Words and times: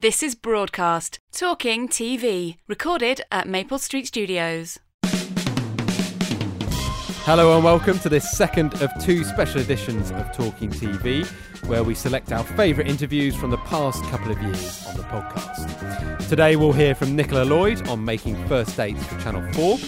This 0.00 0.22
is 0.22 0.36
Broadcast, 0.36 1.18
Talking 1.32 1.88
TV, 1.88 2.58
recorded 2.68 3.20
at 3.32 3.48
Maple 3.48 3.80
Street 3.80 4.06
Studios. 4.06 4.78
Hello 7.24 7.56
and 7.56 7.64
welcome 7.64 7.98
to 7.98 8.08
this 8.08 8.30
second 8.30 8.80
of 8.80 8.92
two 9.00 9.24
special 9.24 9.60
editions 9.60 10.12
of 10.12 10.32
Talking 10.32 10.70
TV, 10.70 11.26
where 11.66 11.82
we 11.82 11.96
select 11.96 12.30
our 12.30 12.44
favourite 12.44 12.88
interviews 12.88 13.34
from 13.34 13.50
the 13.50 13.56
past 13.56 14.04
couple 14.04 14.30
of 14.30 14.40
years 14.40 14.86
on 14.86 14.96
the 14.98 15.02
podcast. 15.02 16.28
Today 16.28 16.54
we'll 16.54 16.72
hear 16.72 16.94
from 16.94 17.16
Nicola 17.16 17.42
Lloyd 17.42 17.88
on 17.88 18.04
making 18.04 18.36
first 18.46 18.76
dates 18.76 19.04
for 19.04 19.18
Channel 19.20 19.52
4, 19.54 19.78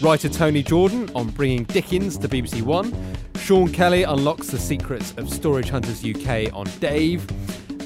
writer 0.00 0.30
Tony 0.30 0.62
Jordan 0.62 1.10
on 1.14 1.28
bringing 1.28 1.64
Dickens 1.64 2.16
to 2.16 2.26
BBC 2.26 2.62
One, 2.62 2.90
Sean 3.36 3.70
Kelly 3.70 4.04
unlocks 4.04 4.46
the 4.46 4.58
secrets 4.58 5.12
of 5.18 5.28
Storage 5.28 5.68
Hunters 5.68 6.02
UK 6.02 6.54
on 6.54 6.64
Dave, 6.80 7.26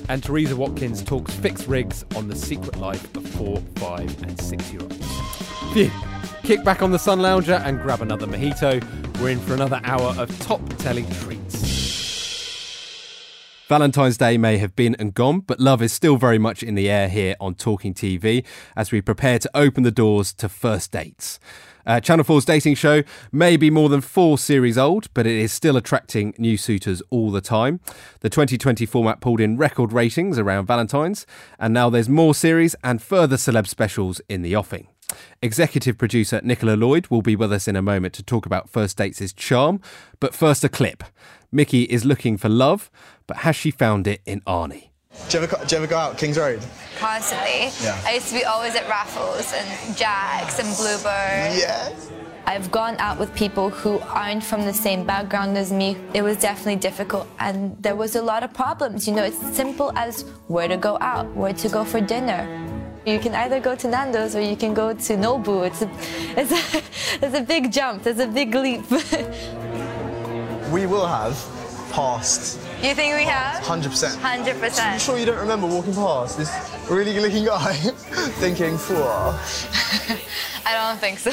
and 0.09 0.23
Teresa 0.23 0.57
Watkins 0.57 1.03
talks 1.03 1.35
fixed 1.35 1.67
rigs 1.67 2.05
on 2.17 2.29
the 2.29 2.37
secret 2.37 2.77
life 2.77 3.15
of 3.17 3.27
four, 3.31 3.59
five, 3.77 4.23
and 4.23 4.41
six 4.41 4.73
year 4.73 4.83
olds. 4.83 5.07
Phew. 5.73 5.91
Kick 6.43 6.65
back 6.65 6.83
on 6.83 6.91
the 6.91 6.99
sun 6.99 7.21
lounger 7.21 7.63
and 7.65 7.81
grab 7.81 8.03
another 8.03 8.27
mojito. 8.27 8.83
We're 9.21 9.31
in 9.31 9.39
for 9.39 9.55
another 9.55 9.81
hour 9.85 10.15
of 10.19 10.37
top 10.41 10.61
telly 10.79 11.07
treats. 11.21 11.73
Valentine's 13.69 14.19
Day 14.19 14.37
may 14.37 14.59
have 14.59 14.77
been 14.77 14.95
and 14.99 15.15
gone, 15.15 15.41
but 15.41 15.61
love 15.61 15.81
is 15.81 15.93
still 15.93 16.17
very 16.17 16.39
much 16.39 16.63
in 16.63 16.75
the 16.75 16.91
air 16.91 17.09
here 17.09 17.37
on 17.41 17.55
Talking 17.55 17.95
TV 17.95 18.45
as 18.77 18.93
we 18.93 19.01
prepare 19.01 19.39
to 19.39 19.51
open 19.55 19.83
the 19.83 19.91
doors 19.91 20.35
to 20.35 20.49
first 20.49 20.91
dates. 20.91 21.39
Uh, 21.87 22.01
Channel 22.01 22.25
4's 22.25 22.45
dating 22.45 22.75
show 22.75 23.03
may 23.31 23.57
be 23.57 23.71
more 23.71 23.89
than 23.89 24.01
four 24.01 24.39
series 24.39 24.79
old, 24.79 25.13
but 25.15 25.27
it 25.27 25.37
is 25.37 25.53
still 25.53 25.77
attracting 25.77 26.35
new 26.39 26.57
suitors 26.57 27.03
all 27.11 27.31
the 27.31 27.41
time. 27.41 27.81
The 28.21 28.31
2020 28.31 28.87
format 28.87 29.21
pulled 29.21 29.41
in 29.41 29.57
record 29.57 29.93
ratings 29.93 30.39
around 30.39 30.67
Valentine's, 30.67 31.27
and 31.59 31.75
now 31.75 31.91
there's 31.91 32.09
more 32.09 32.35
series 32.35 32.75
and 32.85 33.03
further 33.03 33.37
celeb 33.37 33.67
specials 33.67 34.21
in 34.29 34.43
the 34.43 34.55
offing. 34.55 34.89
Executive 35.43 35.99
producer 35.99 36.41
Nicola 36.43 36.77
Lloyd 36.77 37.09
will 37.09 37.23
be 37.23 37.37
with 37.37 37.53
us 37.53 37.69
in 37.69 37.77
a 37.77 37.83
moment 37.83 38.15
to 38.15 38.23
talk 38.23 38.47
about 38.47 38.71
First 38.71 38.97
Dates' 38.97 39.33
charm, 39.33 39.81
but 40.21 40.35
first 40.35 40.65
a 40.65 40.69
clip. 40.69 41.05
Mickey 41.51 41.83
is 41.83 42.05
looking 42.05 42.39
for 42.39 42.49
love, 42.49 42.91
but 43.27 43.39
has 43.39 43.57
she 43.57 43.71
found 43.71 44.07
it 44.07 44.23
in 44.25 44.41
Arnie? 44.43 44.92
Do 45.29 45.39
you, 45.39 45.45
ever, 45.45 45.67
do 45.67 45.77
you 45.77 45.83
ever 45.83 45.87
go 45.87 45.99
out 45.99 46.17
Kings 46.19 46.39
Road? 46.39 46.61
Constantly. 46.99 47.71
Yeah. 47.83 48.01
I 48.05 48.15
used 48.15 48.29
to 48.29 48.35
be 48.35 48.45
always 48.45 48.75
at 48.75 48.89
Raffles 48.89 49.53
and 49.53 49.97
Jack's 49.97 50.59
and 50.59 50.77
Bluebird. 50.77 51.57
Yes. 51.57 52.11
I've 52.47 52.71
gone 52.71 52.97
out 52.99 53.19
with 53.19 53.35
people 53.35 53.71
who 53.71 53.99
aren't 54.01 54.43
from 54.43 54.63
the 54.63 54.73
same 54.73 55.05
background 55.07 55.57
as 55.57 55.73
me. 55.73 55.97
It 56.13 56.23
was 56.23 56.37
definitely 56.39 56.77
difficult 56.77 57.29
and 57.39 57.77
there 57.81 57.95
was 57.95 58.17
a 58.17 58.23
lot 58.23 58.43
of 58.43 58.53
problems. 58.53 59.07
You 59.07 59.15
know, 59.15 59.23
it's 59.23 59.39
simple 59.55 59.93
as 59.97 60.23
where 60.49 60.67
to 60.67 60.77
go 60.77 60.99
out, 61.01 61.27
where 61.35 61.53
to 61.53 61.69
go 61.69 61.85
for 61.85 62.01
dinner. 62.01 62.49
You 63.07 63.19
can 63.19 63.35
either 63.35 63.61
go 63.61 63.75
to 63.77 63.89
Nando's 63.89 64.35
or 64.35 64.41
you 64.41 64.57
can 64.57 64.75
go 64.75 64.93
to 64.93 65.13
Nobu. 65.17 65.67
It's 65.67 65.83
a, 65.83 65.91
it's 66.41 66.53
a, 66.53 67.25
it's 67.27 67.37
a 67.37 67.43
big 67.43 67.71
jump. 67.73 68.03
There's 68.03 68.19
a 68.19 68.27
big 68.29 68.55
leap. 68.55 68.85
We 70.73 70.87
will 70.87 71.07
have 71.07 71.37
passed 71.93 72.59
you 72.83 72.95
think 72.95 73.15
we 73.17 73.25
have? 73.25 73.63
100%. 73.63 74.17
100%. 74.17 74.93
I'm 74.93 74.99
sure 74.99 75.19
you 75.19 75.27
don't 75.27 75.39
remember 75.39 75.67
walking 75.67 75.95
past 75.95 76.39
this 76.39 76.51
really 76.91 77.13
good 77.15 77.23
looking 77.23 77.45
guy 77.45 77.73
thinking, 78.43 78.77
"Four." 78.77 78.97
I 80.65 80.75
don't 80.75 80.99
think 80.99 81.19
so. 81.19 81.31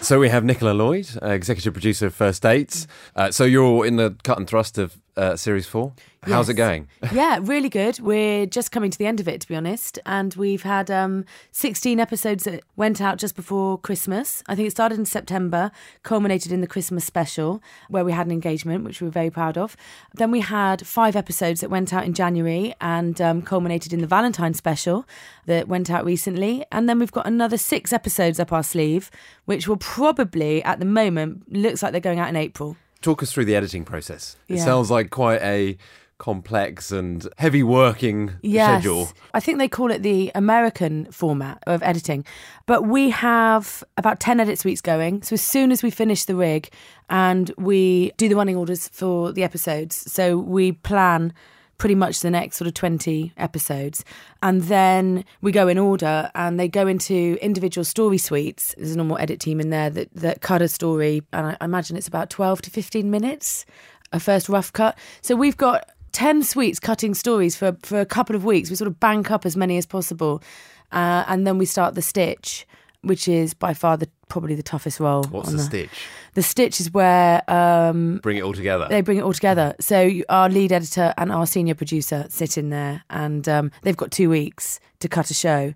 So 0.00 0.18
we 0.18 0.28
have 0.28 0.44
Nicola 0.44 0.70
Lloyd, 0.72 1.08
uh, 1.22 1.28
executive 1.30 1.72
producer 1.72 2.06
of 2.06 2.14
First 2.14 2.42
Dates. 2.42 2.86
Uh, 3.16 3.30
so 3.30 3.44
you're 3.44 3.84
in 3.84 3.96
the 3.96 4.16
cut 4.22 4.38
and 4.38 4.46
thrust 4.48 4.78
of 4.78 4.96
uh, 5.18 5.36
series 5.36 5.66
four. 5.66 5.92
How's 6.22 6.48
it 6.48 6.54
going? 6.54 6.88
yeah, 7.12 7.38
really 7.40 7.68
good. 7.68 8.00
We're 8.00 8.46
just 8.46 8.72
coming 8.72 8.90
to 8.90 8.98
the 8.98 9.06
end 9.06 9.20
of 9.20 9.28
it, 9.28 9.40
to 9.42 9.48
be 9.48 9.54
honest. 9.54 9.98
And 10.04 10.34
we've 10.34 10.62
had 10.62 10.90
um, 10.90 11.24
16 11.52 12.00
episodes 12.00 12.44
that 12.44 12.62
went 12.76 13.00
out 13.00 13.18
just 13.18 13.36
before 13.36 13.78
Christmas. 13.78 14.42
I 14.46 14.54
think 14.54 14.66
it 14.68 14.72
started 14.72 14.98
in 14.98 15.04
September, 15.04 15.70
culminated 16.02 16.52
in 16.52 16.60
the 16.60 16.66
Christmas 16.66 17.04
special, 17.04 17.62
where 17.88 18.04
we 18.04 18.12
had 18.12 18.26
an 18.26 18.32
engagement, 18.32 18.84
which 18.84 19.00
we 19.00 19.06
were 19.06 19.12
very 19.12 19.30
proud 19.30 19.56
of. 19.56 19.76
Then 20.14 20.30
we 20.30 20.40
had 20.40 20.86
five 20.86 21.16
episodes 21.16 21.60
that 21.60 21.70
went 21.70 21.92
out 21.92 22.04
in 22.04 22.14
January 22.14 22.74
and 22.80 23.20
um, 23.20 23.42
culminated 23.42 23.92
in 23.92 24.00
the 24.00 24.06
Valentine 24.06 24.54
special 24.54 25.06
that 25.46 25.68
went 25.68 25.90
out 25.90 26.04
recently. 26.04 26.64
And 26.72 26.88
then 26.88 26.98
we've 26.98 27.12
got 27.12 27.26
another 27.26 27.56
six 27.56 27.92
episodes 27.92 28.40
up 28.40 28.52
our 28.52 28.64
sleeve, 28.64 29.10
which 29.44 29.68
will 29.68 29.76
probably, 29.76 30.62
at 30.64 30.78
the 30.80 30.84
moment, 30.84 31.50
looks 31.52 31.82
like 31.82 31.92
they're 31.92 32.00
going 32.00 32.18
out 32.18 32.28
in 32.28 32.36
April. 32.36 32.76
Talk 33.00 33.22
us 33.22 33.32
through 33.32 33.44
the 33.44 33.54
editing 33.56 33.84
process. 33.84 34.36
It 34.48 34.56
Yeah. 34.56 34.64
sounds 34.64 34.90
like 34.90 35.10
quite 35.10 35.40
a 35.42 35.76
complex 36.18 36.90
and 36.90 37.28
heavy 37.38 37.62
working 37.62 38.32
Yes. 38.42 38.82
schedule. 38.82 39.10
I 39.32 39.38
think 39.38 39.58
they 39.58 39.68
call 39.68 39.92
it 39.92 40.02
the 40.02 40.32
American 40.34 41.06
format 41.12 41.62
of 41.64 41.80
editing. 41.84 42.24
But 42.66 42.88
we 42.88 43.10
have 43.10 43.84
about 43.96 44.18
10 44.18 44.40
edit 44.40 44.58
suites 44.58 44.80
going. 44.80 45.22
So 45.22 45.34
as 45.34 45.42
soon 45.42 45.70
as 45.70 45.80
we 45.84 45.90
finish 45.92 46.24
the 46.24 46.34
rig 46.34 46.70
and 47.08 47.52
we 47.56 48.10
do 48.16 48.28
the 48.28 48.34
running 48.34 48.56
orders 48.56 48.88
for 48.88 49.30
the 49.32 49.44
episodes, 49.44 49.94
so 50.12 50.36
we 50.36 50.72
plan 50.72 51.32
pretty 51.78 51.94
much 51.94 52.20
the 52.20 52.30
next 52.30 52.56
sort 52.56 52.66
of 52.66 52.74
20 52.74 53.32
episodes. 53.36 54.04
And 54.42 54.62
then 54.62 55.24
we 55.40 55.52
go 55.52 55.68
in 55.68 55.78
order 55.78 56.30
and 56.34 56.58
they 56.58 56.68
go 56.68 56.86
into 56.86 57.38
individual 57.40 57.84
story 57.84 58.18
suites. 58.18 58.74
There's 58.76 58.92
a 58.92 58.96
normal 58.96 59.18
edit 59.18 59.40
team 59.40 59.60
in 59.60 59.70
there 59.70 59.88
that, 59.90 60.12
that 60.14 60.40
cut 60.40 60.60
a 60.60 60.68
story. 60.68 61.22
And 61.32 61.56
I, 61.60 61.64
imagine 61.64 61.96
it's 61.96 62.08
about 62.08 62.30
12 62.30 62.62
to 62.62 62.70
15 62.70 63.10
minutes, 63.10 63.64
a 64.12 64.20
first 64.20 64.48
rough 64.48 64.72
cut. 64.72 64.98
So 65.22 65.36
we've 65.36 65.56
got 65.56 65.88
10 66.12 66.42
suites 66.42 66.80
cutting 66.80 67.14
stories 67.14 67.54
for, 67.54 67.76
for 67.82 68.00
a 68.00 68.06
couple 68.06 68.34
of 68.34 68.44
weeks. 68.44 68.70
We 68.70 68.76
sort 68.76 68.88
of 68.88 68.98
bank 68.98 69.30
up 69.30 69.46
as 69.46 69.56
many 69.56 69.78
as 69.78 69.86
possible. 69.86 70.42
Uh, 70.90 71.24
and 71.28 71.46
then 71.46 71.58
we 71.58 71.66
start 71.66 71.94
the 71.94 72.02
stitch, 72.02 72.66
which 73.02 73.28
is 73.28 73.54
by 73.54 73.72
far 73.72 73.96
the 73.96 74.08
probably 74.28 74.54
the 74.54 74.62
toughest 74.62 75.00
role. 75.00 75.24
What's 75.24 75.48
on 75.48 75.56
the 75.56 75.62
stitch? 75.62 75.90
The 76.34 76.42
stitch 76.42 76.80
is 76.80 76.92
where 76.92 77.42
um, 77.50 78.18
Bring 78.22 78.36
it 78.36 78.42
all 78.42 78.52
together. 78.52 78.86
they 78.88 79.00
bring 79.00 79.18
it 79.18 79.22
all 79.22 79.32
together. 79.32 79.74
So 79.80 80.10
our 80.28 80.48
lead 80.48 80.72
editor 80.72 81.14
and 81.16 81.32
our 81.32 81.46
senior 81.46 81.74
producer 81.74 82.26
sit 82.28 82.56
in 82.58 82.70
there, 82.70 83.02
and 83.10 83.48
um, 83.48 83.70
they've 83.82 83.96
got 83.96 84.10
two 84.10 84.30
weeks 84.30 84.78
to 85.00 85.08
cut 85.08 85.30
a 85.30 85.34
show. 85.34 85.74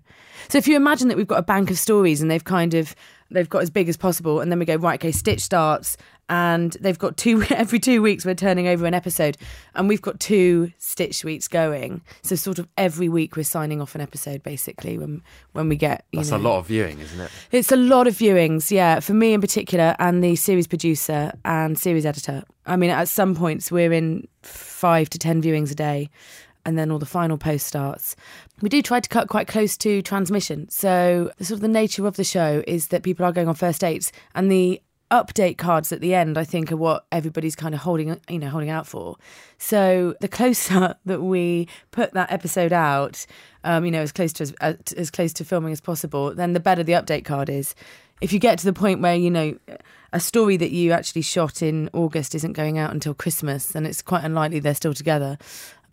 So 0.49 0.57
if 0.57 0.67
you 0.67 0.75
imagine 0.75 1.07
that 1.09 1.17
we've 1.17 1.27
got 1.27 1.39
a 1.39 1.43
bank 1.43 1.71
of 1.71 1.77
stories, 1.77 2.21
and 2.21 2.29
they've 2.31 2.43
kind 2.43 2.73
of 2.73 2.95
they've 3.31 3.49
got 3.49 3.63
as 3.63 3.69
big 3.69 3.89
as 3.89 3.97
possible, 3.97 4.39
and 4.41 4.51
then 4.51 4.59
we 4.59 4.65
go 4.65 4.75
right, 4.75 4.99
okay, 4.99 5.11
Stitch 5.11 5.41
starts, 5.41 5.97
and 6.29 6.73
they've 6.79 6.97
got 6.97 7.17
two 7.17 7.43
every 7.49 7.79
two 7.79 8.01
weeks 8.01 8.25
we're 8.25 8.35
turning 8.35 8.67
over 8.67 8.85
an 8.85 8.93
episode, 8.93 9.37
and 9.75 9.87
we've 9.87 10.01
got 10.01 10.19
two 10.19 10.71
Stitch 10.77 11.23
weeks 11.23 11.47
going. 11.47 12.01
So 12.21 12.35
sort 12.35 12.59
of 12.59 12.67
every 12.77 13.09
week 13.09 13.35
we're 13.35 13.43
signing 13.43 13.81
off 13.81 13.95
an 13.95 14.01
episode 14.01 14.43
basically 14.43 14.97
when 14.97 15.21
when 15.51 15.69
we 15.69 15.75
get 15.75 16.05
you 16.11 16.19
That's 16.19 16.31
know, 16.31 16.37
a 16.37 16.39
lot 16.39 16.59
of 16.59 16.67
viewing, 16.67 16.99
isn't 16.99 17.19
it? 17.19 17.31
it's 17.51 17.71
a 17.71 17.75
lot 17.75 18.07
of 18.07 18.15
viewings, 18.15 18.71
yeah, 18.71 18.99
for 18.99 19.13
me 19.13 19.33
in 19.33 19.41
particular, 19.41 19.95
and 19.99 20.23
the 20.23 20.35
series 20.35 20.67
producer 20.67 21.33
and 21.45 21.77
series 21.77 22.05
editor. 22.05 22.43
I 22.65 22.75
mean, 22.77 22.89
at 22.89 23.09
some 23.09 23.35
points, 23.35 23.71
we're 23.71 23.91
in 23.91 24.27
five 24.41 25.09
to 25.09 25.19
10 25.19 25.41
viewings 25.41 25.71
a 25.71 25.75
day, 25.75 26.09
and 26.65 26.77
then 26.77 26.91
all 26.91 26.99
the 26.99 27.05
final 27.05 27.37
post 27.37 27.67
starts. 27.67 28.15
We 28.61 28.69
do 28.69 28.81
try 28.81 29.01
to 29.01 29.09
cut 29.09 29.27
quite 29.27 29.47
close 29.47 29.75
to 29.77 30.01
transmission. 30.01 30.69
So, 30.69 31.31
the 31.37 31.45
sort 31.45 31.57
of 31.57 31.61
the 31.61 31.67
nature 31.67 32.07
of 32.07 32.15
the 32.15 32.23
show 32.23 32.63
is 32.65 32.87
that 32.87 33.03
people 33.03 33.25
are 33.25 33.33
going 33.33 33.49
on 33.49 33.55
first 33.55 33.81
dates, 33.81 34.11
and 34.33 34.49
the 34.49 34.81
update 35.13 35.59
cards 35.59 35.91
at 35.91 36.01
the 36.01 36.15
end 36.15 36.39
i 36.39 36.43
think 36.43 36.71
are 36.71 36.77
what 36.77 37.05
everybody's 37.11 37.55
kind 37.55 37.75
of 37.75 37.81
holding 37.81 38.19
you 38.27 38.39
know 38.39 38.49
holding 38.49 38.71
out 38.71 38.87
for. 38.87 39.15
So 39.59 40.15
the 40.19 40.27
closer 40.27 40.95
that 41.05 41.21
we 41.21 41.67
put 41.91 42.13
that 42.13 42.31
episode 42.31 42.73
out 42.73 43.25
um, 43.63 43.85
you 43.85 43.91
know 43.91 44.01
as 44.01 44.11
close 44.11 44.33
to 44.33 44.43
as, 44.43 44.53
uh, 44.59 44.73
as 44.97 45.11
close 45.11 45.31
to 45.33 45.45
filming 45.45 45.71
as 45.71 45.79
possible 45.79 46.33
then 46.33 46.53
the 46.53 46.59
better 46.59 46.83
the 46.83 46.93
update 46.93 47.25
card 47.25 47.49
is. 47.49 47.75
If 48.21 48.31
you 48.33 48.39
get 48.39 48.57
to 48.59 48.65
the 48.65 48.73
point 48.73 49.01
where 49.01 49.15
you 49.15 49.29
know 49.29 49.57
a 50.11 50.19
story 50.19 50.57
that 50.57 50.71
you 50.71 50.91
actually 50.91 51.21
shot 51.21 51.61
in 51.61 51.89
august 51.93 52.33
isn't 52.35 52.53
going 52.53 52.77
out 52.77 52.91
until 52.91 53.13
christmas 53.13 53.67
then 53.67 53.85
it's 53.85 54.01
quite 54.01 54.23
unlikely 54.23 54.59
they're 54.59 54.75
still 54.75 54.93
together. 54.93 55.37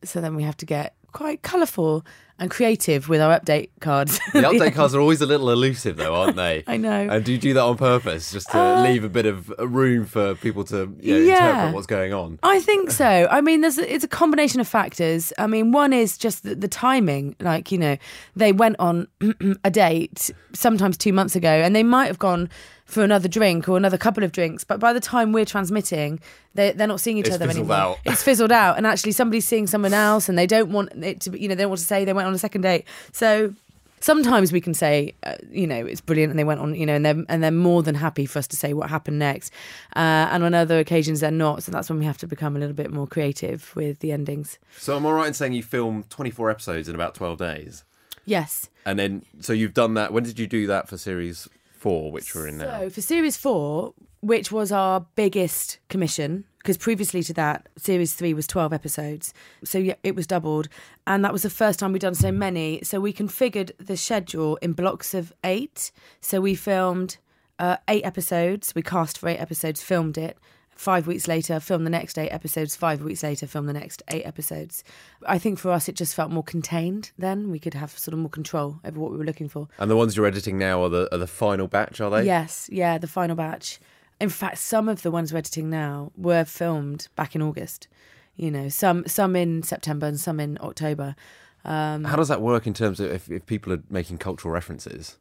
So 0.02 0.20
then 0.22 0.34
we 0.34 0.44
have 0.44 0.56
to 0.58 0.66
get 0.66 0.94
quite 1.12 1.42
colourful 1.42 2.06
and 2.40 2.50
creative 2.50 3.08
with 3.08 3.20
our 3.20 3.38
update 3.38 3.68
cards 3.80 4.18
The 4.32 4.40
update 4.40 4.74
cards 4.74 4.94
are 4.94 5.00
always 5.00 5.20
a 5.20 5.26
little 5.26 5.50
elusive, 5.50 5.96
though, 5.96 6.14
aren't 6.14 6.36
they? 6.36 6.64
I 6.66 6.76
know. 6.78 6.90
And 7.10 7.24
do 7.24 7.30
you 7.32 7.38
do 7.38 7.54
that 7.54 7.60
on 7.62 7.76
purpose, 7.76 8.32
just 8.32 8.50
to 8.50 8.58
Uh, 8.58 8.82
leave 8.82 9.04
a 9.04 9.08
bit 9.08 9.26
of 9.26 9.50
room 9.58 10.06
for 10.06 10.34
people 10.36 10.64
to 10.64 10.92
you 11.00 11.14
know, 11.14 11.20
Yeah. 11.20 11.48
interpret 11.50 11.74
what's 11.74 11.86
going 11.86 12.12
on? 12.12 12.38
I 12.42 12.58
think 12.60 12.90
so. 12.90 13.28
I 13.30 13.40
mean, 13.40 13.60
there's 13.60 13.78
it's 13.78 14.02
a 14.04 14.08
combination 14.08 14.60
of 14.60 14.66
factors. 14.66 15.32
I 15.38 15.46
mean, 15.46 15.70
one 15.70 15.92
is 15.92 16.18
just 16.18 16.42
the, 16.42 16.54
the 16.54 16.68
timing. 16.68 17.36
Like 17.40 17.70
you 17.70 17.78
know, 17.78 17.96
they 18.34 18.52
went 18.52 18.76
on 18.78 19.06
a 19.64 19.70
date 19.70 20.30
sometimes 20.52 20.96
two 20.96 21.12
months 21.12 21.36
ago, 21.36 21.48
and 21.50 21.76
they 21.76 21.82
might 21.84 22.06
have 22.06 22.18
gone 22.18 22.48
for 22.86 23.04
another 23.04 23.28
drink 23.28 23.68
or 23.68 23.76
another 23.76 23.96
couple 23.96 24.24
of 24.24 24.32
drinks. 24.32 24.64
But 24.64 24.80
by 24.80 24.92
the 24.92 24.98
time 24.98 25.30
we're 25.32 25.44
transmitting, 25.44 26.18
they 26.54 26.72
they're 26.72 26.88
not 26.88 26.98
seeing 27.00 27.18
each 27.18 27.26
It's 27.26 27.36
other 27.36 27.46
fizzled 27.46 27.70
anymore. 27.70 27.76
out. 27.92 27.98
It's 28.04 28.22
fizzled 28.22 28.50
out, 28.50 28.76
and 28.78 28.86
actually 28.86 29.12
somebody's 29.12 29.46
seeing 29.46 29.68
someone 29.68 29.94
else, 29.94 30.28
and 30.28 30.36
they 30.36 30.46
don't 30.48 30.70
want 30.72 30.92
it 31.04 31.20
to. 31.20 31.30
be 31.30 31.38
You 31.40 31.48
know, 31.48 31.54
they 31.54 31.62
don't 31.62 31.70
want 31.70 31.80
to 31.80 31.86
say 31.86 32.04
they 32.04 32.12
went 32.12 32.26
on 32.30 32.34
a 32.34 32.38
second 32.38 32.62
date. 32.62 32.84
So 33.12 33.54
sometimes 34.00 34.52
we 34.52 34.60
can 34.60 34.74
say, 34.74 35.14
uh, 35.22 35.36
you 35.50 35.66
know, 35.66 35.84
it's 35.86 36.00
brilliant, 36.00 36.30
and 36.30 36.38
they 36.38 36.44
went 36.44 36.60
on, 36.60 36.74
you 36.74 36.86
know, 36.86 36.94
and 36.94 37.04
they're 37.04 37.24
and 37.28 37.42
they're 37.42 37.50
more 37.50 37.82
than 37.82 37.94
happy 37.94 38.26
for 38.26 38.38
us 38.38 38.46
to 38.48 38.56
say 38.56 38.72
what 38.72 38.90
happened 38.90 39.18
next. 39.18 39.52
Uh, 39.94 40.28
and 40.30 40.42
on 40.42 40.54
other 40.54 40.78
occasions, 40.78 41.20
they're 41.20 41.30
not. 41.30 41.62
So 41.62 41.72
that's 41.72 41.88
when 41.88 41.98
we 41.98 42.04
have 42.04 42.18
to 42.18 42.26
become 42.26 42.56
a 42.56 42.58
little 42.58 42.74
bit 42.74 42.90
more 42.90 43.06
creative 43.06 43.74
with 43.76 44.00
the 44.00 44.12
endings. 44.12 44.58
So 44.78 44.96
I'm 44.96 45.06
I 45.06 45.12
right 45.12 45.28
in 45.28 45.34
saying 45.34 45.52
you 45.52 45.62
filmed 45.62 46.10
24 46.10 46.50
episodes 46.50 46.88
in 46.88 46.94
about 46.94 47.14
12 47.14 47.38
days? 47.38 47.84
Yes. 48.24 48.68
And 48.84 48.98
then, 48.98 49.24
so 49.40 49.52
you've 49.52 49.74
done 49.74 49.94
that. 49.94 50.12
When 50.12 50.24
did 50.24 50.38
you 50.38 50.46
do 50.46 50.66
that 50.66 50.88
for 50.88 50.96
series 50.96 51.48
four, 51.72 52.12
which 52.12 52.34
we're 52.34 52.48
in 52.48 52.58
now? 52.58 52.80
So 52.80 52.90
for 52.90 53.00
series 53.00 53.36
four, 53.36 53.94
which 54.20 54.52
was 54.52 54.70
our 54.70 55.06
biggest 55.16 55.78
commission, 55.88 56.44
because 56.60 56.76
previously 56.76 57.22
to 57.22 57.32
that, 57.34 57.68
series 57.76 58.12
three 58.12 58.34
was 58.34 58.46
12 58.46 58.72
episodes. 58.72 59.32
So 59.64 59.78
yeah, 59.78 59.94
it 60.02 60.14
was 60.14 60.26
doubled. 60.26 60.68
And 61.06 61.24
that 61.24 61.32
was 61.32 61.42
the 61.42 61.50
first 61.50 61.78
time 61.78 61.92
we'd 61.92 62.02
done 62.02 62.14
so 62.14 62.30
many. 62.30 62.80
So 62.82 63.00
we 63.00 63.14
configured 63.14 63.72
the 63.78 63.96
schedule 63.96 64.56
in 64.56 64.74
blocks 64.74 65.14
of 65.14 65.32
eight. 65.42 65.90
So 66.20 66.42
we 66.42 66.54
filmed 66.54 67.16
uh, 67.58 67.78
eight 67.88 68.04
episodes. 68.04 68.74
We 68.74 68.82
cast 68.82 69.16
for 69.16 69.30
eight 69.30 69.38
episodes, 69.38 69.82
filmed 69.82 70.18
it. 70.18 70.36
Five 70.76 71.06
weeks 71.06 71.28
later, 71.28 71.60
filmed 71.60 71.84
the 71.84 71.90
next 71.90 72.18
eight 72.18 72.30
episodes. 72.30 72.74
Five 72.76 73.02
weeks 73.02 73.22
later, 73.22 73.46
filmed 73.46 73.68
the 73.68 73.74
next 73.74 74.02
eight 74.08 74.24
episodes. 74.24 74.82
I 75.26 75.38
think 75.38 75.58
for 75.58 75.70
us, 75.70 75.88
it 75.90 75.94
just 75.94 76.14
felt 76.14 76.30
more 76.30 76.42
contained 76.42 77.10
then. 77.18 77.50
We 77.50 77.58
could 77.58 77.74
have 77.74 77.98
sort 77.98 78.14
of 78.14 78.18
more 78.18 78.30
control 78.30 78.80
over 78.82 78.98
what 78.98 79.12
we 79.12 79.18
were 79.18 79.24
looking 79.24 79.50
for. 79.50 79.68
And 79.78 79.90
the 79.90 79.96
ones 79.96 80.16
you're 80.16 80.26
editing 80.26 80.56
now 80.56 80.82
are 80.82 80.88
the 80.88 81.14
are 81.14 81.18
the 81.18 81.26
final 81.26 81.68
batch, 81.68 82.00
are 82.00 82.10
they? 82.10 82.24
Yes, 82.24 82.68
yeah, 82.72 82.96
the 82.96 83.06
final 83.06 83.36
batch. 83.36 83.78
In 84.20 84.28
fact, 84.28 84.58
some 84.58 84.88
of 84.88 85.02
the 85.02 85.10
ones 85.10 85.32
we're 85.32 85.38
editing 85.38 85.70
now 85.70 86.12
were 86.16 86.44
filmed 86.44 87.08
back 87.16 87.34
in 87.34 87.42
August. 87.42 87.88
You 88.36 88.50
know, 88.50 88.68
some 88.68 89.06
some 89.06 89.36
in 89.36 89.62
September 89.62 90.06
and 90.06 90.18
some 90.18 90.40
in 90.40 90.58
October. 90.60 91.16
Um, 91.64 92.04
How 92.04 92.16
does 92.16 92.28
that 92.28 92.40
work 92.40 92.66
in 92.66 92.72
terms 92.72 93.00
of 93.00 93.10
if, 93.10 93.30
if 93.30 93.44
people 93.44 93.72
are 93.72 93.82
making 93.90 94.18
cultural 94.18 94.52
references? 94.52 95.18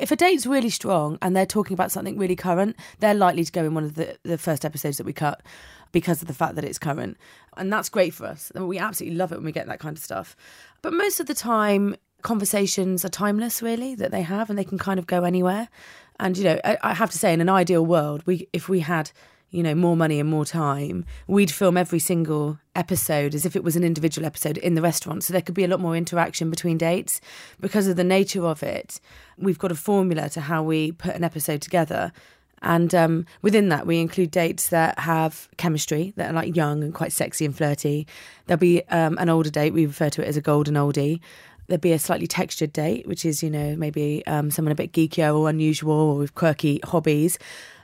if 0.00 0.10
a 0.10 0.16
date's 0.16 0.46
really 0.46 0.70
strong 0.70 1.18
and 1.22 1.34
they're 1.34 1.46
talking 1.46 1.74
about 1.74 1.92
something 1.92 2.18
really 2.18 2.36
current, 2.36 2.76
they're 3.00 3.14
likely 3.14 3.44
to 3.44 3.52
go 3.52 3.64
in 3.64 3.74
one 3.74 3.84
of 3.84 3.94
the, 3.94 4.16
the 4.22 4.38
first 4.38 4.64
episodes 4.64 4.96
that 4.98 5.06
we 5.06 5.12
cut 5.12 5.42
because 5.92 6.20
of 6.22 6.28
the 6.28 6.34
fact 6.34 6.54
that 6.56 6.64
it's 6.64 6.78
current. 6.78 7.16
And 7.56 7.72
that's 7.72 7.88
great 7.88 8.14
for 8.14 8.26
us. 8.26 8.52
We 8.54 8.78
absolutely 8.78 9.16
love 9.16 9.32
it 9.32 9.36
when 9.36 9.44
we 9.44 9.52
get 9.52 9.66
that 9.66 9.80
kind 9.80 9.96
of 9.96 10.02
stuff. 10.02 10.36
But 10.82 10.92
most 10.92 11.20
of 11.20 11.26
the 11.26 11.34
time, 11.34 11.96
conversations 12.22 13.04
are 13.04 13.08
timeless, 13.08 13.62
really, 13.62 13.94
that 13.94 14.10
they 14.10 14.22
have, 14.22 14.50
and 14.50 14.58
they 14.58 14.64
can 14.64 14.78
kind 14.78 14.98
of 14.98 15.06
go 15.06 15.24
anywhere. 15.24 15.68
And, 16.18 16.36
you 16.36 16.44
know, 16.44 16.60
I, 16.64 16.78
I 16.82 16.94
have 16.94 17.10
to 17.10 17.18
say, 17.18 17.32
in 17.32 17.40
an 17.40 17.48
ideal 17.48 17.84
world, 17.84 18.22
we 18.26 18.48
if 18.52 18.68
we 18.68 18.80
had 18.80 19.10
you 19.50 19.62
know, 19.62 19.74
more 19.74 19.96
money 19.96 20.18
and 20.20 20.28
more 20.28 20.44
time, 20.44 21.04
we'd 21.26 21.50
film 21.50 21.76
every 21.76 21.98
single 21.98 22.58
episode 22.74 23.34
as 23.34 23.46
if 23.46 23.54
it 23.54 23.62
was 23.62 23.76
an 23.76 23.84
individual 23.84 24.26
episode 24.26 24.58
in 24.58 24.74
the 24.74 24.82
restaurant. 24.82 25.22
So 25.24 25.32
there 25.32 25.40
could 25.40 25.54
be 25.54 25.64
a 25.64 25.68
lot 25.68 25.80
more 25.80 25.96
interaction 25.96 26.50
between 26.50 26.78
dates. 26.78 27.20
Because 27.60 27.86
of 27.86 27.96
the 27.96 28.04
nature 28.04 28.44
of 28.44 28.62
it, 28.62 29.00
we've 29.38 29.58
got 29.58 29.72
a 29.72 29.76
formula 29.76 30.28
to 30.30 30.40
how 30.40 30.62
we 30.62 30.92
put 30.92 31.14
an 31.14 31.24
episode 31.24 31.62
together. 31.62 32.12
And 32.62 32.94
um, 32.94 33.26
within 33.42 33.68
that, 33.68 33.86
we 33.86 34.00
include 34.00 34.30
dates 34.30 34.70
that 34.70 34.98
have 34.98 35.48
chemistry, 35.56 36.12
that 36.16 36.30
are 36.30 36.34
like 36.34 36.56
young 36.56 36.82
and 36.82 36.92
quite 36.92 37.12
sexy 37.12 37.44
and 37.44 37.56
flirty. 37.56 38.06
There'll 38.46 38.58
be 38.58 38.82
um, 38.88 39.16
an 39.18 39.28
older 39.28 39.50
date, 39.50 39.72
we 39.72 39.86
refer 39.86 40.10
to 40.10 40.22
it 40.22 40.28
as 40.28 40.36
a 40.36 40.40
golden 40.40 40.74
oldie. 40.74 41.20
There'll 41.66 41.80
be 41.80 41.92
a 41.92 41.98
slightly 41.98 42.26
textured 42.26 42.72
date, 42.72 43.06
which 43.06 43.24
is, 43.24 43.42
you 43.42 43.50
know, 43.50 43.76
maybe 43.76 44.26
um, 44.26 44.50
someone 44.50 44.72
a 44.72 44.76
bit 44.76 44.92
geekier 44.92 45.36
or 45.36 45.48
unusual 45.48 45.92
or 45.92 46.16
with 46.16 46.34
quirky 46.34 46.80
hobbies. 46.84 47.38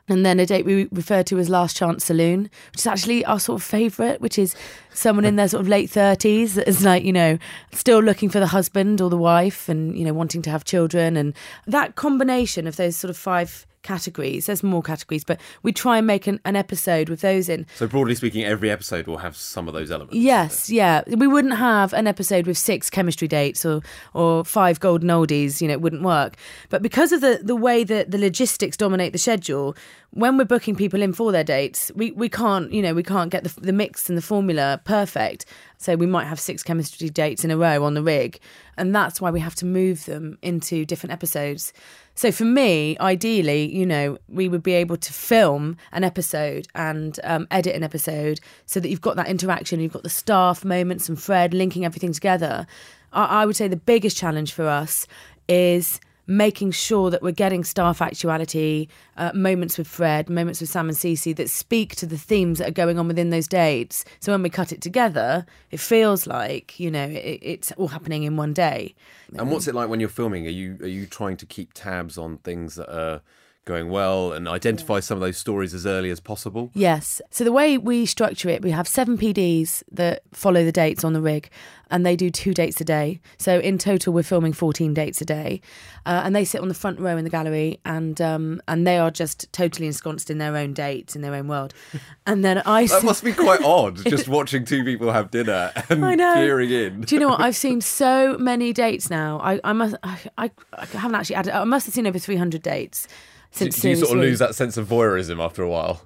And 0.08 0.26
then 0.26 0.40
a 0.40 0.46
date 0.46 0.64
we 0.64 0.88
refer 0.90 1.22
to 1.24 1.38
as 1.38 1.48
Last 1.48 1.76
Chance 1.76 2.04
Saloon, 2.04 2.50
which 2.72 2.80
is 2.80 2.86
actually 2.86 3.24
our 3.24 3.38
sort 3.38 3.60
of 3.60 3.64
favourite, 3.64 4.20
which 4.20 4.38
is 4.38 4.54
someone 4.92 5.24
in 5.24 5.36
their 5.36 5.48
sort 5.48 5.60
of 5.60 5.68
late 5.68 5.90
30s 5.90 6.54
that 6.54 6.68
is 6.68 6.84
like, 6.84 7.04
you 7.04 7.12
know, 7.12 7.38
still 7.72 8.00
looking 8.00 8.28
for 8.28 8.40
the 8.40 8.48
husband 8.48 9.00
or 9.00 9.08
the 9.08 9.16
wife 9.16 9.68
and, 9.68 9.96
you 9.96 10.04
know, 10.04 10.12
wanting 10.12 10.42
to 10.42 10.50
have 10.50 10.64
children. 10.64 11.16
And 11.16 11.34
that 11.66 11.94
combination 11.94 12.66
of 12.66 12.76
those 12.76 12.96
sort 12.96 13.10
of 13.10 13.16
five 13.16 13.64
categories, 13.82 14.46
there's 14.46 14.62
more 14.62 14.82
categories, 14.82 15.24
but 15.24 15.40
we 15.62 15.72
try 15.72 15.98
and 15.98 16.06
make 16.06 16.26
an, 16.26 16.40
an 16.44 16.56
episode 16.56 17.08
with 17.08 17.20
those 17.20 17.48
in. 17.48 17.66
So 17.76 17.86
broadly 17.86 18.14
speaking, 18.14 18.44
every 18.44 18.70
episode 18.70 19.06
will 19.06 19.18
have 19.18 19.36
some 19.36 19.68
of 19.68 19.74
those 19.74 19.90
elements. 19.90 20.14
Yes, 20.16 20.70
yeah. 20.70 21.02
We 21.06 21.26
wouldn't 21.26 21.56
have 21.56 21.92
an 21.92 22.06
episode 22.06 22.46
with 22.46 22.58
six 22.58 22.90
chemistry 22.90 23.28
dates 23.28 23.64
or 23.64 23.82
or 24.14 24.44
five 24.44 24.80
golden 24.80 25.08
oldies, 25.08 25.60
you 25.60 25.68
know, 25.68 25.74
it 25.74 25.80
wouldn't 25.80 26.02
work. 26.02 26.36
But 26.68 26.82
because 26.82 27.12
of 27.12 27.20
the, 27.20 27.40
the 27.42 27.56
way 27.56 27.84
that 27.84 28.10
the 28.10 28.18
logistics 28.18 28.76
dominate 28.76 29.12
the 29.12 29.18
schedule, 29.18 29.76
when 30.10 30.36
we're 30.36 30.44
booking 30.44 30.76
people 30.76 31.00
in 31.00 31.12
for 31.12 31.32
their 31.32 31.44
dates, 31.44 31.90
we, 31.94 32.12
we 32.12 32.28
can't, 32.28 32.70
you 32.72 32.82
know, 32.82 32.94
we 32.94 33.02
can't 33.02 33.30
get 33.30 33.44
the, 33.44 33.60
the 33.60 33.72
mix 33.72 34.08
and 34.08 34.18
the 34.18 34.22
formula 34.22 34.80
perfect. 34.84 35.46
So 35.82 35.96
we 35.96 36.06
might 36.06 36.26
have 36.26 36.38
six 36.38 36.62
chemistry 36.62 37.10
dates 37.10 37.44
in 37.44 37.50
a 37.50 37.56
row 37.56 37.84
on 37.84 37.94
the 37.94 38.02
rig. 38.02 38.38
And 38.78 38.94
that's 38.94 39.20
why 39.20 39.30
we 39.30 39.40
have 39.40 39.56
to 39.56 39.66
move 39.66 40.04
them 40.04 40.38
into 40.40 40.84
different 40.84 41.12
episodes. 41.12 41.72
So 42.14 42.30
for 42.30 42.44
me, 42.44 42.96
ideally, 43.00 43.74
you 43.74 43.84
know, 43.84 44.18
we 44.28 44.48
would 44.48 44.62
be 44.62 44.74
able 44.74 44.96
to 44.96 45.12
film 45.12 45.76
an 45.90 46.04
episode 46.04 46.68
and 46.74 47.18
um, 47.24 47.48
edit 47.50 47.74
an 47.74 47.82
episode 47.82 48.38
so 48.66 48.78
that 48.78 48.90
you've 48.90 49.00
got 49.00 49.16
that 49.16 49.28
interaction, 49.28 49.80
you've 49.80 49.92
got 49.92 50.04
the 50.04 50.10
staff 50.10 50.64
moments 50.64 51.08
and 51.08 51.20
Fred 51.20 51.52
linking 51.52 51.84
everything 51.84 52.12
together. 52.12 52.66
I, 53.12 53.42
I 53.42 53.46
would 53.46 53.56
say 53.56 53.66
the 53.66 53.76
biggest 53.76 54.16
challenge 54.16 54.52
for 54.52 54.68
us 54.68 55.06
is 55.48 56.00
making 56.26 56.70
sure 56.70 57.10
that 57.10 57.22
we're 57.22 57.32
getting 57.32 57.64
staff 57.64 58.00
actuality, 58.00 58.88
uh, 59.16 59.32
moments 59.34 59.78
with 59.78 59.88
Fred, 59.88 60.30
moments 60.30 60.60
with 60.60 60.70
Sam 60.70 60.88
and 60.88 60.96
CiCi 60.96 61.34
that 61.36 61.50
speak 61.50 61.96
to 61.96 62.06
the 62.06 62.18
themes 62.18 62.58
that 62.58 62.68
are 62.68 62.72
going 62.72 62.98
on 62.98 63.08
within 63.08 63.30
those 63.30 63.48
dates. 63.48 64.04
So 64.20 64.32
when 64.32 64.42
we 64.42 64.50
cut 64.50 64.72
it 64.72 64.80
together, 64.80 65.46
it 65.70 65.80
feels 65.80 66.26
like 66.26 66.78
you 66.78 66.90
know 66.90 67.06
it, 67.06 67.40
it's 67.42 67.72
all 67.72 67.88
happening 67.88 68.22
in 68.22 68.36
one 68.36 68.52
day. 68.52 68.94
And 69.36 69.50
what's 69.50 69.66
it 69.66 69.74
like 69.74 69.88
when 69.88 70.00
you're 70.00 70.08
filming? 70.08 70.46
Are 70.46 70.50
you 70.50 70.78
are 70.80 70.86
you 70.86 71.06
trying 71.06 71.36
to 71.38 71.46
keep 71.46 71.72
tabs 71.72 72.18
on 72.18 72.38
things 72.38 72.76
that 72.76 72.92
are 72.94 73.22
going 73.64 73.90
well 73.90 74.32
and 74.32 74.48
identify 74.48 74.98
some 75.00 75.16
of 75.16 75.20
those 75.20 75.36
stories 75.36 75.72
as 75.74 75.86
early 75.86 76.10
as 76.10 76.20
possible? 76.20 76.70
Yes. 76.74 77.20
So 77.30 77.44
the 77.44 77.52
way 77.52 77.78
we 77.78 78.06
structure 78.06 78.48
it, 78.48 78.62
we 78.62 78.70
have 78.72 78.88
seven 78.88 79.16
PDs 79.16 79.82
that 79.92 80.22
follow 80.32 80.64
the 80.64 80.72
dates 80.72 81.04
on 81.04 81.12
the 81.12 81.20
rig, 81.20 81.48
and 81.90 82.04
they 82.04 82.16
do 82.16 82.30
two 82.30 82.54
dates 82.54 82.80
a 82.80 82.84
day. 82.84 83.20
So 83.38 83.58
in 83.60 83.78
total, 83.78 84.12
we're 84.12 84.22
filming 84.24 84.52
14 84.52 84.94
dates 84.94 85.20
a 85.20 85.24
day, 85.24 85.60
uh, 86.06 86.22
and 86.24 86.34
they 86.34 86.44
sit 86.44 86.60
on 86.60 86.68
the 86.68 86.74
front 86.74 86.98
row 86.98 87.16
in 87.16 87.22
the 87.24 87.30
gallery, 87.30 87.78
and 87.84 88.20
um, 88.20 88.60
and 88.66 88.84
they 88.86 88.98
are 88.98 89.10
just 89.10 89.52
totally 89.52 89.86
ensconced 89.86 90.28
in 90.30 90.38
their 90.38 90.56
own 90.56 90.72
dates 90.74 91.14
in 91.14 91.22
their 91.22 91.34
own 91.34 91.48
world. 91.48 91.74
And 92.24 92.44
then 92.44 92.58
I 92.64 92.86
That 92.86 93.02
must 93.02 93.24
be 93.24 93.32
quite 93.32 93.62
odd, 93.64 93.96
just 94.04 94.28
watching 94.28 94.64
two 94.64 94.84
people 94.84 95.12
have 95.12 95.32
dinner 95.32 95.72
and 95.88 96.04
I 96.04 96.14
know. 96.14 96.34
peering 96.34 96.70
in. 96.70 97.00
Do 97.00 97.16
you 97.16 97.20
know 97.20 97.28
what? 97.28 97.40
I've 97.40 97.56
seen 97.56 97.80
so 98.02 98.38
many 98.38 98.72
dates 98.72 99.10
now. 99.10 99.40
I, 99.40 99.58
I 99.64 99.72
must. 99.72 99.96
I, 100.04 100.18
I, 100.38 100.50
I 100.72 100.84
haven't 100.86 101.16
actually 101.16 101.34
added. 101.36 101.52
I 101.52 101.64
must 101.64 101.86
have 101.86 101.94
seen 101.94 102.06
over 102.06 102.18
300 102.20 102.62
dates 102.62 103.08
since. 103.52 103.80
do 103.80 103.90
you 103.90 103.96
sort 103.96 104.12
of 104.12 104.18
lose 104.18 104.38
that 104.40 104.54
sense 104.54 104.76
of 104.76 104.88
voyeurism 104.88 105.42
after 105.42 105.62
a 105.62 105.68
while? 105.68 106.02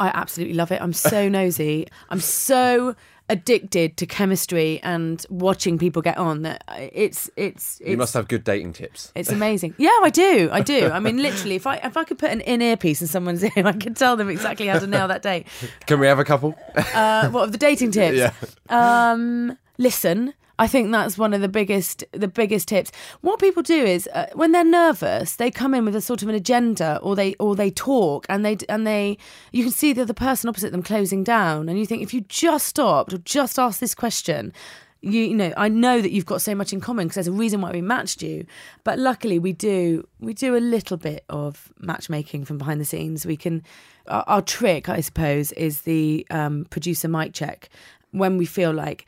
I 0.00 0.08
absolutely 0.08 0.54
love 0.54 0.70
it. 0.72 0.80
I'm 0.80 0.92
so 0.92 1.28
nosy. 1.38 1.86
I'm 2.10 2.20
so 2.20 2.94
addicted 3.30 3.96
to 3.98 4.06
chemistry 4.06 4.80
and 4.82 5.24
watching 5.28 5.76
people 5.76 6.00
get 6.00 6.16
on 6.16 6.42
that 6.42 6.64
it's 6.92 7.30
it's 7.36 7.78
it's 7.80 7.90
You 7.90 7.96
must 7.98 8.14
have 8.14 8.26
good 8.26 8.42
dating 8.42 8.72
tips. 8.72 9.12
it's 9.16 9.30
amazing. 9.30 9.74
Yeah, 9.76 9.90
I 10.02 10.10
do. 10.10 10.48
I 10.50 10.62
do. 10.62 10.88
I 10.90 10.98
mean, 10.98 11.18
literally, 11.18 11.56
if 11.56 11.66
I 11.66 11.76
if 11.76 11.96
I 11.96 12.04
could 12.04 12.18
put 12.18 12.30
an 12.30 12.40
in 12.40 12.62
earpiece 12.62 13.02
in 13.02 13.08
someone's 13.08 13.44
ear, 13.56 13.66
I 13.66 13.72
could 13.72 13.96
tell 13.96 14.16
them 14.16 14.28
exactly 14.28 14.66
how 14.66 14.78
to 14.78 14.86
nail 14.86 15.08
that 15.08 15.22
date. 15.22 15.46
Can 15.86 16.00
we 16.00 16.06
have 16.06 16.18
a 16.18 16.24
couple? 16.24 16.54
Uh, 16.74 17.28
what 17.28 17.44
of 17.44 17.52
the 17.52 17.58
dating 17.58 17.92
tips? 17.92 18.16
Yeah. 18.16 18.32
Um, 18.70 19.58
listen. 19.76 20.34
I 20.58 20.66
think 20.66 20.90
that's 20.90 21.16
one 21.16 21.32
of 21.34 21.40
the 21.40 21.48
biggest 21.48 22.04
the 22.12 22.26
biggest 22.26 22.68
tips. 22.68 22.90
What 23.20 23.38
people 23.38 23.62
do 23.62 23.84
is 23.84 24.08
uh, 24.12 24.26
when 24.34 24.52
they're 24.52 24.64
nervous, 24.64 25.36
they 25.36 25.50
come 25.50 25.72
in 25.72 25.84
with 25.84 25.94
a 25.94 26.00
sort 26.00 26.22
of 26.22 26.28
an 26.28 26.34
agenda, 26.34 26.98
or 27.02 27.14
they 27.14 27.34
or 27.34 27.54
they 27.54 27.70
talk, 27.70 28.26
and 28.28 28.44
they 28.44 28.58
and 28.68 28.86
they 28.86 29.18
you 29.52 29.62
can 29.62 29.72
see 29.72 29.92
the 29.92 30.02
other 30.02 30.14
person 30.14 30.48
opposite 30.48 30.72
them 30.72 30.82
closing 30.82 31.22
down, 31.22 31.68
and 31.68 31.78
you 31.78 31.86
think 31.86 32.02
if 32.02 32.12
you 32.12 32.22
just 32.22 32.66
stopped 32.66 33.12
or 33.12 33.18
just 33.18 33.58
asked 33.58 33.78
this 33.78 33.94
question, 33.94 34.52
you, 35.00 35.22
you 35.22 35.34
know 35.34 35.52
I 35.56 35.68
know 35.68 36.00
that 36.02 36.10
you've 36.10 36.26
got 36.26 36.42
so 36.42 36.56
much 36.56 36.72
in 36.72 36.80
common 36.80 37.06
because 37.06 37.14
there's 37.14 37.28
a 37.28 37.32
reason 37.32 37.60
why 37.60 37.70
we 37.70 37.80
matched 37.80 38.20
you. 38.20 38.44
But 38.82 38.98
luckily, 38.98 39.38
we 39.38 39.52
do 39.52 40.08
we 40.18 40.34
do 40.34 40.56
a 40.56 40.58
little 40.58 40.96
bit 40.96 41.24
of 41.28 41.72
matchmaking 41.78 42.46
from 42.46 42.58
behind 42.58 42.80
the 42.80 42.84
scenes. 42.84 43.24
We 43.24 43.36
can 43.36 43.62
our, 44.08 44.24
our 44.26 44.42
trick, 44.42 44.88
I 44.88 45.02
suppose, 45.02 45.52
is 45.52 45.82
the 45.82 46.26
um, 46.30 46.66
producer 46.70 47.06
mic 47.06 47.32
check 47.32 47.68
when 48.10 48.38
we 48.38 48.46
feel 48.46 48.72
like 48.72 49.06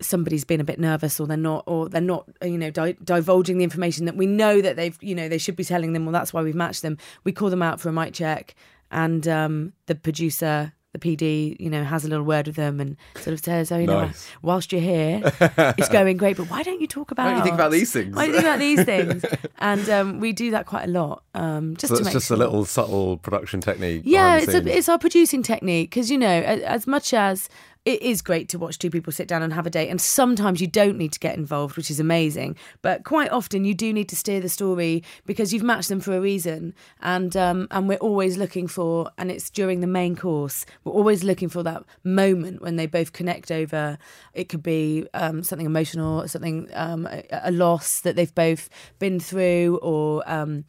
somebody's 0.00 0.44
been 0.44 0.60
a 0.60 0.64
bit 0.64 0.78
nervous 0.78 1.20
or 1.20 1.26
they're 1.26 1.36
not 1.36 1.64
or 1.66 1.88
they're 1.88 2.00
not 2.00 2.26
you 2.42 2.56
know 2.58 2.70
di- 2.70 2.96
divulging 3.04 3.58
the 3.58 3.64
information 3.64 4.06
that 4.06 4.16
we 4.16 4.26
know 4.26 4.60
that 4.60 4.76
they've 4.76 4.96
you 5.02 5.14
know 5.14 5.28
they 5.28 5.38
should 5.38 5.56
be 5.56 5.64
telling 5.64 5.92
them 5.92 6.04
well 6.06 6.12
that's 6.12 6.32
why 6.32 6.42
we've 6.42 6.54
matched 6.54 6.82
them 6.82 6.96
we 7.24 7.32
call 7.32 7.50
them 7.50 7.62
out 7.62 7.80
for 7.80 7.88
a 7.88 7.92
mic 7.92 8.14
check 8.14 8.54
and 8.90 9.28
um, 9.28 9.72
the 9.86 9.94
producer 9.94 10.72
the 10.92 10.98
PD, 10.98 11.56
you 11.60 11.70
know, 11.70 11.84
has 11.84 12.04
a 12.04 12.08
little 12.08 12.24
word 12.24 12.48
with 12.48 12.56
them 12.56 12.80
and 12.80 12.96
sort 13.14 13.28
of 13.32 13.38
says, 13.38 13.70
"Oh, 13.70 13.78
you 13.78 13.86
know, 13.86 14.06
Nice. 14.06 14.26
whilst 14.42 14.72
you're 14.72 14.80
here, 14.80 15.20
it's 15.78 15.88
going 15.88 16.16
great, 16.16 16.36
but 16.36 16.50
why 16.50 16.64
don't 16.64 16.80
you 16.80 16.88
talk 16.88 17.12
about? 17.12 17.26
Why 17.26 17.30
don't 17.30 17.38
you 17.38 17.44
think 17.44 17.54
about 17.54 17.70
these 17.70 17.92
things?" 17.92 18.16
Why 18.16 18.24
do 18.26 18.32
you 18.32 18.36
think 18.38 18.44
about 18.48 18.58
these 18.58 18.82
things?" 18.84 19.24
And 19.60 19.88
um, 19.88 20.18
we 20.18 20.32
do 20.32 20.50
that 20.50 20.66
quite 20.66 20.86
a 20.88 20.90
lot, 20.90 21.22
um, 21.34 21.76
just 21.76 21.90
So 21.90 21.94
to 21.94 22.02
it's 22.02 22.10
just 22.12 22.26
sure. 22.26 22.34
a 22.36 22.38
little 22.40 22.64
subtle 22.64 23.18
production 23.18 23.60
technique. 23.60 24.02
Yeah, 24.04 24.38
it's 24.38 24.52
a, 24.52 24.66
it's 24.76 24.88
our 24.88 24.98
producing 24.98 25.44
technique 25.44 25.90
because 25.90 26.10
you 26.10 26.18
know, 26.18 26.26
a- 26.26 26.64
as 26.68 26.88
much 26.88 27.14
as 27.14 27.48
it 27.84 28.02
is 28.02 28.20
great 28.20 28.48
to 28.50 28.58
watch 28.58 28.78
two 28.78 28.90
people 28.90 29.12
sit 29.12 29.26
down 29.26 29.42
and 29.42 29.52
have 29.54 29.66
a 29.66 29.70
date. 29.70 29.88
And 29.88 30.00
sometimes 30.00 30.60
you 30.60 30.66
don't 30.66 30.98
need 30.98 31.12
to 31.12 31.18
get 31.18 31.36
involved, 31.36 31.76
which 31.76 31.90
is 31.90 31.98
amazing. 31.98 32.56
But 32.82 33.04
quite 33.04 33.30
often 33.30 33.64
you 33.64 33.74
do 33.74 33.92
need 33.92 34.08
to 34.10 34.16
steer 34.16 34.40
the 34.40 34.50
story 34.50 35.02
because 35.24 35.52
you've 35.52 35.62
matched 35.62 35.88
them 35.88 36.00
for 36.00 36.14
a 36.14 36.20
reason. 36.20 36.74
And 37.00 37.36
um, 37.36 37.68
and 37.70 37.88
we're 37.88 37.96
always 37.96 38.36
looking 38.36 38.66
for, 38.66 39.10
and 39.16 39.30
it's 39.30 39.48
during 39.48 39.80
the 39.80 39.86
main 39.86 40.14
course, 40.14 40.66
we're 40.84 40.92
always 40.92 41.24
looking 41.24 41.48
for 41.48 41.62
that 41.62 41.84
moment 42.04 42.60
when 42.60 42.76
they 42.76 42.86
both 42.86 43.12
connect 43.12 43.50
over. 43.50 43.96
It 44.34 44.50
could 44.50 44.62
be 44.62 45.06
um, 45.14 45.42
something 45.42 45.66
emotional, 45.66 46.28
something 46.28 46.68
um, 46.74 47.06
a, 47.06 47.24
a 47.44 47.50
loss 47.50 48.00
that 48.00 48.14
they've 48.14 48.34
both 48.34 48.68
been 48.98 49.20
through, 49.20 49.78
or 49.82 50.22
um, 50.30 50.64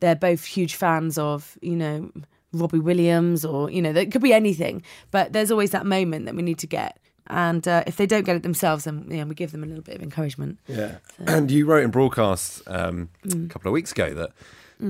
they're 0.00 0.16
both 0.16 0.44
huge 0.44 0.74
fans 0.74 1.16
of, 1.16 1.56
you 1.62 1.76
know. 1.76 2.10
Robbie 2.56 2.78
Williams, 2.80 3.44
or 3.44 3.70
you 3.70 3.80
know, 3.82 3.90
it 3.90 4.10
could 4.12 4.22
be 4.22 4.32
anything. 4.32 4.82
But 5.10 5.32
there's 5.32 5.50
always 5.50 5.70
that 5.70 5.86
moment 5.86 6.24
that 6.26 6.34
we 6.34 6.42
need 6.42 6.58
to 6.58 6.66
get, 6.66 6.98
and 7.28 7.66
uh, 7.68 7.84
if 7.86 7.96
they 7.96 8.06
don't 8.06 8.24
get 8.24 8.36
it 8.36 8.42
themselves, 8.42 8.84
then 8.84 9.06
yeah, 9.10 9.24
we 9.24 9.34
give 9.34 9.52
them 9.52 9.62
a 9.62 9.66
little 9.66 9.82
bit 9.82 9.96
of 9.96 10.02
encouragement. 10.02 10.58
Yeah. 10.66 10.96
And 11.26 11.50
you 11.50 11.66
wrote 11.66 11.84
in 11.84 11.90
broadcast 11.90 12.62
um, 12.66 13.08
Mm. 13.26 13.46
a 13.46 13.48
couple 13.48 13.68
of 13.68 13.72
weeks 13.72 13.92
ago 13.92 14.14
that 14.14 14.30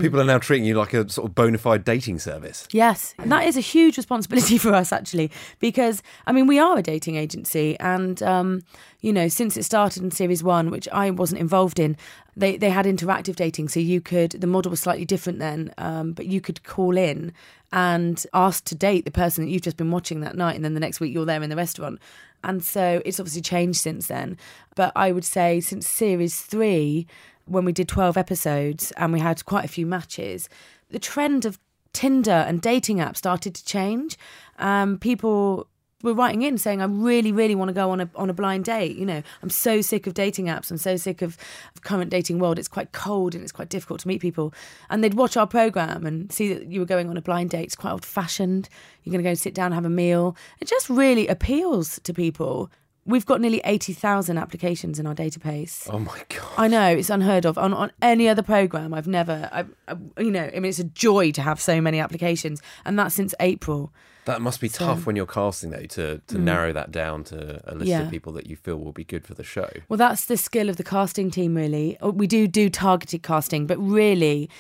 people 0.01 0.21
are 0.21 0.25
now 0.25 0.37
treating 0.39 0.67
you 0.67 0.75
like 0.75 0.93
a 0.95 1.09
sort 1.09 1.29
of 1.29 1.35
bona 1.37 1.59
fide 1.59 1.85
dating 1.85 2.19
service. 2.19 2.67
Yes, 2.73 3.15
and 3.19 3.31
that 3.31 3.47
is 3.47 3.57
a 3.57 3.61
huge 3.61 3.97
responsibility 3.97 4.59
for 4.65 4.75
us 4.75 4.93
actually, 4.93 5.31
because 5.61 6.03
I 6.27 6.33
mean 6.33 6.47
we 6.49 6.59
are 6.59 6.77
a 6.79 6.83
dating 6.83 7.15
agency, 7.17 7.79
and 7.79 8.21
um, 8.23 8.63
you 9.01 9.13
know 9.13 9.29
since 9.29 9.57
it 9.57 9.63
started 9.63 10.03
in 10.03 10.11
series 10.11 10.43
one, 10.43 10.71
which 10.71 10.89
I 10.93 11.11
wasn't 11.11 11.41
involved 11.41 11.79
in, 11.79 11.97
they 12.37 12.57
they 12.57 12.71
had 12.71 12.87
interactive 12.87 13.37
dating, 13.37 13.69
so 13.69 13.81
you 13.81 14.01
could 14.01 14.33
the 14.33 14.47
model 14.47 14.71
was 14.71 14.81
slightly 14.81 15.05
different 15.05 15.39
then, 15.39 15.73
um, 15.79 16.13
but 16.13 16.27
you 16.27 16.41
could 16.41 16.63
call 16.65 16.97
in 16.97 17.33
and 17.73 18.25
ask 18.35 18.65
to 18.65 18.75
date 18.75 19.05
the 19.05 19.11
person 19.11 19.45
that 19.45 19.51
you've 19.51 19.63
just 19.63 19.77
been 19.77 19.91
watching 19.91 20.21
that 20.21 20.37
night, 20.37 20.57
and 20.57 20.65
then 20.65 20.75
the 20.75 20.81
next 20.81 21.01
week 21.01 21.13
you're 21.13 21.25
there 21.25 21.43
in 21.43 21.51
the 21.51 21.57
restaurant, 21.57 21.99
and 22.45 22.63
so 22.63 23.01
it's 23.05 23.19
obviously 23.19 23.43
changed 23.43 23.81
since 23.81 24.09
then. 24.09 24.37
But 24.75 24.93
I 24.95 25.13
would 25.13 25.25
say 25.25 25.61
since 25.61 25.89
series 25.89 26.41
three 26.43 27.07
when 27.47 27.65
we 27.65 27.73
did 27.73 27.89
12 27.89 28.17
episodes 28.17 28.93
and 28.97 29.13
we 29.13 29.21
had 29.21 29.45
quite 29.45 29.65
a 29.65 29.69
few 29.69 29.87
matches, 29.87 30.49
the 30.91 30.99
trend 30.99 31.45
of 31.45 31.59
Tinder 31.93 32.31
and 32.31 32.61
dating 32.61 32.99
apps 32.99 33.17
started 33.17 33.55
to 33.55 33.65
change. 33.65 34.19
Um, 34.59 34.99
people 34.99 35.67
were 36.03 36.15
writing 36.15 36.43
in 36.43 36.59
saying, 36.59 36.81
"I 36.83 36.85
really, 36.85 37.33
really 37.33 37.55
want 37.55 37.69
to 37.69 37.73
go 37.73 37.91
on 37.91 38.01
a 38.01 38.11
on 38.15 38.31
a 38.31 38.35
blind 38.35 38.65
date." 38.65 38.97
You 38.97 39.07
know, 39.07 39.23
I'm 39.43 39.51
so 39.51 39.81
sick 39.81 40.07
of 40.07 40.15
dating 40.15 40.47
apps. 40.47 40.71
I'm 40.71 40.79
so 40.79 40.97
sick 40.97 41.23
of, 41.23 41.37
of 41.75 41.83
current 41.83 42.11
dating 42.11 42.39
world. 42.39 42.59
It's 42.59 42.69
quite 42.69 42.93
cold 42.93 43.35
and 43.35 43.43
it's 43.43 43.53
quite 43.53 43.69
difficult 43.69 44.01
to 44.01 44.09
meet 44.09 44.21
people. 44.21 44.53
And 44.91 45.03
they'd 45.03 45.15
watch 45.15 45.37
our 45.37 45.47
program 45.47 46.07
and 46.07 46.31
see 46.33 46.53
that 46.53 46.67
you 46.67 46.81
were 46.81 46.87
going 46.87 47.09
on 47.09 47.17
a 47.17 47.23
blind 47.23 47.51
date. 47.51 47.65
It's 47.65 47.77
quite 47.77 47.93
old 47.93 48.05
fashioned. 48.05 48.69
You're 49.03 49.13
going 49.13 49.25
to 49.25 49.31
go 49.31 49.35
sit 49.35 49.55
down 49.55 49.67
and 49.67 49.75
have 49.75 49.85
a 49.85 49.91
meal. 49.91 50.37
It 50.61 50.69
just 50.69 50.89
really 50.91 51.29
appeals 51.29 52.01
to 52.05 52.13
people. 52.13 52.71
We've 53.07 53.25
got 53.25 53.41
nearly 53.41 53.61
80,000 53.65 54.37
applications 54.37 54.99
in 54.99 55.07
our 55.07 55.15
database. 55.15 55.89
Oh 55.93 55.99
my 56.01 56.21
God. 56.29 56.49
I 56.59 56.67
know 56.69 56.89
it's 56.89 57.09
unheard 57.11 57.47
of 57.47 57.57
on 57.57 57.73
on 57.73 57.93
any 58.03 58.29
other 58.29 58.43
program. 58.43 58.93
I've 58.93 59.07
never, 59.07 59.49
I, 59.53 59.65
I, 59.89 59.97
you 60.21 60.31
know, 60.33 60.45
I 60.55 60.59
mean, 60.59 60.67
it's 60.67 60.79
a 60.81 60.85
joy 60.85 61.31
to 61.33 61.43
have 61.43 61.61
so 61.61 61.81
many 61.81 62.01
applications, 62.01 62.61
and 62.85 62.99
that's 62.99 63.15
since 63.15 63.33
April. 63.41 63.93
That 64.25 64.43
must 64.43 64.61
be 64.61 64.69
tough 64.69 65.07
when 65.07 65.15
you're 65.15 65.25
casting, 65.25 65.71
though, 65.71 65.87
to, 65.87 66.21
to 66.27 66.37
narrow 66.39 66.73
that 66.73 66.91
down 66.91 67.23
to 67.25 67.63
a 67.71 67.77
list 67.77 67.87
Mm. 67.87 67.93
Yeah. 67.93 68.01
of 68.03 68.11
people 68.11 68.33
that 68.33 68.49
you 68.49 68.57
feel 68.57 68.77
will 68.77 68.91
be 68.93 69.05
good 69.05 69.25
for 69.25 69.35
the 69.35 69.45
show. 69.45 69.71
Well, 69.89 69.99
that's 69.99 70.25
the 70.27 70.37
skill 70.37 70.69
of 70.69 70.79
the 70.79 70.83
casting 70.83 71.31
team, 71.31 71.55
really. 71.55 71.97
Uh, 72.01 72.11
We 72.11 72.27
do 72.27 72.49
do 72.49 72.69
targeted 72.69 73.23
casting, 73.23 73.69
but 73.69 73.79
really, 73.79 74.51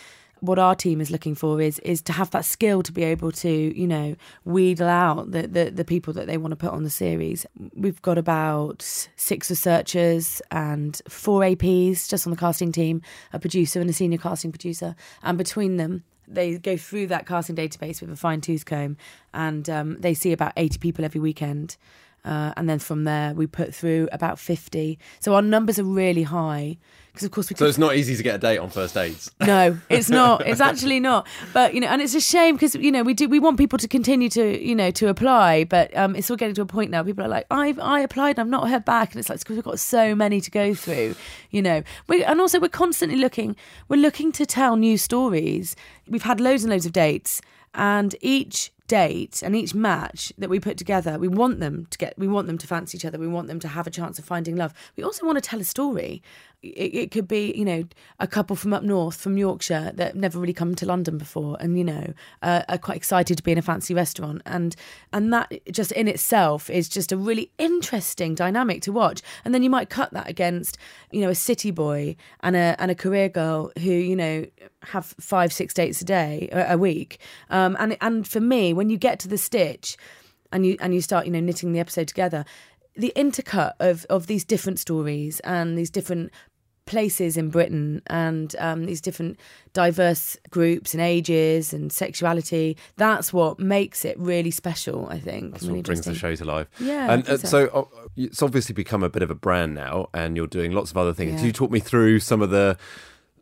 what 0.47 0.59
our 0.59 0.75
team 0.75 1.01
is 1.01 1.11
looking 1.11 1.35
for 1.35 1.61
is 1.61 1.79
is 1.81 2.01
to 2.03 2.13
have 2.13 2.31
that 2.31 2.45
skill 2.45 2.83
to 2.83 2.93
be 2.93 3.05
able 3.05 3.33
to, 3.33 3.79
you 3.79 3.87
know, 3.87 4.17
wheedle 4.45 4.89
out 4.89 5.31
the 5.31 5.47
the, 5.47 5.71
the 5.71 5.85
people 5.85 6.13
that 6.15 6.27
they 6.27 6.39
want 6.39 6.53
to 6.53 6.57
put 6.57 6.71
on 6.71 6.85
the 6.85 6.91
series. 6.91 7.47
We've 7.75 8.01
got 8.03 8.19
about 8.19 8.83
six 8.83 9.51
researchers 9.51 10.41
and 10.51 11.01
four 11.09 11.43
APs 11.43 12.09
just 12.09 12.27
on 12.27 12.31
the 12.31 12.37
casting 12.39 12.73
team, 12.73 13.03
a 13.33 13.39
producer 13.39 13.81
and 13.81 13.91
a 13.91 13.93
senior 13.93 14.19
casting 14.19 14.53
producer, 14.53 14.95
and 15.23 15.37
between 15.37 15.77
them. 15.77 16.05
They 16.29 16.59
go 16.59 16.77
through 16.77 17.07
that 17.09 17.25
casting 17.25 17.55
database 17.55 18.01
with 18.01 18.11
a 18.11 18.17
fine 18.17 18.41
tooth 18.41 18.67
comb, 18.67 18.97
and 19.33 19.71
um, 19.71 20.01
they 20.01 20.13
see 20.13 20.33
about 20.33 20.55
eighty 20.57 20.79
people 20.79 21.05
every 21.05 21.21
weekend. 21.21 21.77
Uh, 22.27 22.53
and 22.57 22.69
then 22.69 22.81
from 22.81 23.05
there, 23.05 23.33
we 23.35 23.47
put 23.47 23.73
through 23.73 24.09
about 24.11 24.39
50. 24.39 24.99
So 25.21 25.35
our 25.35 25.43
numbers 25.43 25.79
are 25.79 25.85
really 25.85 26.25
high 26.25 26.77
because, 27.13 27.25
of 27.25 27.31
course, 27.31 27.49
we 27.49 27.55
So 27.55 27.65
could 27.65 27.69
it's 27.69 27.79
not 27.79 27.97
easy 27.97 28.15
to 28.15 28.23
get 28.23 28.35
a 28.35 28.39
date 28.39 28.59
on 28.59 28.69
first 28.69 28.93
dates. 28.95 29.31
no, 29.41 29.79
it's 29.89 30.11
not. 30.11 30.47
It's 30.47 30.61
actually 30.71 31.01
not. 31.01 31.27
But 31.55 31.73
you 31.73 31.81
know, 31.81 31.87
and 31.87 32.03
it's 32.03 32.15
a 32.15 32.21
shame 32.21 32.57
because 32.57 32.75
you 32.75 32.93
know 32.93 33.03
we 33.03 33.15
do 33.15 33.29
we 33.29 33.39
want 33.39 33.57
people 33.57 33.79
to 33.79 33.89
continue 33.89 34.29
to 34.31 34.63
you 34.63 34.75
know 34.75 34.91
to 34.91 35.09
apply, 35.09 35.65
but 35.65 35.97
um, 35.97 36.15
it's 36.15 36.31
all 36.31 36.37
getting 36.37 36.55
to 36.57 36.63
a 36.63 36.67
point 36.67 36.91
now. 36.91 37.03
People 37.03 37.25
are 37.25 37.29
like, 37.29 37.47
I've 37.51 37.79
I 37.79 38.01
applied, 38.01 38.33
and 38.33 38.41
I've 38.41 38.49
not 38.49 38.69
heard 38.69 38.85
back, 38.85 39.13
and 39.13 39.21
it's 39.21 39.31
like 39.31 39.39
because 39.39 39.57
we've 39.57 39.65
got 39.65 39.79
so 39.79 40.15
many 40.15 40.43
to 40.43 40.51
go 40.51 40.75
through, 40.75 41.15
you 41.51 41.63
know. 41.63 41.83
We 42.09 42.23
and 42.23 42.39
also 42.41 42.61
we're 42.61 42.69
constantly 42.69 43.17
looking. 43.19 43.57
We're 43.89 44.01
looking 44.01 44.31
to 44.33 44.45
tell 44.45 44.77
new 44.77 44.99
stories. 44.99 45.75
We've 46.09 46.23
had 46.23 46.39
loads 46.39 46.65
and 46.65 46.73
loads 46.73 46.85
of 46.85 46.93
dates, 46.93 47.41
and 47.73 48.15
each 48.21 48.73
date 48.87 49.43
and 49.43 49.57
each 49.57 49.75
match 49.75 50.33
that 50.39 50.49
we 50.49 50.61
put 50.61 50.77
together 50.77 51.19
we 51.19 51.29
want 51.29 51.61
them 51.61 51.87
to 51.91 51.99
get 51.99 52.17
we 52.19 52.29
want 52.29 52.47
them 52.47 52.59
to 52.59 52.67
fancy 52.67 52.97
each 52.97 53.05
other. 53.05 53.19
We 53.19 53.27
want 53.27 53.49
them 53.49 53.61
to 53.61 53.69
have 53.69 53.87
a 53.87 53.91
chance 53.91 54.19
of 54.19 54.25
finding 54.25 54.57
love. 54.57 54.73
We 54.97 55.03
also 55.03 55.27
want 55.27 55.37
to 55.37 55.49
tell 55.49 55.61
a 55.61 55.65
story 55.65 56.23
it, 56.63 56.95
it 56.95 57.11
could 57.11 57.29
be 57.29 57.53
you 57.55 57.65
know 57.65 57.85
a 58.21 58.27
couple 58.27 58.57
from 58.57 58.73
up 58.73 58.83
north 58.83 59.17
from 59.17 59.37
yorkshire 59.37 59.93
that 59.95 60.17
never 60.17 60.39
really 60.39 60.53
come 60.53 60.75
to 60.75 60.87
london 60.87 61.19
before 61.19 61.57
and 61.61 61.79
you 61.79 61.85
know 61.85 62.13
uh, 62.43 62.63
are 62.69 62.79
quite 62.79 62.97
excited 62.97 63.37
to 63.37 63.43
be 63.43 63.53
in 63.53 63.59
a 63.59 63.63
fancy 63.63 63.95
restaurant. 63.95 64.43
And 64.47 64.77
and 65.13 65.33
that 65.33 65.53
just 65.71 65.93
in 65.93 66.09
itself 66.09 66.69
is 66.71 66.89
just 66.89 67.13
a 67.13 67.17
really 67.17 67.51
interesting 67.59 68.35
dynamic 68.35 68.83
to 68.83 68.93
watch. 68.93 69.23
And 69.45 69.55
then 69.55 69.63
you 69.63 69.71
might 69.71 69.91
cut 69.91 70.13
that 70.13 70.29
against 70.29 70.79
you 71.11 71.21
know 71.21 71.31
a 71.31 71.35
city 71.35 71.71
boy 71.71 72.17
and 72.41 72.57
a 72.57 72.77
and 72.79 72.91
a 72.91 72.95
career 72.95 73.29
girl 73.29 73.73
who 73.79 73.91
you 73.91 74.17
know 74.17 74.47
have 74.83 75.15
five 75.21 75.53
six 75.53 75.75
dates 75.75 76.01
a 76.01 76.05
day 76.05 76.49
a, 76.53 76.77
week. 76.77 77.19
Um 77.51 77.77
and 77.79 77.97
and 78.01 78.27
for 78.27 78.41
me 78.41 78.73
when 78.73 78.91
you 78.91 78.97
get 78.97 79.19
to 79.21 79.29
the 79.29 79.39
stitch 79.39 79.97
and 80.53 80.65
you 80.67 80.77
and 80.81 80.95
you 80.95 81.01
start 81.01 81.27
you 81.27 81.33
know 81.33 81.41
knitting 81.41 81.73
the 81.73 81.81
episode 81.81 82.09
together 82.09 82.45
the 82.97 83.13
intercut 83.17 83.73
of 83.81 84.07
of 84.11 84.27
these 84.27 84.45
different 84.45 84.79
stories 84.79 85.41
and 85.41 85.77
these 85.77 85.91
different 85.91 86.33
places 86.87 87.37
in 87.37 87.51
Britain 87.51 88.01
and 88.07 88.55
um, 88.61 88.87
these 88.87 89.01
different 89.01 89.37
diverse 89.73 90.37
groups 90.51 90.95
and 90.95 91.03
ages 91.03 91.73
and 91.73 91.93
sexuality 91.93 92.77
that's 92.97 93.33
what 93.33 93.59
makes 93.59 94.05
it 94.05 94.17
really 94.21 94.53
special 94.53 95.09
I 95.09 95.19
think 95.19 95.55
That's 95.55 95.65
really 95.65 95.79
what 95.79 95.87
brings 95.87 96.05
the 96.05 96.15
show 96.15 96.35
to 96.35 96.45
life. 96.45 96.69
Yeah, 96.79 97.13
and 97.13 97.29
uh, 97.29 97.39
so. 97.39 97.49
so 97.49 97.67
uh, 97.67 98.07
it's 98.17 98.41
obviously 98.41 98.73
become 98.73 99.03
a 99.03 99.11
bit 99.11 99.23
of 99.23 99.31
a 99.31 99.35
brand 99.35 99.75
now, 99.75 100.09
and 100.15 100.37
you're 100.37 100.47
doing 100.47 100.73
lots 100.73 100.91
of 100.91 100.97
other 100.97 101.13
things. 101.13 101.33
Yeah. 101.33 101.37
Can 101.39 101.47
you 101.47 101.53
talk 101.53 101.71
me 101.71 101.81
through 101.81 102.21
some 102.21 102.41
of 102.41 102.51
the 102.51 102.79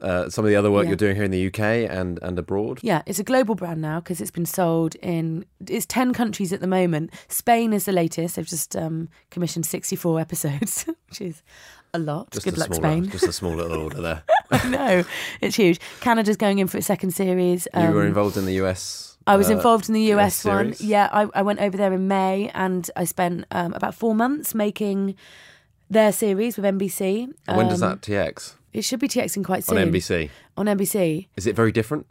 uh, 0.04 0.28
some 0.30 0.44
of 0.44 0.50
the 0.50 0.56
other 0.56 0.70
work 0.70 0.84
Yeah. 0.84 0.90
you're 0.90 0.96
doing 0.96 1.16
here 1.16 1.24
in 1.24 1.30
the 1.30 1.46
UK 1.48 1.60
and 1.90 2.18
and 2.22 2.38
abroad? 2.38 2.78
Yeah, 2.82 3.02
it's 3.06 3.18
a 3.18 3.24
global 3.24 3.54
brand 3.54 3.80
now 3.80 4.00
because 4.00 4.20
it's 4.20 4.30
been 4.30 4.46
sold 4.46 4.94
in 4.96 5.44
it's 5.66 5.86
ten 5.86 6.12
countries 6.12 6.52
at 6.52 6.60
the 6.60 6.66
moment. 6.66 7.10
Spain 7.28 7.72
is 7.72 7.84
the 7.84 7.92
latest. 7.92 8.36
They've 8.36 8.46
just 8.46 8.76
um, 8.76 9.08
commissioned 9.30 9.66
sixty 9.66 9.96
four 9.96 10.20
episodes, 10.20 10.84
which 11.08 11.20
is 11.20 11.42
a 11.92 11.98
lot. 11.98 12.30
Just 12.32 12.44
Good 12.44 12.56
a 12.56 12.60
luck, 12.60 12.74
small, 12.74 12.80
Spain. 12.80 13.08
just 13.10 13.24
a 13.26 13.32
small 13.32 13.54
little 13.54 13.80
order 13.82 14.00
there. 14.00 14.22
no, 14.70 15.04
it's 15.40 15.56
huge. 15.56 15.78
Canada's 16.00 16.36
going 16.36 16.58
in 16.58 16.66
for 16.66 16.76
its 16.78 16.86
second 16.86 17.12
series. 17.12 17.66
you 17.74 17.90
were 17.92 18.02
Um, 18.02 18.06
involved 18.08 18.36
in 18.36 18.44
the 18.46 18.54
US. 18.64 19.16
I 19.26 19.36
was 19.36 19.48
uh, 19.48 19.54
involved 19.54 19.88
in 19.88 19.94
the 19.94 20.12
US, 20.14 20.44
one. 20.44 20.74
Yeah, 20.80 21.08
I, 21.12 21.28
I 21.34 21.42
went 21.42 21.60
over 21.60 21.76
there 21.78 21.92
in 21.94 22.08
May 22.08 22.50
and 22.52 22.90
I 22.94 23.04
spent 23.04 23.46
um, 23.52 23.72
about 23.72 23.94
four 23.94 24.14
months 24.14 24.54
making 24.54 25.14
their 25.90 26.12
series 26.12 26.56
with 26.56 26.64
NBC. 26.64 27.28
When 27.46 27.68
does 27.68 27.82
Um, 27.82 27.90
that 27.90 28.00
TX 28.02 28.54
It 28.72 28.82
should 28.82 29.00
be 29.00 29.08
TXing 29.08 29.44
quite 29.44 29.64
soon. 29.64 29.78
on. 29.78 29.88
NBC? 29.92 30.30
On 30.56 30.66
NBC. 30.66 31.28
Is 31.36 31.46
it 31.46 31.54
very 31.54 31.70
different? 31.72 32.06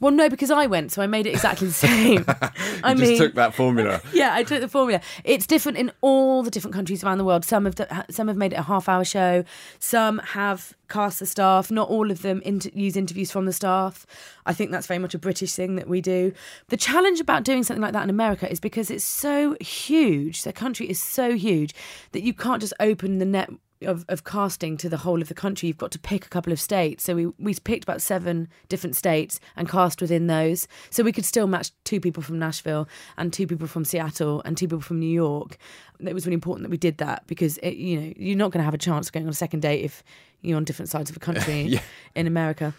Well, 0.00 0.12
no, 0.12 0.28
because 0.28 0.50
I 0.50 0.66
went, 0.66 0.92
so 0.92 1.02
I 1.02 1.06
made 1.06 1.26
it 1.26 1.30
exactly 1.30 1.68
the 1.68 1.72
same. 1.72 2.24
I 2.28 2.92
you 2.92 2.96
mean, 2.96 3.08
just 3.10 3.22
took 3.22 3.34
that 3.34 3.54
formula. 3.54 4.00
yeah, 4.12 4.34
I 4.34 4.42
took 4.42 4.60
the 4.60 4.68
formula. 4.68 5.00
It's 5.24 5.46
different 5.46 5.78
in 5.78 5.92
all 6.00 6.42
the 6.42 6.50
different 6.50 6.74
countries 6.74 7.02
around 7.04 7.18
the 7.18 7.24
world. 7.24 7.44
Some 7.44 7.64
have 7.64 8.06
some 8.10 8.28
have 8.28 8.36
made 8.36 8.52
it 8.52 8.56
a 8.56 8.62
half 8.62 8.88
hour 8.88 9.04
show. 9.04 9.44
Some 9.78 10.18
have 10.18 10.74
cast 10.88 11.18
the 11.20 11.26
staff. 11.26 11.70
Not 11.70 11.88
all 11.88 12.10
of 12.10 12.22
them 12.22 12.40
inter- 12.44 12.70
use 12.74 12.96
interviews 12.96 13.30
from 13.30 13.46
the 13.46 13.52
staff. 13.52 14.06
I 14.46 14.54
think 14.54 14.70
that's 14.70 14.86
very 14.86 14.98
much 14.98 15.14
a 15.14 15.18
British 15.18 15.52
thing 15.52 15.76
that 15.76 15.88
we 15.88 16.00
do. 16.00 16.32
The 16.68 16.76
challenge 16.76 17.20
about 17.20 17.44
doing 17.44 17.62
something 17.62 17.82
like 17.82 17.92
that 17.92 18.04
in 18.04 18.10
America 18.10 18.50
is 18.50 18.60
because 18.60 18.90
it's 18.90 19.04
so 19.04 19.56
huge. 19.60 20.42
The 20.42 20.52
country 20.52 20.88
is 20.88 21.00
so 21.00 21.34
huge 21.36 21.74
that 22.12 22.22
you 22.22 22.32
can't 22.32 22.60
just 22.60 22.74
open 22.80 23.18
the 23.18 23.24
net. 23.26 23.50
Of, 23.82 24.04
of 24.08 24.24
casting 24.24 24.76
to 24.78 24.88
the 24.88 24.96
whole 24.96 25.22
of 25.22 25.28
the 25.28 25.34
country, 25.34 25.68
you've 25.68 25.78
got 25.78 25.92
to 25.92 26.00
pick 26.00 26.26
a 26.26 26.28
couple 26.28 26.52
of 26.52 26.60
states. 26.60 27.04
So 27.04 27.14
we 27.14 27.26
we 27.38 27.54
picked 27.54 27.84
about 27.84 28.02
seven 28.02 28.48
different 28.68 28.96
states 28.96 29.38
and 29.54 29.68
cast 29.68 30.00
within 30.00 30.26
those. 30.26 30.66
So 30.90 31.04
we 31.04 31.12
could 31.12 31.24
still 31.24 31.46
match 31.46 31.70
two 31.84 32.00
people 32.00 32.20
from 32.24 32.40
Nashville 32.40 32.88
and 33.16 33.32
two 33.32 33.46
people 33.46 33.68
from 33.68 33.84
Seattle 33.84 34.42
and 34.44 34.56
two 34.56 34.66
people 34.66 34.80
from 34.80 34.98
New 34.98 35.06
York. 35.08 35.58
It 36.00 36.12
was 36.12 36.26
really 36.26 36.34
important 36.34 36.64
that 36.64 36.70
we 36.72 36.76
did 36.76 36.98
that 36.98 37.24
because 37.28 37.56
it, 37.58 37.76
you 37.76 38.00
know 38.00 38.12
you're 38.16 38.36
not 38.36 38.50
going 38.50 38.58
to 38.60 38.64
have 38.64 38.74
a 38.74 38.78
chance 38.78 39.06
of 39.06 39.12
going 39.12 39.26
on 39.26 39.30
a 39.30 39.34
second 39.34 39.60
date 39.60 39.84
if 39.84 40.02
you're 40.42 40.56
on 40.56 40.64
different 40.64 40.88
sides 40.88 41.08
of 41.08 41.14
the 41.14 41.20
country 41.20 41.60
Yeah. 41.74 41.80
in 42.16 42.26
America. 42.26 42.74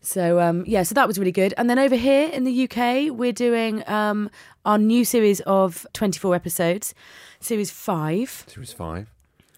So 0.00 0.40
um, 0.40 0.64
yeah, 0.66 0.84
so 0.84 0.94
that 0.94 1.06
was 1.06 1.18
really 1.18 1.32
good. 1.32 1.52
And 1.58 1.68
then 1.68 1.78
over 1.78 1.96
here 1.96 2.30
in 2.30 2.44
the 2.44 2.64
UK, 2.64 3.12
we're 3.14 3.32
doing 3.34 3.86
um, 3.86 4.30
our 4.64 4.78
new 4.78 5.04
series 5.04 5.40
of 5.40 5.86
24 5.92 6.34
episodes, 6.34 6.94
series 7.40 7.70
five. 7.70 8.44
Series 8.46 8.72
five. 8.72 9.12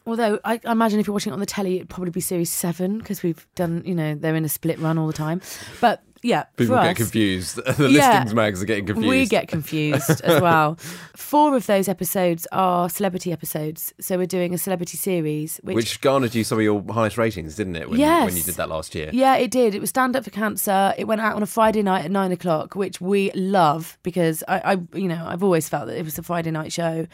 Although 0.07 0.41
I, 0.45 0.61
I 0.65 0.73
imagine 0.73 1.01
if 1.01 1.07
you're 1.07 1.15
watching 1.15 1.33
it 1.33 1.35
on 1.35 1.41
the 1.41 1.47
telly, 1.47 1.77
it'd 1.77 1.89
probably 1.89 2.11
be 2.11 2.21
series 2.21 2.51
seven 2.51 2.99
because 2.99 3.23
we've 3.23 3.47
done, 3.55 3.83
you 3.87 3.95
know, 3.95 4.15
they're 4.15 4.35
in 4.37 4.45
a 4.45 4.49
split 4.49 4.79
run 4.79 4.99
all 4.99 5.07
the 5.07 5.13
time. 5.13 5.41
But 5.81 6.03
yeah, 6.25 6.45
People 6.57 6.77
get 6.77 6.91
us, 6.93 6.97
confused. 6.99 7.57
the 7.77 7.89
Yeah. 7.91 8.11
listings 8.11 8.33
mags 8.35 8.63
are 8.63 8.65
getting 8.65 8.87
confused. 8.87 9.09
we 9.09 9.27
get 9.27 9.49
confused 9.49 10.21
as 10.23 10.41
well. 10.43 10.77
Four 11.17 11.57
of 11.57 11.67
those 11.67 11.89
episodes 11.89 12.47
are 12.53 12.89
celebrity 12.89 13.33
episodes. 13.33 13.93
So 14.01 14.17
we're 14.19 14.27
doing 14.27 14.55
a 14.55 14.59
celebrity 14.59 14.97
series, 14.97 15.59
which, 15.65 15.75
Which 15.75 16.01
garnered 16.01 16.33
you 16.35 16.45
some 16.45 16.59
of 16.59 16.65
your 16.65 16.81
highest 16.93 17.19
ratings, 17.19 17.57
didn't 17.57 17.75
it? 17.75 17.91
When, 17.91 17.99
Yes. 17.99 18.25
when 18.27 18.37
you 18.37 18.43
did 18.45 18.55
that 18.55 18.69
last 18.69 18.95
year. 18.95 19.11
Yeah, 19.13 19.35
it 19.35 19.51
did. 19.51 19.75
It 19.75 19.81
was 19.81 19.91
Stand 19.91 20.15
Up 20.15 20.23
for 20.23 20.31
Cancer. 20.31 20.95
It 20.97 21.05
went 21.09 21.21
out 21.21 21.35
on 21.35 21.43
a 21.43 21.47
Friday 21.47 21.83
night 21.83 22.05
at 22.05 22.11
nine 22.13 22.31
o'clock, 22.31 22.77
which 22.77 23.01
we 23.01 23.33
love 23.33 23.99
because 24.05 24.45
I, 24.47 24.59
I, 24.75 24.97
you 24.97 25.09
know, 25.09 25.25
I've 25.27 25.43
always 25.43 25.69
felt 25.69 25.87
that 25.89 25.99
it 25.99 26.05
was 26.05 26.19
a 26.19 26.23
Friday 26.23 26.53
night 26.53 26.73
show. 26.73 27.09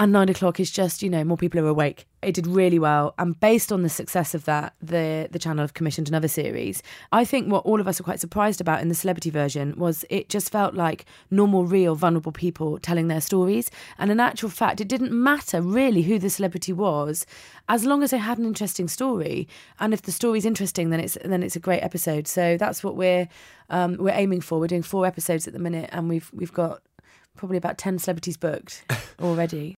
And 0.00 0.12
nine 0.12 0.30
o'clock 0.30 0.58
is 0.58 0.70
just, 0.70 1.02
you 1.02 1.10
know, 1.10 1.22
more 1.24 1.36
people 1.36 1.60
are 1.60 1.66
awake. 1.66 2.06
It 2.22 2.32
did 2.32 2.46
really 2.46 2.78
well. 2.78 3.12
And 3.18 3.38
based 3.38 3.70
on 3.70 3.82
the 3.82 3.90
success 3.90 4.34
of 4.34 4.46
that, 4.46 4.72
the 4.80 5.28
the 5.30 5.38
channel 5.38 5.62
have 5.62 5.74
commissioned 5.74 6.08
another 6.08 6.26
series. 6.26 6.82
I 7.12 7.26
think 7.26 7.52
what 7.52 7.66
all 7.66 7.82
of 7.82 7.86
us 7.86 8.00
were 8.00 8.04
quite 8.04 8.18
surprised 8.18 8.62
about 8.62 8.80
in 8.80 8.88
the 8.88 8.94
celebrity 8.94 9.28
version 9.28 9.74
was 9.76 10.06
it 10.08 10.30
just 10.30 10.50
felt 10.50 10.72
like 10.72 11.04
normal, 11.30 11.66
real, 11.66 11.94
vulnerable 11.96 12.32
people 12.32 12.78
telling 12.78 13.08
their 13.08 13.20
stories. 13.20 13.70
And 13.98 14.10
in 14.10 14.20
actual 14.20 14.48
fact, 14.48 14.80
it 14.80 14.88
didn't 14.88 15.12
matter 15.12 15.60
really 15.60 16.00
who 16.00 16.18
the 16.18 16.30
celebrity 16.30 16.72
was, 16.72 17.26
as 17.68 17.84
long 17.84 18.02
as 18.02 18.10
they 18.10 18.16
had 18.16 18.38
an 18.38 18.46
interesting 18.46 18.88
story. 18.88 19.46
And 19.80 19.92
if 19.92 20.00
the 20.00 20.12
story's 20.12 20.46
interesting, 20.46 20.88
then 20.88 21.00
it's 21.00 21.18
then 21.22 21.42
it's 21.42 21.56
a 21.56 21.60
great 21.60 21.82
episode. 21.82 22.26
So 22.26 22.56
that's 22.56 22.82
what 22.82 22.96
we're 22.96 23.28
um, 23.68 23.98
we're 23.98 24.14
aiming 24.14 24.40
for. 24.40 24.60
We're 24.60 24.66
doing 24.66 24.82
four 24.82 25.04
episodes 25.04 25.46
at 25.46 25.52
the 25.52 25.58
minute, 25.58 25.90
and 25.92 26.08
we've 26.08 26.30
we've 26.32 26.54
got 26.54 26.80
probably 27.36 27.58
about 27.58 27.76
ten 27.76 27.98
celebrities 27.98 28.38
booked 28.38 28.82
already. 29.20 29.76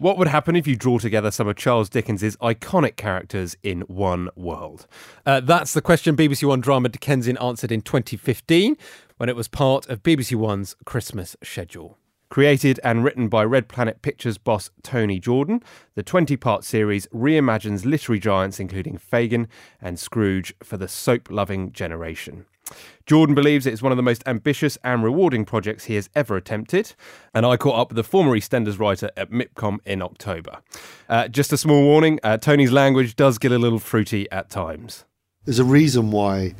What 0.00 0.16
would 0.16 0.28
happen 0.28 0.54
if 0.54 0.66
you 0.68 0.76
draw 0.76 0.98
together 0.98 1.32
some 1.32 1.48
of 1.48 1.56
Charles 1.56 1.88
Dickens's 1.88 2.36
iconic 2.36 2.94
characters 2.94 3.56
in 3.64 3.80
one 3.82 4.30
world? 4.36 4.86
Uh, 5.26 5.40
that's 5.40 5.74
the 5.74 5.82
question 5.82 6.16
BBC 6.16 6.46
One 6.46 6.60
drama 6.60 6.88
Dickensian 6.88 7.36
answered 7.38 7.72
in 7.72 7.82
2015 7.82 8.76
when 9.16 9.28
it 9.28 9.34
was 9.34 9.48
part 9.48 9.88
of 9.88 10.04
BBC 10.04 10.36
One's 10.36 10.76
Christmas 10.84 11.36
schedule. 11.42 11.97
Created 12.30 12.78
and 12.84 13.02
written 13.02 13.28
by 13.28 13.42
Red 13.42 13.68
Planet 13.68 14.02
Pictures 14.02 14.36
boss 14.36 14.70
Tony 14.82 15.18
Jordan, 15.18 15.62
the 15.94 16.02
20 16.02 16.36
part 16.36 16.62
series 16.62 17.06
reimagines 17.06 17.86
literary 17.86 18.20
giants 18.20 18.60
including 18.60 18.98
Fagin 18.98 19.48
and 19.80 19.98
Scrooge 19.98 20.54
for 20.62 20.76
the 20.76 20.88
soap 20.88 21.30
loving 21.30 21.72
generation. 21.72 22.44
Jordan 23.06 23.34
believes 23.34 23.66
it 23.66 23.72
is 23.72 23.80
one 23.80 23.92
of 23.92 23.96
the 23.96 24.02
most 24.02 24.22
ambitious 24.26 24.76
and 24.84 25.02
rewarding 25.02 25.46
projects 25.46 25.84
he 25.84 25.94
has 25.94 26.10
ever 26.14 26.36
attempted, 26.36 26.94
and 27.32 27.46
I 27.46 27.56
caught 27.56 27.78
up 27.78 27.88
with 27.88 27.96
the 27.96 28.04
former 28.04 28.36
EastEnders 28.36 28.78
writer 28.78 29.10
at 29.16 29.30
MIPCOM 29.30 29.78
in 29.86 30.02
October. 30.02 30.58
Uh, 31.08 31.28
just 31.28 31.50
a 31.50 31.56
small 31.56 31.82
warning 31.82 32.20
uh, 32.22 32.36
Tony's 32.36 32.72
language 32.72 33.16
does 33.16 33.38
get 33.38 33.52
a 33.52 33.58
little 33.58 33.78
fruity 33.78 34.30
at 34.30 34.50
times. 34.50 35.06
There's 35.46 35.58
a 35.58 35.64
reason 35.64 36.10
why 36.10 36.54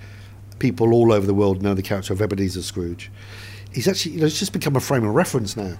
people 0.58 0.94
all 0.94 1.12
over 1.12 1.26
the 1.26 1.34
world 1.34 1.60
know 1.60 1.74
the 1.74 1.82
character 1.82 2.14
of 2.14 2.22
Ebenezer 2.22 2.62
Scrooge. 2.62 3.10
He's 3.72 3.88
actually, 3.88 4.12
you 4.12 4.20
know, 4.20 4.26
it's 4.26 4.38
just 4.38 4.52
become 4.52 4.76
a 4.76 4.80
frame 4.80 5.04
of 5.04 5.14
reference 5.14 5.56
now. 5.56 5.78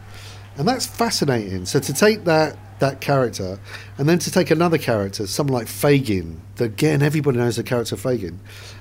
And 0.57 0.67
that's 0.67 0.87
fascinating. 0.87 1.67
So 1.67 1.81
to 1.81 1.93
take 1.93 2.25
that 2.25 2.57
that 2.79 3.01
character 3.01 3.59
and 3.97 4.09
then 4.09 4.21
to 4.21 4.31
take 4.31 4.51
another 4.51 4.79
character, 4.79 5.27
someone 5.27 5.55
like 5.55 5.67
Fagin, 5.67 6.41
that 6.57 6.65
again 6.65 7.03
everybody 7.03 7.39
knows 7.39 7.57
the 7.57 7.63
character 7.63 7.97
Fagin. 7.97 8.39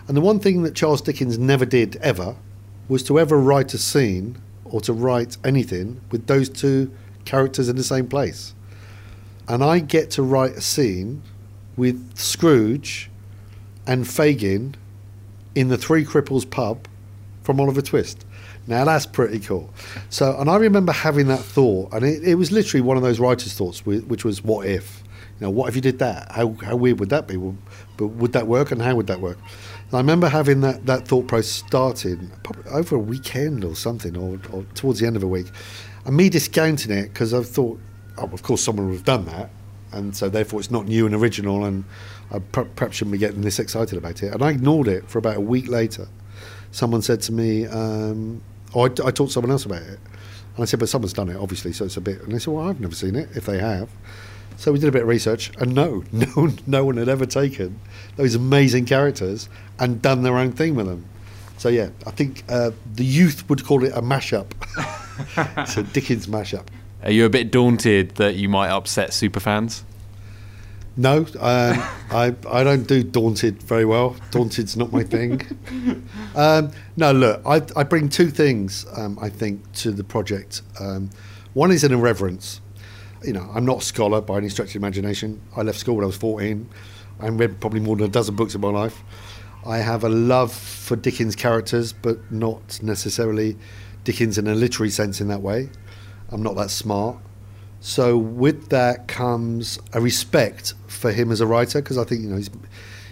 And 0.07 0.15
the 0.15 0.21
one 0.21 0.39
thing 0.39 0.63
that 0.63 0.75
Charles 0.75 1.01
Dickens 1.01 1.37
never 1.37 1.65
did 1.65 1.95
ever 1.97 2.35
was 2.87 3.03
to 3.03 3.19
ever 3.19 3.37
write 3.39 3.73
a 3.73 3.77
scene 3.77 4.37
or 4.65 4.81
to 4.81 4.93
write 4.93 5.37
anything 5.43 6.01
with 6.11 6.27
those 6.27 6.49
two 6.49 6.91
characters 7.25 7.69
in 7.69 7.75
the 7.75 7.83
same 7.83 8.07
place. 8.07 8.53
And 9.47 9.63
I 9.63 9.79
get 9.79 10.11
to 10.11 10.23
write 10.23 10.51
a 10.53 10.61
scene 10.61 11.21
with 11.75 12.17
Scrooge 12.17 13.09
and 13.85 14.05
Fagin 14.05 14.75
in 15.55 15.69
the 15.69 15.77
Three 15.77 16.03
Cripples 16.03 16.49
pub 16.49 16.87
from 17.43 17.59
Oliver 17.59 17.81
Twist. 17.81 18.25
Now 18.67 18.83
that's 18.83 19.05
pretty 19.05 19.39
cool. 19.39 19.73
So, 20.09 20.37
and 20.37 20.49
I 20.49 20.57
remember 20.57 20.91
having 20.91 21.27
that 21.27 21.39
thought, 21.39 21.93
and 21.93 22.05
it, 22.05 22.23
it 22.23 22.35
was 22.35 22.51
literally 22.51 22.81
one 22.81 22.97
of 22.97 23.03
those 23.03 23.19
writer's 23.19 23.53
thoughts, 23.53 23.85
which 23.85 24.25
was, 24.25 24.43
"What 24.43 24.67
if? 24.67 25.03
You 25.39 25.45
know, 25.47 25.51
what 25.51 25.69
if 25.69 25.75
you 25.75 25.81
did 25.81 25.99
that? 25.99 26.31
How 26.31 26.53
how 26.63 26.75
weird 26.75 26.99
would 26.99 27.09
that 27.09 27.27
be? 27.27 27.37
Well, 27.37 27.57
But 27.95 28.07
would 28.07 28.33
that 28.33 28.47
work, 28.47 28.71
and 28.71 28.81
how 28.81 28.95
would 28.95 29.07
that 29.07 29.21
work?" 29.21 29.37
And 29.89 29.93
I 29.93 29.97
remember 29.99 30.27
having 30.27 30.59
that, 30.61 30.85
that 30.85 31.07
thought 31.07 31.27
process 31.27 31.51
started 31.53 32.29
probably 32.43 32.69
over 32.71 32.97
a 32.97 32.99
weekend 32.99 33.63
or 33.63 33.73
something, 33.73 34.17
or, 34.17 34.37
or 34.51 34.63
towards 34.75 34.99
the 34.99 35.07
end 35.07 35.15
of 35.15 35.23
a 35.23 35.27
week, 35.27 35.47
and 36.05 36.17
me 36.17 36.27
discounting 36.27 36.91
it 36.91 37.13
because 37.13 37.33
I 37.33 37.41
thought, 37.43 37.79
oh, 38.17 38.29
of 38.33 38.43
course, 38.43 38.61
someone 38.61 38.87
would 38.87 38.95
have 38.95 39.05
done 39.05 39.25
that, 39.27 39.49
and 39.93 40.13
so 40.13 40.27
therefore 40.27 40.59
it's 40.59 40.71
not 40.71 40.87
new 40.87 41.05
and 41.05 41.15
original, 41.15 41.63
and 41.63 41.85
I 42.31 42.39
per- 42.39 42.65
perhaps 42.65 42.97
shouldn't 42.97 43.13
be 43.13 43.17
getting 43.17 43.41
this 43.41 43.59
excited 43.59 43.97
about 43.97 44.21
it. 44.23 44.33
And 44.33 44.43
I 44.43 44.49
ignored 44.51 44.89
it 44.89 45.09
for 45.09 45.19
about 45.19 45.37
a 45.37 45.41
week 45.41 45.69
later. 45.69 46.09
Someone 46.71 47.01
said 47.01 47.21
to 47.21 47.31
me, 47.31 47.65
um, 47.65 48.41
oh, 48.73 48.81
I, 48.81 48.85
I 48.85 48.87
talked 48.89 49.17
to 49.17 49.29
someone 49.29 49.51
else 49.51 49.65
about 49.65 49.81
it. 49.81 49.99
And 50.55 50.63
I 50.63 50.65
said, 50.65 50.79
but 50.79 50.89
someone's 50.89 51.13
done 51.13 51.29
it, 51.29 51.37
obviously, 51.37 51.71
so 51.73 51.85
it's 51.85 51.97
a 51.97 52.01
bit. 52.01 52.21
And 52.21 52.33
they 52.33 52.39
said, 52.39 52.53
well, 52.53 52.67
I've 52.67 52.79
never 52.79 52.95
seen 52.95 53.15
it, 53.15 53.29
if 53.35 53.45
they 53.45 53.59
have. 53.59 53.89
So 54.57 54.71
we 54.71 54.79
did 54.79 54.89
a 54.89 54.91
bit 54.91 55.03
of 55.03 55.07
research, 55.07 55.51
and 55.59 55.75
no, 55.75 56.03
no, 56.11 56.49
no 56.65 56.85
one 56.85 56.97
had 56.97 57.09
ever 57.09 57.25
taken 57.25 57.79
those 58.15 58.35
amazing 58.35 58.85
characters 58.85 59.49
and 59.79 60.01
done 60.01 60.23
their 60.23 60.37
own 60.37 60.51
thing 60.51 60.75
with 60.75 60.87
them. 60.87 61.05
So 61.57 61.69
yeah, 61.69 61.89
I 62.05 62.11
think 62.11 62.43
uh, 62.49 62.71
the 62.93 63.05
youth 63.05 63.47
would 63.49 63.65
call 63.65 63.83
it 63.83 63.91
a 63.93 64.01
mashup. 64.01 64.51
it's 65.63 65.77
a 65.77 65.83
Dickens 65.83 66.27
mashup. 66.27 66.67
Are 67.03 67.11
you 67.11 67.25
a 67.25 67.29
bit 67.29 67.51
daunted 67.51 68.15
that 68.15 68.35
you 68.35 68.49
might 68.49 68.69
upset 68.69 69.11
superfans? 69.11 69.83
No, 70.99 71.19
um, 71.39 71.83
I 72.11 72.35
I 72.49 72.63
don't 72.63 72.87
do 72.87 73.03
daunted 73.03 73.61
very 73.61 73.85
well. 73.85 74.15
Daunted's 74.31 74.75
not 74.75 74.91
my 74.91 75.03
thing. 75.03 75.41
Um, 76.35 76.69
no, 76.95 77.11
look, 77.13 77.41
I 77.47 77.63
I 77.75 77.83
bring 77.83 78.09
two 78.09 78.29
things 78.29 78.85
um, 78.95 79.17
I 79.19 79.27
think 79.27 79.71
to 79.77 79.91
the 79.91 80.03
project. 80.03 80.61
Um, 80.79 81.09
one 81.53 81.71
is 81.71 81.83
an 81.83 81.91
irreverence. 81.91 82.61
You 83.23 83.33
know, 83.33 83.49
I'm 83.55 83.65
not 83.65 83.79
a 83.79 83.81
scholar 83.81 84.21
by 84.21 84.37
any 84.37 84.49
stretch 84.49 84.69
of 84.69 84.75
imagination. 84.75 85.41
I 85.55 85.63
left 85.63 85.79
school 85.79 85.95
when 85.95 86.03
I 86.03 86.07
was 86.07 86.17
14. 86.17 86.69
I 87.19 87.29
read 87.29 87.59
probably 87.59 87.79
more 87.79 87.95
than 87.95 88.05
a 88.05 88.09
dozen 88.09 88.35
books 88.35 88.53
in 88.53 88.61
my 88.61 88.69
life. 88.69 89.01
I 89.65 89.77
have 89.79 90.03
a 90.03 90.09
love 90.09 90.53
for 90.53 90.95
Dickens 90.95 91.35
characters, 91.35 91.91
but 91.91 92.31
not 92.31 92.79
necessarily 92.83 93.57
Dickens 94.03 94.37
in 94.37 94.45
a 94.47 94.53
literary 94.53 94.91
sense 94.91 95.19
in 95.19 95.27
that 95.29 95.41
way. 95.41 95.69
I'm 96.29 96.43
not 96.43 96.55
that 96.57 96.69
smart. 96.69 97.17
So 97.79 98.17
with 98.17 98.69
that 98.69 99.07
comes 99.07 99.79
a 99.93 100.01
respect 100.01 100.73
for 100.87 101.11
him 101.11 101.31
as 101.31 101.41
a 101.41 101.47
writer 101.47 101.81
because 101.81 101.97
I 101.97 102.03
think 102.03 102.21
you 102.21 102.29
know 102.29 102.37
he's, 102.37 102.49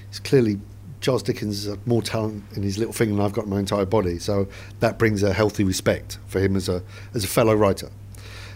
he's 0.10 0.19
clearly 0.19 0.60
Charles 1.01 1.21
Dickens 1.21 1.65
has 1.65 1.78
more 1.86 2.01
talent 2.01 2.43
in 2.56 2.63
his 2.63 2.78
little 2.78 2.93
finger 2.93 3.15
than 3.15 3.23
I've 3.23 3.34
got 3.34 3.45
in 3.45 3.51
my 3.51 3.60
entire 3.60 3.86
body. 3.86 4.17
So 4.17 4.47
that 4.80 4.97
brings 4.97 5.21
a 5.21 5.34
healthy 5.34 5.63
respect 5.63 6.17
for 6.25 6.39
him 6.39 6.56
as 6.56 6.67
a 6.67 6.82
as 7.13 7.23
a 7.23 7.28
fellow 7.28 7.54
writer. 7.54 7.91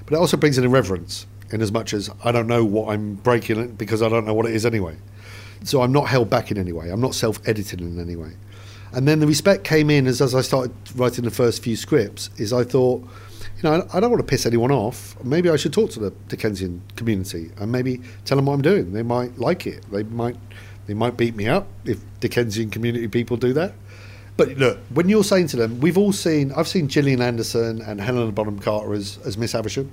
But 0.05 0.15
it 0.15 0.17
also 0.17 0.35
brings 0.35 0.57
an 0.57 0.63
irreverence 0.63 1.27
in 1.51 1.61
as 1.61 1.71
much 1.71 1.93
as 1.93 2.09
I 2.23 2.31
don't 2.31 2.47
know 2.47 2.65
what 2.65 2.91
I'm 2.91 3.15
breaking 3.15 3.59
it 3.59 3.77
because 3.77 4.01
I 4.01 4.09
don't 4.09 4.25
know 4.25 4.33
what 4.33 4.47
it 4.47 4.55
is 4.55 4.65
anyway. 4.65 4.97
So 5.63 5.81
I'm 5.81 5.91
not 5.91 6.07
held 6.07 6.29
back 6.29 6.49
in 6.51 6.57
any 6.57 6.71
way. 6.71 6.89
I'm 6.89 7.01
not 7.01 7.13
self-editing 7.13 7.79
in 7.79 7.99
any 7.99 8.15
way. 8.15 8.31
And 8.93 9.07
then 9.07 9.19
the 9.19 9.27
respect 9.27 9.63
came 9.63 9.89
in 9.89 10.07
as 10.07 10.19
as 10.21 10.33
I 10.33 10.41
started 10.41 10.71
writing 10.95 11.25
the 11.25 11.31
first 11.31 11.61
few 11.61 11.75
scripts. 11.75 12.31
Is 12.37 12.51
I 12.51 12.63
thought 12.63 13.07
you 13.61 13.69
know, 13.69 13.85
I 13.91 13.99
don't 13.99 14.09
want 14.09 14.21
to 14.21 14.29
piss 14.29 14.45
anyone 14.45 14.71
off. 14.71 15.21
Maybe 15.21 15.49
I 15.49 15.57
should 15.57 15.73
talk 15.73 15.91
to 15.91 15.99
the 15.99 16.11
Dickensian 16.29 16.81
community 16.95 17.51
and 17.57 17.69
maybe 17.69 17.99
tell 18.23 18.37
them 18.37 18.45
what 18.45 18.53
I'm 18.53 18.61
doing. 18.61 18.93
They 18.93 19.03
might 19.03 19.37
like 19.37 19.67
it. 19.67 19.83
They 19.91 20.03
might, 20.03 20.37
they 20.87 20.93
might 20.93 21.17
beat 21.17 21.35
me 21.35 21.47
up 21.49 21.67
if 21.83 21.99
Dickensian 22.21 22.69
community 22.69 23.09
people 23.09 23.35
do 23.35 23.51
that. 23.53 23.73
But 24.37 24.57
look, 24.57 24.77
when 24.93 25.09
you're 25.09 25.25
saying 25.25 25.47
to 25.47 25.57
them, 25.57 25.81
we've 25.81 25.97
all 25.97 26.13
seen. 26.13 26.53
I've 26.53 26.69
seen 26.69 26.87
Gillian 26.87 27.21
Anderson 27.21 27.81
and 27.81 27.99
Helena 27.99 28.31
Bonham 28.31 28.59
Carter 28.59 28.93
as, 28.93 29.19
as 29.25 29.37
Miss 29.37 29.51
Havisham. 29.51 29.91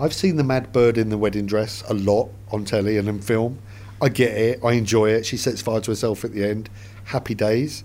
I've 0.00 0.12
seen 0.12 0.34
the 0.34 0.42
Mad 0.42 0.72
Bird 0.72 0.98
in 0.98 1.08
the 1.08 1.16
wedding 1.16 1.46
dress 1.46 1.84
a 1.88 1.94
lot 1.94 2.28
on 2.50 2.64
telly 2.64 2.96
and 2.96 3.08
in 3.08 3.20
film. 3.20 3.60
I 4.02 4.08
get 4.08 4.36
it. 4.36 4.64
I 4.64 4.72
enjoy 4.72 5.10
it. 5.10 5.24
She 5.24 5.36
sets 5.36 5.62
fire 5.62 5.80
to 5.80 5.92
herself 5.92 6.24
at 6.24 6.32
the 6.32 6.44
end. 6.44 6.68
Happy 7.04 7.36
days. 7.36 7.84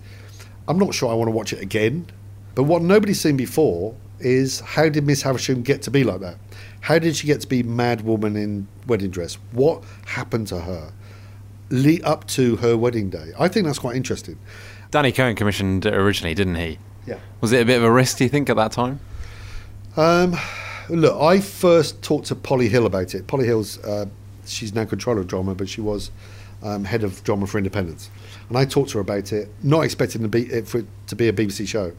I'm 0.66 0.78
not 0.78 0.92
sure 0.92 1.08
I 1.08 1.14
want 1.14 1.28
to 1.28 1.32
watch 1.32 1.52
it 1.52 1.62
again. 1.62 2.06
But 2.56 2.64
what 2.64 2.82
nobody's 2.82 3.20
seen 3.20 3.36
before 3.36 3.94
is 4.24 4.60
how 4.60 4.88
did 4.88 5.06
Miss 5.06 5.22
Havisham 5.22 5.62
get 5.62 5.82
to 5.82 5.90
be 5.90 6.04
like 6.04 6.20
that? 6.20 6.36
How 6.80 6.98
did 6.98 7.16
she 7.16 7.26
get 7.26 7.40
to 7.42 7.46
be 7.46 7.62
mad 7.62 8.02
woman 8.02 8.36
in 8.36 8.66
wedding 8.86 9.10
dress? 9.10 9.38
What 9.52 9.84
happened 10.06 10.48
to 10.48 10.60
her 10.60 10.92
lead 11.70 12.02
up 12.04 12.26
to 12.28 12.56
her 12.56 12.76
wedding 12.76 13.10
day? 13.10 13.32
I 13.38 13.48
think 13.48 13.66
that's 13.66 13.78
quite 13.78 13.96
interesting. 13.96 14.38
Danny 14.90 15.12
Cohen 15.12 15.36
commissioned 15.36 15.86
it 15.86 15.94
originally, 15.94 16.34
didn't 16.34 16.56
he? 16.56 16.78
Yeah. 17.06 17.18
Was 17.40 17.52
it 17.52 17.62
a 17.62 17.64
bit 17.64 17.78
of 17.78 17.84
a 17.84 17.90
risk, 17.90 18.18
do 18.18 18.24
you 18.24 18.30
think, 18.30 18.50
at 18.50 18.56
that 18.56 18.72
time? 18.72 19.00
Um, 19.96 20.36
look, 20.88 21.20
I 21.20 21.40
first 21.40 22.02
talked 22.02 22.26
to 22.26 22.34
Polly 22.34 22.68
Hill 22.68 22.86
about 22.86 23.14
it. 23.14 23.26
Polly 23.26 23.46
Hill's, 23.46 23.78
uh, 23.84 24.06
she's 24.44 24.74
now 24.74 24.84
controller 24.84 25.20
of 25.20 25.26
drama, 25.26 25.54
but 25.54 25.68
she 25.68 25.80
was 25.80 26.10
um, 26.62 26.84
head 26.84 27.04
of 27.04 27.22
drama 27.24 27.46
for 27.46 27.58
Independence. 27.58 28.10
And 28.48 28.58
I 28.58 28.64
talked 28.64 28.90
to 28.90 28.98
her 28.98 29.02
about 29.02 29.32
it, 29.32 29.48
not 29.62 29.82
expecting 29.82 30.22
to 30.22 30.28
be, 30.28 30.42
it 30.44 30.68
for 30.68 30.78
it 30.78 30.86
to 31.08 31.16
be 31.16 31.28
a 31.28 31.32
BBC 31.32 31.66
show. 31.66 31.92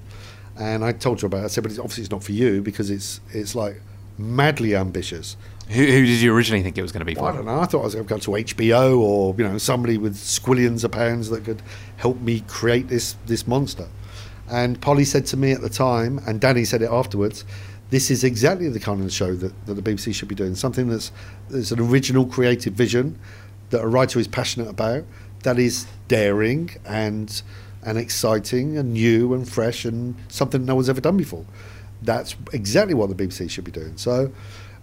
And 0.58 0.86
I 0.86 0.92
told 0.92 1.22
her 1.22 1.28
about 1.28 1.42
it. 1.42 1.46
I 1.46 1.48
said, 1.48 1.64
but 1.64 1.72
it's, 1.72 1.80
obviously 1.80 2.04
it's 2.04 2.12
not 2.12 2.24
for 2.24 2.32
you 2.32 2.62
because 2.62 2.90
it's 2.90 3.20
it's 3.32 3.56
like 3.56 3.82
madly 4.18 4.76
ambitious. 4.76 5.36
Who, 5.70 5.82
who 5.86 6.06
did 6.06 6.22
you 6.22 6.34
originally 6.36 6.62
think 6.62 6.78
it 6.78 6.82
was 6.82 6.92
going 6.92 7.00
to 7.00 7.06
be 7.06 7.16
Well, 7.16 7.26
I 7.26 7.32
for? 7.32 7.38
don't 7.38 7.46
know. 7.46 7.60
I 7.62 7.66
thought 7.66 7.82
I 7.82 7.86
was 7.86 7.96
going 7.96 8.06
to 8.06 8.14
go 8.14 8.20
to 8.20 8.32
HBO 8.32 9.00
or 9.00 9.34
you 9.38 9.44
know 9.48 9.58
somebody 9.58 9.98
with 9.98 10.16
squillions 10.16 10.84
of 10.84 10.92
pounds 10.92 11.30
that 11.30 11.46
could 11.46 11.62
help 11.98 12.20
me 12.22 12.42
create 12.48 12.88
this 12.90 13.16
this 13.26 13.48
monster. 13.48 13.88
And 14.50 14.80
Polly 14.82 15.06
said 15.06 15.26
to 15.28 15.38
me 15.38 15.52
at 15.54 15.62
the 15.62 15.70
time, 15.70 16.20
and 16.28 16.40
Danny 16.40 16.66
said 16.66 16.82
it 16.82 16.90
afterwards. 16.92 17.46
This 17.90 18.10
is 18.10 18.24
exactly 18.24 18.70
the 18.70 18.80
kind 18.80 19.04
of 19.04 19.14
show 19.14 19.36
that, 19.36 19.66
that 19.68 19.76
the 19.76 19.82
BBC 19.82 20.16
should 20.16 20.28
be 20.28 20.34
doing. 20.36 20.56
Something 20.56 20.90
that's 20.90 21.12
there's 21.50 21.72
an 21.72 21.80
original 21.80 22.26
creative 22.26 22.74
vision 22.74 23.20
that 23.70 23.82
a 23.82 23.88
writer 23.88 24.20
is 24.20 24.28
passionate 24.28 24.68
about, 24.68 25.04
that 25.44 25.58
is 25.60 25.86
daring 26.08 26.72
and 26.86 27.42
and 27.86 27.98
exciting 27.98 28.78
and 28.78 28.94
new 28.94 29.34
and 29.34 29.48
fresh 29.48 29.86
and 29.86 30.16
something 30.28 30.66
no 30.66 30.76
one's 30.76 30.90
ever 30.90 31.02
done 31.02 31.18
before. 31.18 31.46
That's 32.02 32.36
exactly 32.52 32.94
what 32.94 33.16
the 33.16 33.16
BBC 33.16 33.50
should 33.50 33.64
be 33.64 33.72
doing. 33.72 33.98
So, 33.98 34.32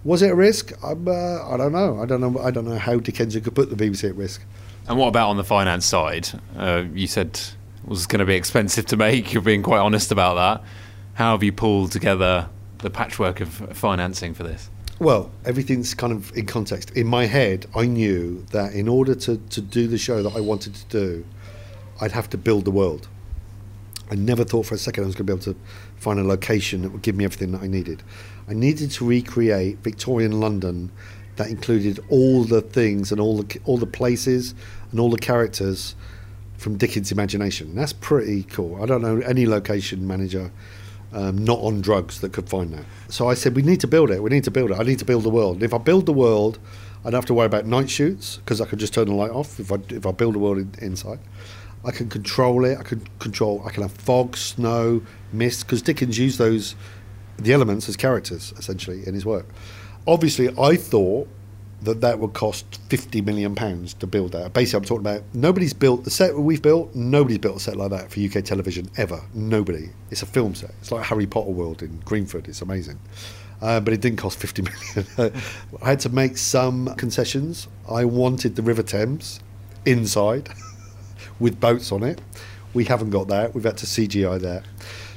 was 0.03 0.21
it 0.21 0.31
a 0.31 0.35
risk? 0.35 0.71
I'm, 0.83 1.07
uh, 1.07 1.47
I 1.47 1.57
don't 1.57 1.71
know. 1.71 2.01
I 2.01 2.05
don't 2.05 2.21
know. 2.21 2.39
I 2.39 2.51
don't 2.51 2.65
know 2.65 2.77
how 2.77 2.97
Dickensian 2.99 3.43
could 3.43 3.53
put 3.53 3.69
the 3.69 3.75
BBC 3.75 4.09
at 4.09 4.15
risk. 4.15 4.41
And 4.87 4.97
what 4.97 5.07
about 5.07 5.29
on 5.29 5.37
the 5.37 5.43
finance 5.43 5.85
side? 5.85 6.29
Uh, 6.57 6.85
you 6.93 7.05
said 7.05 7.27
it 7.27 7.55
was 7.85 8.07
going 8.07 8.19
to 8.19 8.25
be 8.25 8.35
expensive 8.35 8.85
to 8.87 8.97
make. 8.97 9.33
You're 9.33 9.43
being 9.43 9.61
quite 9.61 9.79
honest 9.79 10.11
about 10.11 10.35
that. 10.35 10.67
How 11.13 11.33
have 11.33 11.43
you 11.43 11.51
pulled 11.51 11.91
together 11.91 12.49
the 12.79 12.89
patchwork 12.89 13.41
of 13.41 13.49
financing 13.49 14.33
for 14.33 14.43
this? 14.43 14.69
Well, 14.99 15.31
everything's 15.45 15.93
kind 15.93 16.13
of 16.13 16.35
in 16.37 16.45
context. 16.45 16.91
In 16.91 17.07
my 17.07 17.25
head, 17.25 17.65
I 17.75 17.85
knew 17.85 18.45
that 18.51 18.73
in 18.73 18.87
order 18.87 19.15
to, 19.15 19.37
to 19.37 19.61
do 19.61 19.87
the 19.87 19.97
show 19.97 20.21
that 20.21 20.35
I 20.35 20.39
wanted 20.39 20.75
to 20.75 20.85
do, 20.85 21.25
I'd 22.01 22.11
have 22.11 22.29
to 22.31 22.37
build 22.37 22.65
the 22.65 22.71
world. 22.71 23.07
I 24.09 24.15
never 24.15 24.43
thought 24.43 24.65
for 24.65 24.75
a 24.75 24.77
second 24.77 25.05
I 25.05 25.07
was 25.07 25.15
going 25.15 25.27
to 25.27 25.35
be 25.35 25.49
able 25.49 25.53
to 25.53 25.59
find 25.95 26.19
a 26.19 26.23
location 26.23 26.81
that 26.81 26.91
would 26.91 27.01
give 27.01 27.15
me 27.15 27.23
everything 27.23 27.53
that 27.53 27.61
I 27.61 27.67
needed. 27.67 28.03
I 28.49 28.53
needed 28.53 28.91
to 28.91 29.05
recreate 29.05 29.77
Victorian 29.77 30.39
London 30.39 30.91
that 31.37 31.47
included 31.47 31.99
all 32.09 32.43
the 32.43 32.61
things 32.61 33.11
and 33.11 33.21
all 33.21 33.41
the 33.41 33.59
all 33.63 33.77
the 33.77 33.85
places 33.85 34.53
and 34.91 34.99
all 34.99 35.09
the 35.09 35.17
characters 35.17 35.95
from 36.57 36.77
Dickens' 36.77 37.11
imagination. 37.11 37.73
That's 37.73 37.93
pretty 37.93 38.43
cool. 38.43 38.83
I 38.83 38.85
don't 38.85 39.01
know 39.01 39.19
any 39.19 39.45
location 39.45 40.05
manager 40.05 40.51
um, 41.13 41.43
not 41.43 41.59
on 41.59 41.81
drugs 41.81 42.21
that 42.21 42.33
could 42.33 42.49
find 42.49 42.73
that. 42.73 42.85
So 43.09 43.27
I 43.27 43.33
said, 43.33 43.55
we 43.55 43.61
need 43.61 43.79
to 43.81 43.87
build 43.87 44.11
it. 44.11 44.21
We 44.21 44.29
need 44.29 44.43
to 44.45 44.51
build 44.51 44.71
it. 44.71 44.79
I 44.79 44.83
need 44.83 44.99
to 44.99 45.05
build 45.05 45.23
the 45.23 45.29
world. 45.29 45.55
And 45.55 45.63
if 45.63 45.73
I 45.73 45.77
build 45.77 46.05
the 46.05 46.13
world, 46.13 46.59
I 47.01 47.05
don't 47.05 47.15
have 47.15 47.25
to 47.25 47.33
worry 47.33 47.47
about 47.47 47.65
night 47.65 47.89
shoots 47.89 48.37
because 48.37 48.61
I 48.61 48.65
can 48.65 48.79
just 48.79 48.93
turn 48.93 49.07
the 49.07 49.15
light 49.15 49.31
off 49.31 49.59
if 49.59 49.71
I 49.71 49.77
if 49.89 50.05
I 50.05 50.11
build 50.11 50.35
a 50.35 50.39
world 50.39 50.59
in, 50.59 50.73
inside. 50.79 51.19
I 51.83 51.91
can 51.91 52.09
control 52.09 52.65
it. 52.65 52.77
I 52.77 52.83
can 52.83 53.07
control. 53.19 53.63
I 53.65 53.71
can 53.71 53.83
have 53.83 53.91
fog, 53.91 54.37
snow, 54.37 55.01
mist 55.33 55.65
because 55.65 55.81
Dickens 55.81 56.17
used 56.17 56.37
those 56.37 56.75
the 57.37 57.53
elements 57.53 57.89
as 57.89 57.97
characters 57.97 58.53
essentially 58.57 59.05
in 59.07 59.13
his 59.13 59.25
work. 59.25 59.47
Obviously, 60.07 60.49
I 60.59 60.75
thought 60.75 61.27
that 61.81 62.01
that 62.01 62.19
would 62.19 62.33
cost 62.33 62.79
50 62.89 63.21
million 63.21 63.55
pounds 63.55 63.95
to 63.95 64.07
build 64.07 64.33
that. 64.33 64.53
Basically, 64.53 64.77
I'm 64.77 64.85
talking 64.85 65.01
about 65.01 65.23
nobody's 65.33 65.73
built 65.73 66.03
the 66.03 66.11
set 66.11 66.37
we've 66.37 66.61
built. 66.61 66.93
Nobody's 66.93 67.39
built 67.39 67.57
a 67.57 67.59
set 67.59 67.75
like 67.75 67.89
that 67.89 68.11
for 68.11 68.19
UK 68.19 68.43
television 68.43 68.89
ever. 68.97 69.21
Nobody. 69.33 69.89
It's 70.11 70.21
a 70.21 70.27
film 70.27 70.53
set. 70.53 70.71
It's 70.81 70.91
like 70.91 71.05
Harry 71.05 71.25
Potter 71.25 71.49
world 71.49 71.81
in 71.81 71.99
Greenford. 72.05 72.47
It's 72.47 72.61
amazing. 72.61 72.99
Uh, 73.61 73.79
but 73.79 73.93
it 73.93 74.01
didn't 74.01 74.17
cost 74.17 74.39
50 74.39 74.61
million. 75.17 75.33
I 75.81 75.89
had 75.89 75.99
to 76.01 76.09
make 76.09 76.37
some 76.37 76.93
concessions. 76.95 77.67
I 77.89 78.05
wanted 78.05 78.55
the 78.55 78.61
River 78.61 78.83
Thames 78.83 79.39
inside 79.85 80.49
with 81.41 81.59
boats 81.59 81.91
on 81.91 82.03
it. 82.03 82.21
We 82.73 82.85
haven't 82.85 83.09
got 83.09 83.27
that. 83.27 83.53
We've 83.53 83.63
had 83.63 83.77
to 83.77 83.85
CGI 83.85 84.39
that. 84.41 84.63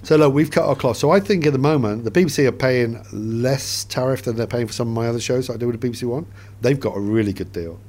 So 0.03 0.17
look, 0.17 0.35
we've 0.35 0.51
cut 0.51 0.65
our 0.65 0.75
cloth. 0.75 0.97
So 0.97 1.11
I 1.11 1.21
think 1.21 1.47
at 1.47 1.53
the 1.53 1.59
moment 1.59 2.05
the 2.05 2.11
BBC 2.11 2.47
are 2.47 2.53
paying 2.53 3.05
less 3.13 3.85
tariff 3.85 4.23
than 4.23 4.37
they're 4.37 4.47
paying 4.47 4.67
for 4.67 4.73
some 4.73 4.89
of 4.89 4.95
my 4.95 5.07
other 5.07 5.21
shows 5.21 5.49
I 5.49 5.57
do 5.57 5.67
with 5.69 5.81
the 5.81 5.89
BBC 5.89 6.09
One. 6.09 6.27
They've 6.61 6.81
got 6.81 6.97
a 6.97 7.01
really 7.01 7.33
good 7.33 7.53
deal, 7.53 7.81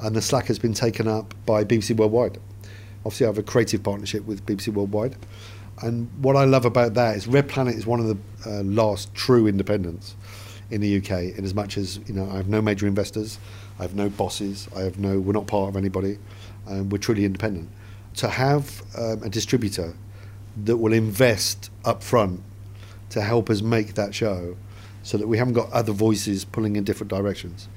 and 0.00 0.16
the 0.16 0.22
slack 0.22 0.46
has 0.46 0.58
been 0.58 0.74
taken 0.74 1.06
up 1.06 1.34
by 1.44 1.64
BBC 1.64 1.96
Worldwide. 1.96 2.38
Obviously, 3.04 3.26
I 3.26 3.28
have 3.28 3.38
a 3.38 3.42
creative 3.42 3.82
partnership 3.82 4.24
with 4.24 4.44
BBC 4.46 4.68
Worldwide, 4.68 5.16
and 5.82 6.10
what 6.22 6.34
I 6.34 6.44
love 6.44 6.64
about 6.64 6.94
that 6.94 7.16
is 7.16 7.26
Red 7.26 7.48
Planet 7.48 7.74
is 7.74 7.86
one 7.86 8.00
of 8.00 8.06
the 8.06 8.16
uh, 8.46 8.62
last 8.62 9.14
true 9.14 9.46
independents 9.46 10.16
in 10.70 10.80
the 10.80 10.96
UK. 10.96 11.38
In 11.38 11.44
as 11.44 11.54
much 11.54 11.76
as 11.76 12.00
you 12.08 12.14
know, 12.14 12.28
I 12.30 12.36
have 12.36 12.48
no 12.48 12.62
major 12.62 12.86
investors, 12.86 13.38
I 13.78 13.82
have 13.82 13.94
no 13.94 14.08
bosses, 14.08 14.68
I 14.74 14.80
have 14.80 14.98
no. 14.98 15.20
We're 15.20 15.32
not 15.32 15.46
part 15.46 15.68
of 15.68 15.76
anybody. 15.76 16.18
Um, 16.66 16.88
we're 16.88 16.98
truly 16.98 17.24
independent. 17.24 17.68
To 18.16 18.28
have 18.28 18.82
um, 18.96 19.22
a 19.22 19.28
distributor 19.28 19.94
that 20.64 20.76
will 20.76 20.92
invest 20.92 21.70
up 21.84 22.02
front 22.02 22.40
to 23.10 23.20
help 23.20 23.50
us 23.50 23.60
make 23.62 23.94
that 23.94 24.14
show 24.14 24.56
so 25.02 25.18
that 25.18 25.26
we 25.26 25.36
haven't 25.36 25.54
got 25.54 25.70
other 25.72 25.92
voices 25.92 26.44
pulling 26.44 26.76
in 26.76 26.84
different 26.84 27.10
directions 27.10 27.68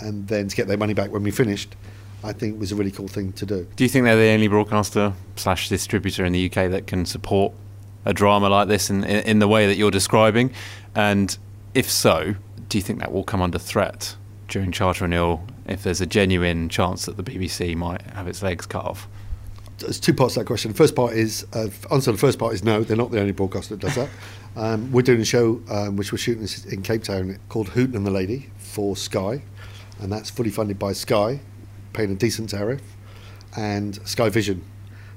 and 0.00 0.28
then 0.28 0.48
to 0.48 0.56
get 0.56 0.68
their 0.68 0.78
money 0.78 0.94
back 0.94 1.10
when 1.10 1.22
we 1.22 1.30
finished 1.30 1.74
I 2.22 2.32
think 2.32 2.60
was 2.60 2.72
a 2.72 2.76
really 2.76 2.90
cool 2.90 3.08
thing 3.08 3.32
to 3.34 3.46
do. 3.46 3.66
Do 3.76 3.84
you 3.84 3.88
think 3.88 4.04
they're 4.04 4.16
the 4.16 4.30
only 4.30 4.48
broadcaster 4.48 5.14
slash 5.36 5.68
distributor 5.68 6.24
in 6.24 6.32
the 6.32 6.46
UK 6.46 6.70
that 6.70 6.86
can 6.86 7.06
support 7.06 7.54
a 8.04 8.12
drama 8.12 8.48
like 8.48 8.68
this 8.68 8.90
in, 8.90 9.04
in, 9.04 9.24
in 9.24 9.38
the 9.38 9.48
way 9.48 9.66
that 9.66 9.76
you're 9.76 9.90
describing? 9.90 10.52
And 10.94 11.36
if 11.74 11.90
so, 11.90 12.34
do 12.68 12.78
you 12.78 12.82
think 12.82 12.98
that 12.98 13.12
will 13.12 13.24
come 13.24 13.40
under 13.40 13.58
threat 13.58 14.16
during 14.48 14.70
charter 14.70 15.04
renewal 15.04 15.46
if 15.70 15.82
there's 15.84 16.00
a 16.00 16.06
genuine 16.06 16.68
chance 16.68 17.06
that 17.06 17.16
the 17.16 17.22
BBC 17.22 17.76
might 17.76 18.02
have 18.02 18.26
its 18.26 18.42
legs 18.42 18.66
cut 18.66 18.84
off? 18.84 19.08
There's 19.78 20.00
two 20.00 20.12
parts 20.12 20.34
to 20.34 20.40
that 20.40 20.46
question. 20.46 20.72
The 20.72 20.76
first 20.76 20.94
part 20.94 21.14
is 21.14 21.46
uh, 21.54 21.68
answer. 21.90 22.12
The 22.12 22.18
first 22.18 22.38
part 22.38 22.52
is 22.52 22.62
no, 22.62 22.82
they're 22.82 22.96
not 22.96 23.10
the 23.10 23.20
only 23.20 23.32
broadcaster 23.32 23.76
that 23.76 23.86
does 23.86 23.94
that. 23.94 24.08
Um, 24.56 24.90
we're 24.90 25.02
doing 25.02 25.20
a 25.20 25.24
show 25.24 25.62
um, 25.70 25.94
which 25.94 26.10
we're 26.10 26.18
shooting 26.18 26.48
in 26.72 26.82
Cape 26.82 27.04
Town 27.04 27.38
called 27.48 27.68
Hooten 27.68 27.94
and 27.94 28.04
the 28.04 28.10
Lady 28.10 28.50
for 28.58 28.96
Sky, 28.96 29.42
and 30.00 30.12
that's 30.12 30.28
fully 30.28 30.50
funded 30.50 30.76
by 30.76 30.92
Sky, 30.92 31.38
paying 31.92 32.10
a 32.10 32.16
decent 32.16 32.50
tariff, 32.50 32.82
and 33.56 34.04
Sky 34.08 34.28
Vision, 34.28 34.64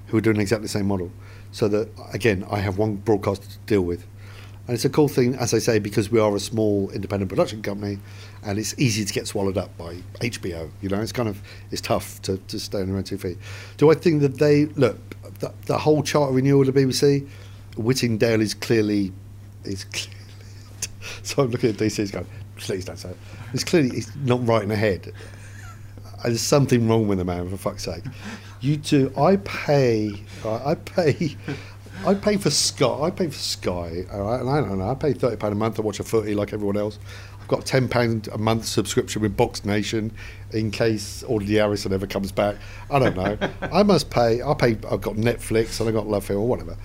who 0.06 0.18
are 0.18 0.22
doing 0.22 0.40
exactly 0.40 0.66
the 0.66 0.70
same 0.70 0.86
model. 0.86 1.12
So 1.52 1.68
that 1.68 1.90
again, 2.14 2.46
I 2.52 2.60
have 2.60 2.78
one 2.78 2.98
broadcaster 2.98 3.48
to 3.48 3.58
deal 3.66 3.82
with, 3.82 4.06
and 4.66 4.76
it's 4.76 4.86
a 4.86 4.90
cool 4.90 5.10
thing, 5.10 5.36
as 5.36 5.54
I 5.54 5.60
say, 5.60 5.80
because 5.80 6.10
we 6.10 6.20
are 6.20 6.34
a 6.36 6.40
small 6.40 6.90
independent 6.92 7.28
production 7.30 7.62
company, 7.62 8.00
and 8.44 8.58
it's 8.58 8.74
easy 8.80 9.04
to 9.04 9.14
get 9.14 9.28
swallowed 9.28 9.58
up 9.58 9.78
by 9.78 9.96
HBO. 10.22 10.70
You 10.82 10.88
know, 10.88 11.02
it's 11.02 11.12
kind 11.12 11.28
of 11.28 11.42
it's 11.70 11.82
tough 11.82 12.22
to, 12.24 12.38
to 12.38 12.60
stay 12.60 12.80
on 12.80 12.88
your 12.88 12.98
own 12.98 13.04
two 13.04 13.18
feet. 13.18 13.38
Do 13.76 13.92
I 13.92 13.94
think 13.94 14.22
that 14.22 14.40
they 14.40 14.66
look 14.66 14.98
the, 15.40 15.54
the 15.66 15.78
whole 15.78 16.02
charter 16.02 16.34
renewal 16.34 16.68
of 16.68 16.74
the 16.74 16.82
BBC? 16.82 17.28
Whittingdale 17.76 18.40
is 18.40 18.54
clearly 18.54 19.12
is 19.66 19.84
clearly. 19.92 20.18
so 21.24 21.44
I'm 21.44 21.52
looking 21.52 21.70
at 21.70 21.76
DC. 21.76 21.98
He's 21.98 22.12
going, 22.12 22.28
please 22.56 22.86
don't 22.86 22.98
say 22.98 23.10
it. 23.10 23.18
It's 23.54 23.66
clearly 23.66 23.90
he's 23.90 24.16
not 24.16 24.48
right 24.48 24.64
in 24.64 24.70
the 24.70 24.78
head. 24.78 25.12
There's 26.24 26.42
something 26.42 26.88
wrong 26.88 27.10
with 27.10 27.18
the 27.18 27.26
man, 27.26 27.50
for 27.50 27.58
fuck's 27.58 27.84
sake. 27.84 28.04
You 28.62 28.78
two, 28.78 29.12
I 29.18 29.36
pay, 29.38 30.24
I 30.46 30.76
pay, 30.76 31.36
I 32.06 32.16
pay 32.16 32.38
for 32.38 32.50
Sky. 32.50 33.02
I 33.02 33.12
pay 33.12 33.28
for 33.28 33.40
Sky, 33.40 34.06
all 34.12 34.24
right? 34.24 34.40
And 34.42 34.50
I 34.50 34.60
don't 34.60 34.78
know. 34.78 34.90
I 34.90 34.96
pay 34.96 35.14
thirty 35.14 35.38
pound 35.38 35.54
a 35.54 35.56
month 35.56 35.76
to 35.76 35.82
watch 35.82 36.00
a 36.00 36.04
footy 36.04 36.36
like 36.36 36.52
everyone 36.54 36.78
else. 36.78 37.00
I've 37.40 37.48
got 37.48 37.62
a 37.62 37.64
ten 37.64 37.88
pound 37.88 38.28
a 38.32 38.38
month 38.38 38.66
subscription 38.66 39.22
with 39.22 39.38
Box 39.38 39.64
Nation 39.64 40.12
in 40.52 40.72
case 40.72 41.24
Audley 41.28 41.56
Harrison 41.56 41.94
ever 41.94 42.08
comes 42.08 42.32
back. 42.32 42.58
I 42.92 43.00
don't 43.00 43.16
know. 43.16 43.38
I 43.62 43.84
must 43.84 44.10
pay. 44.10 44.42
I 44.42 44.54
pay. 44.54 44.72
I've 44.90 45.02
got 45.02 45.16
Netflix 45.16 45.80
and 45.80 45.88
I've 45.88 45.96
got 45.96 46.08
Love 46.08 46.26
Film 46.26 46.42
or 46.42 46.48
whatever. 46.48 46.76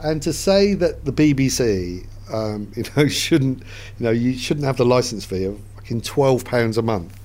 And 0.00 0.20
to 0.22 0.32
say 0.32 0.74
that 0.74 1.04
the 1.04 1.12
BBC, 1.12 2.06
um, 2.32 2.70
you 2.76 2.84
know, 2.96 3.06
shouldn't, 3.06 3.60
you 3.98 4.04
know, 4.04 4.10
you 4.10 4.36
shouldn't 4.36 4.66
have 4.66 4.76
the 4.76 4.84
license 4.84 5.24
fee 5.24 5.44
of 5.44 5.60
fucking 5.76 6.00
twelve 6.00 6.44
pounds 6.44 6.78
a 6.78 6.82
month 6.82 7.16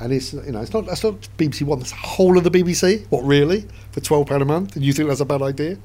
and 0.00 0.12
it's 0.12 0.32
you 0.32 0.52
know 0.52 0.60
it's 0.60 0.72
not 0.72 0.86
that's 0.86 1.02
not 1.02 1.28
BBC 1.36 1.62
One. 1.64 1.80
That's 1.80 1.90
the 1.90 1.96
whole 1.96 2.38
of 2.38 2.44
the 2.44 2.50
BBC. 2.50 3.06
What 3.10 3.24
really 3.24 3.66
for 3.90 4.00
twelve 4.00 4.28
pound 4.28 4.42
a 4.42 4.46
month? 4.46 4.76
And 4.76 4.84
you 4.84 4.92
think 4.92 5.08
that's 5.08 5.20
a 5.20 5.24
bad 5.24 5.42
idea? 5.42 5.76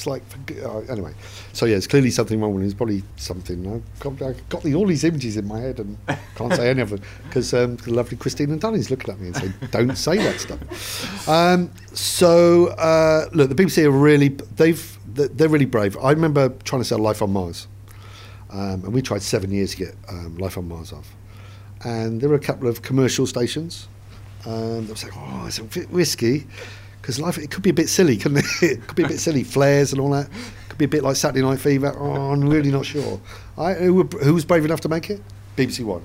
It's 0.00 0.06
like 0.06 0.22
uh, 0.64 0.78
anyway. 0.90 1.12
So 1.52 1.66
yeah, 1.66 1.76
it's 1.76 1.86
clearly 1.86 2.10
something 2.10 2.40
wrong 2.40 2.54
with 2.54 2.62
it. 2.62 2.66
It's 2.68 2.74
probably 2.74 3.02
something. 3.16 3.70
I've 3.70 4.00
got, 4.00 4.22
I've 4.22 4.48
got 4.48 4.62
the, 4.62 4.74
all 4.74 4.86
these 4.86 5.04
images 5.04 5.36
in 5.36 5.46
my 5.46 5.60
head 5.60 5.78
and 5.78 5.98
can't 6.36 6.54
say 6.54 6.70
any 6.70 6.80
of 6.80 6.88
them 6.88 7.02
because 7.24 7.52
um, 7.52 7.76
the 7.76 7.92
lovely 7.92 8.16
Christine 8.16 8.50
and 8.50 8.58
Dunny's 8.58 8.90
looking 8.90 9.12
at 9.12 9.20
me 9.20 9.26
and 9.26 9.36
saying, 9.36 9.54
"Don't 9.70 9.96
say 9.96 10.16
that 10.16 10.40
stuff." 10.40 11.28
Um, 11.28 11.70
so 11.92 12.68
uh, 12.68 13.28
look, 13.34 13.50
the 13.50 13.54
BBC 13.54 13.84
are 13.84 13.90
really 13.90 14.28
they've 14.28 14.98
they're 15.06 15.50
really 15.50 15.66
brave. 15.66 15.98
I 15.98 16.12
remember 16.12 16.48
trying 16.64 16.80
to 16.80 16.88
sell 16.88 16.98
Life 16.98 17.20
on 17.20 17.34
Mars, 17.34 17.68
um, 18.48 18.84
and 18.84 18.94
we 18.94 19.02
tried 19.02 19.20
seven 19.20 19.50
years 19.50 19.72
to 19.72 19.76
get 19.76 19.94
um, 20.08 20.38
Life 20.38 20.56
on 20.56 20.66
Mars 20.66 20.94
off 20.94 21.14
and 21.84 22.20
there 22.20 22.28
were 22.28 22.36
a 22.36 22.40
couple 22.40 22.68
of 22.68 22.82
commercial 22.82 23.26
stations. 23.26 23.88
Um, 24.46 24.86
they 24.86 24.92
were 24.92 24.96
saying, 24.96 25.12
"Oh, 25.14 25.44
it's 25.46 25.58
a 25.58 25.64
bit 25.64 25.88
risky 25.90 26.46
because 27.10 27.20
life 27.20 27.38
it 27.42 27.50
could 27.50 27.64
be 27.64 27.70
a 27.70 27.74
bit 27.74 27.88
silly, 27.88 28.16
couldn't 28.16 28.38
it? 28.38 28.46
it 28.62 28.86
could 28.86 28.96
be 28.96 29.02
a 29.02 29.08
bit 29.08 29.18
silly, 29.18 29.42
flares 29.42 29.92
and 29.92 30.00
all 30.00 30.10
that. 30.10 30.28
Could 30.68 30.78
be 30.78 30.84
a 30.84 30.88
bit 30.88 31.02
like 31.02 31.16
Saturday 31.16 31.42
Night 31.42 31.58
Fever. 31.58 31.92
Oh, 31.98 32.30
I'm 32.30 32.48
really 32.48 32.70
not 32.70 32.86
sure. 32.86 33.20
I, 33.58 33.74
who, 33.74 34.04
who 34.04 34.32
was 34.32 34.44
brave 34.44 34.64
enough 34.64 34.80
to 34.82 34.88
make 34.88 35.10
it? 35.10 35.20
BBC 35.56 35.84
One. 35.84 36.02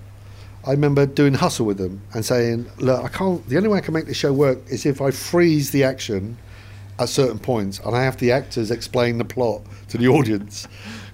I 0.65 0.71
remember 0.71 1.05
doing 1.05 1.35
Hustle 1.35 1.67
with 1.67 1.77
them 1.77 2.01
and 2.13 2.25
saying, 2.25 2.65
"Look, 2.79 3.03
I 3.03 3.07
can't. 3.09 3.47
The 3.47 3.57
only 3.57 3.69
way 3.69 3.77
I 3.77 3.81
can 3.81 3.93
make 3.93 4.07
this 4.07 4.17
show 4.17 4.33
work 4.33 4.57
is 4.67 4.87
if 4.87 4.99
I 4.99 5.11
freeze 5.11 5.69
the 5.69 5.83
action 5.83 6.39
at 6.97 7.09
certain 7.09 7.37
points, 7.37 7.79
and 7.85 7.95
I 7.95 8.03
have 8.03 8.17
the 8.17 8.31
actors 8.31 8.71
explain 8.71 9.19
the 9.19 9.25
plot 9.25 9.61
to 9.89 9.99
the 9.99 10.07
audience 10.07 10.67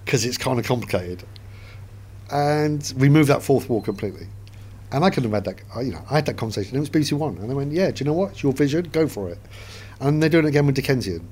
because 0.06 0.24
it's 0.24 0.38
kind 0.38 0.58
of 0.58 0.66
complicated." 0.66 1.24
And 2.32 2.94
we 2.96 3.10
moved 3.10 3.28
that 3.28 3.44
fourth 3.44 3.70
wall 3.70 3.82
completely. 3.82 4.28
And 4.94 5.04
I 5.04 5.10
could 5.10 5.24
have 5.24 5.34
had 5.34 5.44
that. 5.44 5.62
You 5.84 5.92
know, 5.92 6.06
I 6.10 6.16
had 6.16 6.26
that 6.28 6.38
conversation. 6.38 6.78
It 6.78 6.80
was 6.80 6.90
BBC 6.90 7.12
One, 7.12 7.38
and 7.40 7.50
they 7.50 7.54
went, 7.54 7.74
"Yeah, 7.74 7.92
do 7.92 8.06
you 8.06 8.10
know 8.10 8.16
what? 8.16 8.32
It's 8.32 8.44
your 8.44 8.54
vision. 8.54 8.88
Go 8.94 9.06
for 9.06 9.28
it." 9.28 9.40
And 10.02 10.22
they're 10.22 10.30
doing 10.30 10.46
it 10.46 10.50
again 10.50 10.66
with 10.66 10.76
Dickensian. 10.76 11.28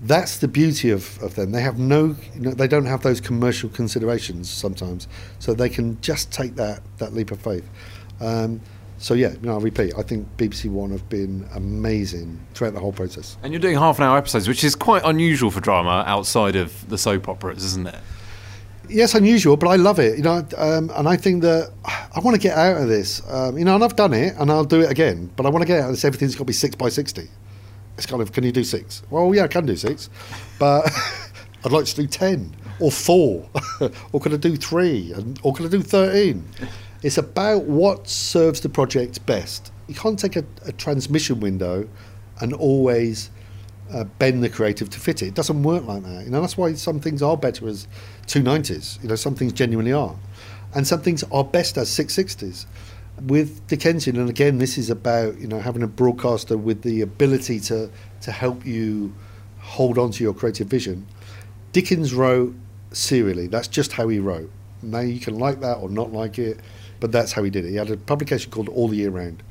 That's 0.00 0.38
the 0.38 0.48
beauty 0.48 0.90
of, 0.90 1.22
of 1.22 1.34
them. 1.34 1.52
They 1.52 1.62
have 1.62 1.78
no, 1.78 2.16
you 2.34 2.40
know, 2.40 2.50
they 2.52 2.68
don't 2.68 2.86
have 2.86 3.02
those 3.02 3.20
commercial 3.20 3.68
considerations 3.70 4.50
sometimes, 4.50 5.08
so 5.38 5.54
they 5.54 5.68
can 5.68 6.00
just 6.00 6.32
take 6.32 6.54
that 6.56 6.82
that 6.98 7.12
leap 7.12 7.30
of 7.30 7.40
faith. 7.40 7.68
Um, 8.20 8.60
so 8.98 9.14
yeah, 9.14 9.34
no, 9.42 9.58
I 9.58 9.60
repeat. 9.60 9.92
I 9.98 10.02
think 10.02 10.26
BBC 10.36 10.70
One 10.70 10.90
have 10.90 11.08
been 11.08 11.48
amazing 11.54 12.40
throughout 12.54 12.74
the 12.74 12.80
whole 12.80 12.92
process. 12.92 13.36
And 13.42 13.52
you're 13.52 13.60
doing 13.60 13.76
half 13.76 13.98
an 13.98 14.04
hour 14.04 14.16
episodes, 14.16 14.48
which 14.48 14.64
is 14.64 14.74
quite 14.74 15.02
unusual 15.04 15.50
for 15.50 15.60
drama 15.60 16.04
outside 16.06 16.56
of 16.56 16.88
the 16.88 16.96
soap 16.96 17.28
operas, 17.28 17.64
isn't 17.64 17.88
it? 17.88 17.98
Yes, 18.88 19.14
unusual, 19.14 19.56
but 19.56 19.68
I 19.68 19.76
love 19.76 19.98
it. 19.98 20.16
You 20.16 20.22
know, 20.22 20.46
um, 20.56 20.90
and 20.94 21.08
I 21.08 21.16
think 21.16 21.42
that 21.42 21.72
I 21.86 22.20
want 22.20 22.34
to 22.34 22.40
get 22.40 22.56
out 22.56 22.80
of 22.80 22.88
this. 22.88 23.22
Um, 23.30 23.58
you 23.58 23.64
know, 23.64 23.74
and 23.74 23.82
I've 23.82 23.96
done 23.96 24.12
it, 24.12 24.34
and 24.38 24.50
I'll 24.50 24.64
do 24.64 24.80
it 24.80 24.90
again. 24.90 25.30
But 25.36 25.46
I 25.46 25.48
want 25.48 25.62
to 25.62 25.66
get 25.66 25.80
out 25.80 25.86
of 25.86 25.92
this. 25.92 26.04
Everything's 26.04 26.34
got 26.34 26.40
to 26.40 26.44
be 26.44 26.52
six 26.52 26.74
by 26.74 26.88
sixty. 26.88 27.28
It's 27.96 28.06
kind 28.06 28.20
of, 28.20 28.32
can 28.32 28.44
you 28.44 28.52
do 28.52 28.64
six? 28.64 29.02
Well, 29.10 29.34
yeah, 29.34 29.44
I 29.44 29.48
can 29.48 29.66
do 29.66 29.76
six, 29.76 30.10
but 30.58 30.90
I'd 31.64 31.72
like 31.72 31.84
to 31.86 31.96
do 31.96 32.06
ten 32.06 32.54
or 32.80 32.90
four, 32.90 33.48
or 34.12 34.20
could 34.20 34.34
I 34.34 34.36
do 34.36 34.56
three, 34.56 35.12
and, 35.12 35.38
or 35.42 35.52
could 35.54 35.66
I 35.66 35.68
do 35.68 35.82
thirteen? 35.82 36.44
It's 37.02 37.18
about 37.18 37.64
what 37.64 38.08
serves 38.08 38.60
the 38.60 38.68
project 38.68 39.24
best. 39.26 39.70
You 39.88 39.94
can't 39.94 40.18
take 40.18 40.36
a, 40.36 40.44
a 40.64 40.72
transmission 40.72 41.38
window 41.38 41.88
and 42.40 42.52
always 42.54 43.30
uh, 43.92 44.04
bend 44.04 44.42
the 44.42 44.48
creative 44.48 44.90
to 44.90 45.00
fit 45.00 45.22
it. 45.22 45.28
It 45.28 45.34
doesn't 45.34 45.62
work 45.62 45.84
like 45.84 46.02
that. 46.02 46.24
You 46.24 46.30
know, 46.30 46.40
that's 46.40 46.56
why 46.56 46.72
some 46.74 47.00
things 47.00 47.22
are 47.22 47.36
better 47.36 47.68
as 47.68 47.86
290s. 48.26 49.02
You 49.02 49.08
know, 49.08 49.16
some 49.16 49.34
things 49.34 49.52
genuinely 49.52 49.92
are. 49.92 50.16
And 50.74 50.86
some 50.86 51.02
things 51.02 51.22
are 51.30 51.44
best 51.44 51.76
as 51.76 51.88
660s. 51.90 52.66
With 53.22 53.66
Dickensian, 53.68 54.16
and 54.16 54.28
again, 54.28 54.58
this 54.58 54.76
is 54.76 54.90
about, 54.90 55.38
you 55.38 55.46
know, 55.46 55.60
having 55.60 55.82
a 55.82 55.86
broadcaster 55.86 56.56
with 56.56 56.82
the 56.82 57.00
ability 57.00 57.60
to, 57.60 57.90
to 58.22 58.32
help 58.32 58.66
you 58.66 59.14
hold 59.60 59.98
on 59.98 60.10
to 60.12 60.24
your 60.24 60.34
creative 60.34 60.66
vision. 60.66 61.06
Dickens 61.72 62.12
wrote 62.12 62.54
serially. 62.92 63.46
That's 63.46 63.68
just 63.68 63.92
how 63.92 64.08
he 64.08 64.18
wrote. 64.18 64.50
Now 64.82 65.00
you 65.00 65.20
can 65.20 65.38
like 65.38 65.60
that 65.60 65.78
or 65.78 65.88
not 65.88 66.12
like 66.12 66.38
it, 66.38 66.60
but 67.00 67.12
that's 67.12 67.32
how 67.32 67.42
he 67.42 67.50
did 67.50 67.64
it. 67.64 67.70
He 67.70 67.76
had 67.76 67.90
a 67.90 67.96
publication 67.96 68.50
called 68.50 68.68
All 68.68 68.88
the 68.88 68.96
Year 68.96 69.10
Round. 69.10 69.42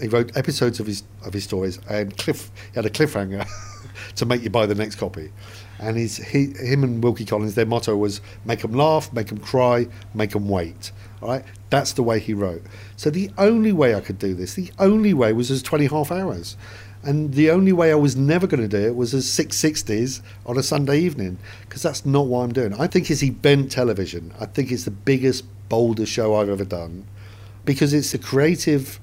He 0.00 0.08
wrote 0.08 0.36
episodes 0.36 0.80
of 0.80 0.86
his 0.86 1.02
of 1.24 1.32
his 1.32 1.44
stories 1.44 1.78
and 1.88 2.16
cliff. 2.16 2.50
He 2.72 2.74
had 2.74 2.86
a 2.86 2.90
cliffhanger 2.90 3.46
to 4.16 4.26
make 4.26 4.42
you 4.42 4.50
buy 4.50 4.66
the 4.66 4.74
next 4.74 4.96
copy. 4.96 5.32
And 5.78 5.96
his 5.96 6.16
he, 6.16 6.52
him 6.52 6.84
and 6.84 7.02
Wilkie 7.02 7.24
Collins, 7.24 7.54
their 7.54 7.66
motto 7.66 7.96
was 7.96 8.20
make 8.44 8.60
them 8.60 8.72
laugh, 8.72 9.12
make 9.12 9.28
them 9.28 9.38
cry, 9.38 9.88
make 10.14 10.30
them 10.30 10.48
wait. 10.48 10.92
All 11.20 11.28
right, 11.28 11.44
that's 11.72 11.94
the 11.94 12.02
way 12.02 12.20
he 12.20 12.34
wrote. 12.34 12.62
So 12.96 13.08
the 13.08 13.30
only 13.38 13.72
way 13.72 13.94
I 13.94 14.00
could 14.00 14.18
do 14.18 14.34
this, 14.34 14.52
the 14.52 14.70
only 14.78 15.14
way 15.14 15.32
was 15.32 15.50
as 15.50 15.62
20 15.62 15.86
half 15.86 16.12
hours. 16.12 16.54
And 17.02 17.32
the 17.32 17.50
only 17.50 17.72
way 17.72 17.90
I 17.90 17.94
was 17.94 18.14
never 18.14 18.46
going 18.46 18.60
to 18.60 18.68
do 18.68 18.88
it 18.88 18.94
was 18.94 19.14
as 19.14 19.24
660s 19.24 20.20
on 20.44 20.58
a 20.58 20.62
Sunday 20.62 21.00
evening, 21.00 21.38
because 21.62 21.82
that's 21.82 22.04
not 22.04 22.26
what 22.26 22.40
I'm 22.40 22.52
doing. 22.52 22.74
I 22.74 22.86
think 22.88 23.10
it's 23.10 23.22
event 23.22 23.72
television. 23.72 24.34
I 24.38 24.44
think 24.44 24.70
it's 24.70 24.84
the 24.84 24.90
biggest, 24.90 25.44
boldest 25.70 26.12
show 26.12 26.36
I've 26.36 26.50
ever 26.50 26.66
done, 26.66 27.06
because 27.64 27.94
it's 27.94 28.12
a 28.12 28.18
creative 28.18 29.00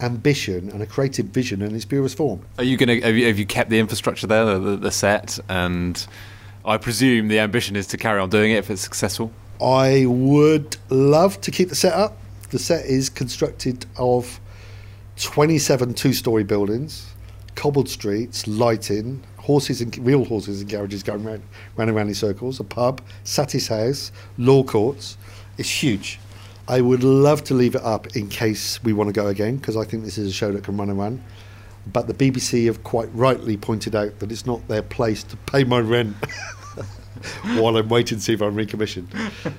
ambition 0.00 0.70
and 0.70 0.80
a 0.80 0.86
creative 0.86 1.26
vision 1.26 1.60
in 1.60 1.74
its 1.74 1.84
purest 1.84 2.16
form. 2.16 2.40
Are 2.56 2.64
you 2.64 2.76
going 2.76 3.00
to 3.00 3.04
have 3.04 3.16
you, 3.16 3.26
have 3.26 3.38
you 3.38 3.46
kept 3.46 3.68
the 3.68 3.80
infrastructure 3.80 4.28
there, 4.28 4.44
the, 4.44 4.58
the, 4.60 4.76
the 4.76 4.90
set, 4.92 5.40
and 5.48 6.06
I 6.64 6.78
presume 6.78 7.26
the 7.26 7.40
ambition 7.40 7.74
is 7.74 7.88
to 7.88 7.96
carry 7.96 8.20
on 8.20 8.30
doing 8.30 8.52
it 8.52 8.58
if 8.58 8.70
it's 8.70 8.80
successful. 8.80 9.32
I 9.60 10.06
would 10.06 10.76
love 10.90 11.40
to 11.42 11.50
keep 11.50 11.68
the 11.68 11.74
set 11.74 11.92
up. 11.92 12.16
The 12.50 12.58
set 12.58 12.84
is 12.86 13.08
constructed 13.08 13.86
of 13.96 14.40
27 15.20 15.94
two 15.94 16.12
story 16.12 16.44
buildings, 16.44 17.12
cobbled 17.54 17.88
streets, 17.88 18.46
lighting, 18.46 19.22
horses 19.38 19.80
and 19.80 19.96
real 19.98 20.24
horses 20.24 20.60
and 20.60 20.70
garages 20.70 21.02
going 21.02 21.24
round, 21.24 21.42
round 21.76 21.90
and 21.90 21.96
round 21.96 22.08
in 22.08 22.14
circles, 22.14 22.60
a 22.60 22.64
pub, 22.64 23.00
Satis 23.24 23.68
House, 23.68 24.12
law 24.38 24.62
courts. 24.62 25.16
It's 25.58 25.82
huge. 25.82 26.18
I 26.68 26.80
would 26.80 27.02
love 27.02 27.42
to 27.44 27.54
leave 27.54 27.74
it 27.74 27.82
up 27.82 28.16
in 28.16 28.28
case 28.28 28.82
we 28.84 28.92
want 28.92 29.08
to 29.08 29.12
go 29.12 29.26
again 29.26 29.56
because 29.56 29.76
I 29.76 29.84
think 29.84 30.04
this 30.04 30.16
is 30.16 30.28
a 30.28 30.32
show 30.32 30.52
that 30.52 30.64
can 30.64 30.76
run 30.76 30.90
and 30.90 30.98
run. 30.98 31.22
But 31.92 32.06
the 32.06 32.14
BBC 32.14 32.66
have 32.66 32.84
quite 32.84 33.08
rightly 33.12 33.56
pointed 33.56 33.96
out 33.96 34.20
that 34.20 34.30
it's 34.30 34.46
not 34.46 34.66
their 34.68 34.82
place 34.82 35.24
to 35.24 35.36
pay 35.36 35.64
my 35.64 35.80
rent 35.80 36.16
while 37.58 37.76
I'm 37.76 37.88
waiting 37.88 38.18
to 38.18 38.24
see 38.24 38.34
if 38.34 38.40
I'm 38.40 38.54
recommissioned. 38.54 39.08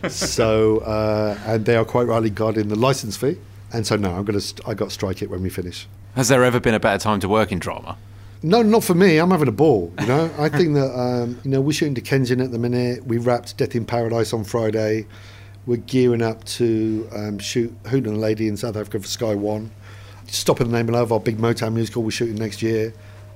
so, 0.10 0.80
uh, 0.80 1.38
and 1.46 1.66
they 1.66 1.76
are 1.76 1.86
quite 1.86 2.08
rightly 2.08 2.30
guarding 2.30 2.68
the 2.68 2.76
license 2.76 3.18
fee. 3.18 3.38
And 3.72 3.88
so, 3.88 3.96
no, 3.96 4.12
I'm 4.12 4.24
going 4.24 4.40
to. 4.40 4.42
St- 4.42 4.68
I 4.68 4.74
got 4.74 4.86
to 4.86 4.92
strike 4.92 5.22
it 5.22 5.30
when 5.30 5.42
we 5.42 5.50
finish. 5.50 5.88
Has 6.16 6.28
there 6.28 6.44
ever 6.44 6.60
been 6.60 6.76
a 6.76 6.80
better 6.80 7.00
time 7.00 7.20
to 7.22 7.28
work 7.28 7.52
in 7.52 7.60
drama? 7.60 7.98
No, 8.44 8.62
not 8.62 8.84
for 8.84 8.94
me. 8.94 9.18
I'm 9.18 9.32
having 9.32 9.48
a 9.48 9.54
ball. 9.54 9.92
You 10.02 10.06
know, 10.06 10.32
I 10.38 10.50
think 10.50 10.76
that 10.76 10.94
um, 11.00 11.40
you 11.44 11.50
know 11.50 11.62
we're 11.62 11.72
shooting 11.72 11.94
Dickensian 11.94 12.42
at 12.42 12.52
the 12.52 12.60
minute. 12.60 13.06
We 13.08 13.18
wrapped 13.18 13.58
Death 13.58 13.74
in 13.74 13.86
Paradise 13.86 14.34
on 14.34 14.44
Friday. 14.44 15.08
We're 15.66 15.78
gearing 15.78 16.22
up 16.22 16.44
to 16.44 17.08
um, 17.16 17.40
shoot 17.40 17.74
Hooten 17.86 18.08
and 18.08 18.18
the 18.18 18.20
Lady 18.20 18.50
in 18.50 18.58
South 18.58 18.76
Africa 18.76 19.00
for 19.00 19.08
Sky 19.08 19.34
One. 19.34 19.72
Stop 20.28 20.60
in 20.60 20.70
the 20.70 20.78
Name 20.78 20.90
of 20.90 20.96
Love, 20.96 21.12
our 21.14 21.20
big 21.20 21.38
Motown 21.38 21.74
musical, 21.74 22.04
we're 22.04 22.12
shooting 22.12 22.36
next 22.36 22.62
year. 22.62 22.94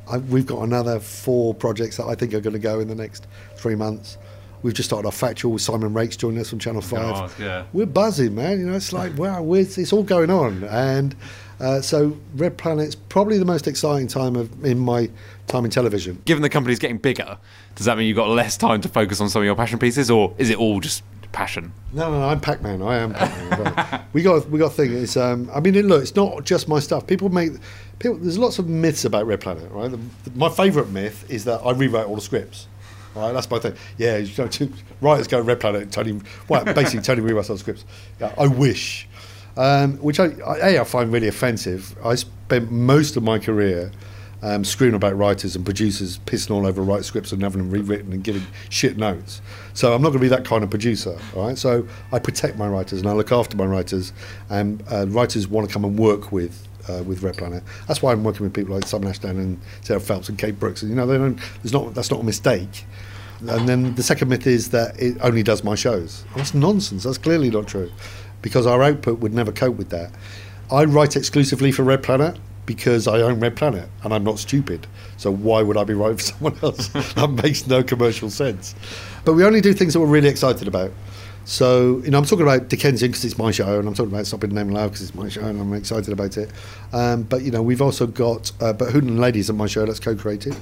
I, 0.09 0.17
we've 0.17 0.45
got 0.45 0.63
another 0.63 0.99
four 0.99 1.53
projects 1.53 1.97
that 1.97 2.05
I 2.05 2.15
think 2.15 2.33
are 2.33 2.41
going 2.41 2.53
to 2.53 2.59
go 2.59 2.79
in 2.79 2.87
the 2.87 2.95
next 2.95 3.27
three 3.55 3.75
months. 3.75 4.17
We've 4.63 4.73
just 4.73 4.89
started 4.89 5.05
our 5.05 5.11
factual 5.11 5.51
with 5.51 5.61
Simon 5.61 5.93
Rakes 5.93 6.17
joining 6.17 6.39
us 6.39 6.49
from 6.49 6.59
Channel 6.59 6.81
Five. 6.81 7.13
God, 7.13 7.31
yeah. 7.39 7.65
We're 7.73 7.85
buzzing, 7.85 8.33
man. 8.33 8.59
You 8.59 8.65
know, 8.65 8.75
it's 8.75 8.91
like 8.91 9.17
wow, 9.17 9.41
we're, 9.41 9.61
it's 9.61 9.93
all 9.93 10.03
going 10.03 10.31
on, 10.31 10.63
and 10.63 11.15
uh, 11.59 11.81
so 11.81 12.17
Red 12.35 12.57
Planet's 12.57 12.95
probably 12.95 13.37
the 13.37 13.45
most 13.45 13.67
exciting 13.67 14.07
time 14.07 14.35
of 14.35 14.65
in 14.65 14.79
my 14.79 15.09
time 15.47 15.63
in 15.63 15.71
television. 15.71 16.21
Given 16.25 16.41
the 16.41 16.49
company's 16.49 16.79
getting 16.79 16.97
bigger, 16.97 17.37
does 17.75 17.85
that 17.85 17.97
mean 17.97 18.07
you've 18.07 18.17
got 18.17 18.29
less 18.29 18.57
time 18.57 18.81
to 18.81 18.89
focus 18.89 19.21
on 19.21 19.29
some 19.29 19.41
of 19.41 19.45
your 19.45 19.55
passion 19.55 19.77
pieces, 19.77 20.09
or 20.09 20.33
is 20.37 20.49
it 20.49 20.57
all 20.57 20.79
just 20.79 21.03
passion? 21.31 21.73
No, 21.93 22.11
no, 22.11 22.19
no 22.19 22.29
I'm 22.29 22.39
Pac-Man. 22.39 22.81
I 22.81 22.97
am 22.97 23.13
Pac-Man. 23.13 23.75
Right. 23.75 24.01
we 24.13 24.21
got 24.21 24.49
we 24.49 24.59
got 24.59 24.67
a 24.67 24.75
thing. 24.75 24.93
It's 24.93 25.17
um, 25.17 25.49
I 25.53 25.59
mean, 25.59 25.73
look, 25.87 26.01
it's 26.01 26.15
not 26.15 26.43
just 26.43 26.67
my 26.67 26.79
stuff. 26.79 27.07
People 27.07 27.29
make 27.29 27.51
people. 27.99 28.17
There's 28.17 28.37
lots 28.37 28.59
of 28.59 28.67
myths 28.67 29.05
about 29.05 29.25
Red 29.25 29.41
Planet, 29.41 29.71
right? 29.71 29.91
The, 29.91 29.99
my 30.35 30.49
favourite 30.49 30.89
myth 30.89 31.29
is 31.29 31.45
that 31.45 31.59
I 31.65 31.71
rewrite 31.71 32.05
all 32.05 32.15
the 32.15 32.21
scripts. 32.21 32.67
Right, 33.15 33.31
that's 33.31 33.49
my 33.49 33.57
thing. 33.57 33.73
Yeah, 33.97 34.17
you 34.17 34.31
know, 34.37 34.47
two, 34.47 34.71
writers 35.01 35.27
go 35.27 35.41
Red 35.41 35.59
Planet. 35.59 35.91
Tony, 35.91 36.21
well, 36.49 36.63
basically 36.65 37.01
Tony 37.01 37.21
rewrites 37.21 37.49
all 37.49 37.55
the 37.55 37.59
scripts. 37.59 37.83
Yeah, 38.19 38.33
I 38.37 38.45
wish, 38.45 39.07
um, 39.55 39.97
which 39.97 40.19
I, 40.19 40.25
I 40.45 40.69
a 40.69 40.81
I 40.81 40.83
find 40.83 41.11
really 41.11 41.27
offensive. 41.27 41.95
I 42.05 42.13
spent 42.15 42.71
most 42.71 43.17
of 43.17 43.23
my 43.23 43.39
career 43.39 43.91
um, 44.41 44.63
screwing 44.63 44.93
about 44.93 45.17
writers 45.17 45.55
and 45.55 45.65
producers 45.65 46.19
pissing 46.25 46.51
all 46.51 46.65
over 46.65 46.81
write 46.81 47.05
scripts 47.05 47.31
and 47.31 47.41
having 47.41 47.61
them 47.61 47.71
rewritten 47.71 48.13
and 48.13 48.23
giving 48.23 48.45
shit 48.69 48.97
notes. 48.97 49.41
So 49.73 49.93
I'm 49.93 50.01
not 50.01 50.09
going 50.09 50.19
to 50.19 50.25
be 50.25 50.27
that 50.29 50.45
kind 50.45 50.63
of 50.63 50.69
producer, 50.69 51.17
all 51.35 51.47
right? 51.47 51.57
So 51.57 51.87
I 52.11 52.19
protect 52.19 52.57
my 52.57 52.67
writers 52.67 52.99
and 52.99 53.09
I 53.09 53.13
look 53.13 53.31
after 53.31 53.57
my 53.57 53.65
writers, 53.65 54.13
and 54.49 54.83
uh, 54.91 55.07
writers 55.07 55.47
want 55.47 55.67
to 55.67 55.73
come 55.73 55.85
and 55.85 55.97
work 55.97 56.31
with. 56.31 56.67
Uh, 56.89 57.03
with 57.03 57.21
Red 57.21 57.35
Planet, 57.35 57.63
that's 57.85 58.01
why 58.01 58.13
I'm 58.13 58.23
working 58.23 58.43
with 58.43 58.53
people 58.53 58.73
like 58.73 58.87
Simon 58.87 59.09
Ashdown 59.09 59.35
and 59.35 59.59
Sarah 59.81 59.99
Phelps 59.99 60.29
and 60.29 60.37
Kate 60.37 60.57
Brooks. 60.57 60.83
And 60.83 60.89
you 60.89 60.95
know, 60.95 61.05
they 61.05 61.17
don't. 61.17 61.37
There's 61.61 61.73
not. 61.73 61.93
That's 61.93 62.09
not 62.09 62.21
a 62.21 62.23
mistake. 62.23 62.85
And 63.45 63.67
then 63.67 63.93
the 63.95 64.03
second 64.03 64.29
myth 64.29 64.47
is 64.47 64.69
that 64.69 64.97
it 64.97 65.17
only 65.19 65.43
does 65.43 65.65
my 65.65 65.75
shows. 65.75 66.23
That's 66.37 66.53
nonsense. 66.53 67.03
That's 67.03 67.17
clearly 67.17 67.49
not 67.49 67.67
true, 67.67 67.91
because 68.41 68.65
our 68.65 68.81
output 68.83 69.19
would 69.19 69.33
never 69.33 69.51
cope 69.51 69.75
with 69.75 69.89
that. 69.89 70.13
I 70.71 70.85
write 70.85 71.17
exclusively 71.17 71.73
for 71.73 71.83
Red 71.83 72.03
Planet 72.03 72.39
because 72.67 73.07
I 73.07 73.21
own 73.21 73.39
Red 73.39 73.55
Planet 73.55 73.89
and 74.03 74.13
I'm 74.13 74.23
not 74.23 74.37
stupid. 74.37 74.85
So 75.17 75.31
why 75.31 75.63
would 75.63 75.77
I 75.77 75.83
be 75.83 75.95
writing 75.95 76.17
for 76.17 76.23
someone 76.23 76.57
else? 76.61 76.89
that 76.89 77.31
makes 77.43 77.65
no 77.65 77.81
commercial 77.81 78.29
sense. 78.29 78.75
But 79.25 79.33
we 79.33 79.43
only 79.43 79.61
do 79.61 79.73
things 79.73 79.93
that 79.93 79.99
we're 79.99 80.05
really 80.05 80.29
excited 80.29 80.67
about. 80.67 80.91
So, 81.45 82.01
you 82.03 82.11
know, 82.11 82.17
I'm 82.17 82.25
talking 82.25 82.43
about 82.43 82.67
Dickensian 82.67 83.09
because 83.09 83.23
it's 83.23 83.37
my 83.37 83.51
show, 83.51 83.79
and 83.79 83.87
I'm 83.87 83.93
talking 83.93 84.11
about 84.11 84.27
Stop 84.27 84.43
in 84.43 84.49
the 84.49 84.55
Name 84.57 84.67
of 84.67 84.73
Love 84.73 84.91
because 84.91 85.07
it's 85.07 85.15
my 85.15 85.29
show, 85.29 85.45
and 85.45 85.61
I'm 85.61 85.73
excited 85.73 86.11
about 86.11 86.35
it. 86.35 86.51
Um, 86.91 87.23
but, 87.23 87.41
you 87.41 87.51
know, 87.51 87.61
we've 87.61 87.81
also 87.81 88.05
got, 88.05 88.51
uh, 88.59 88.73
but 88.73 88.91
Hood 88.91 89.05
and 89.05 89.17
Ladies 89.17 89.49
are 89.49 89.53
my 89.53 89.65
show, 89.65 89.85
that's 89.85 90.01
co 90.01 90.13
created. 90.13 90.57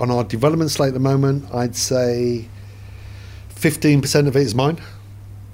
On 0.00 0.10
our 0.10 0.24
development 0.24 0.72
slate 0.72 0.88
at 0.88 0.94
the 0.94 1.00
moment, 1.00 1.44
I'd 1.54 1.76
say 1.76 2.48
15% 3.54 4.26
of 4.26 4.34
it 4.34 4.42
is 4.42 4.56
mine, 4.56 4.80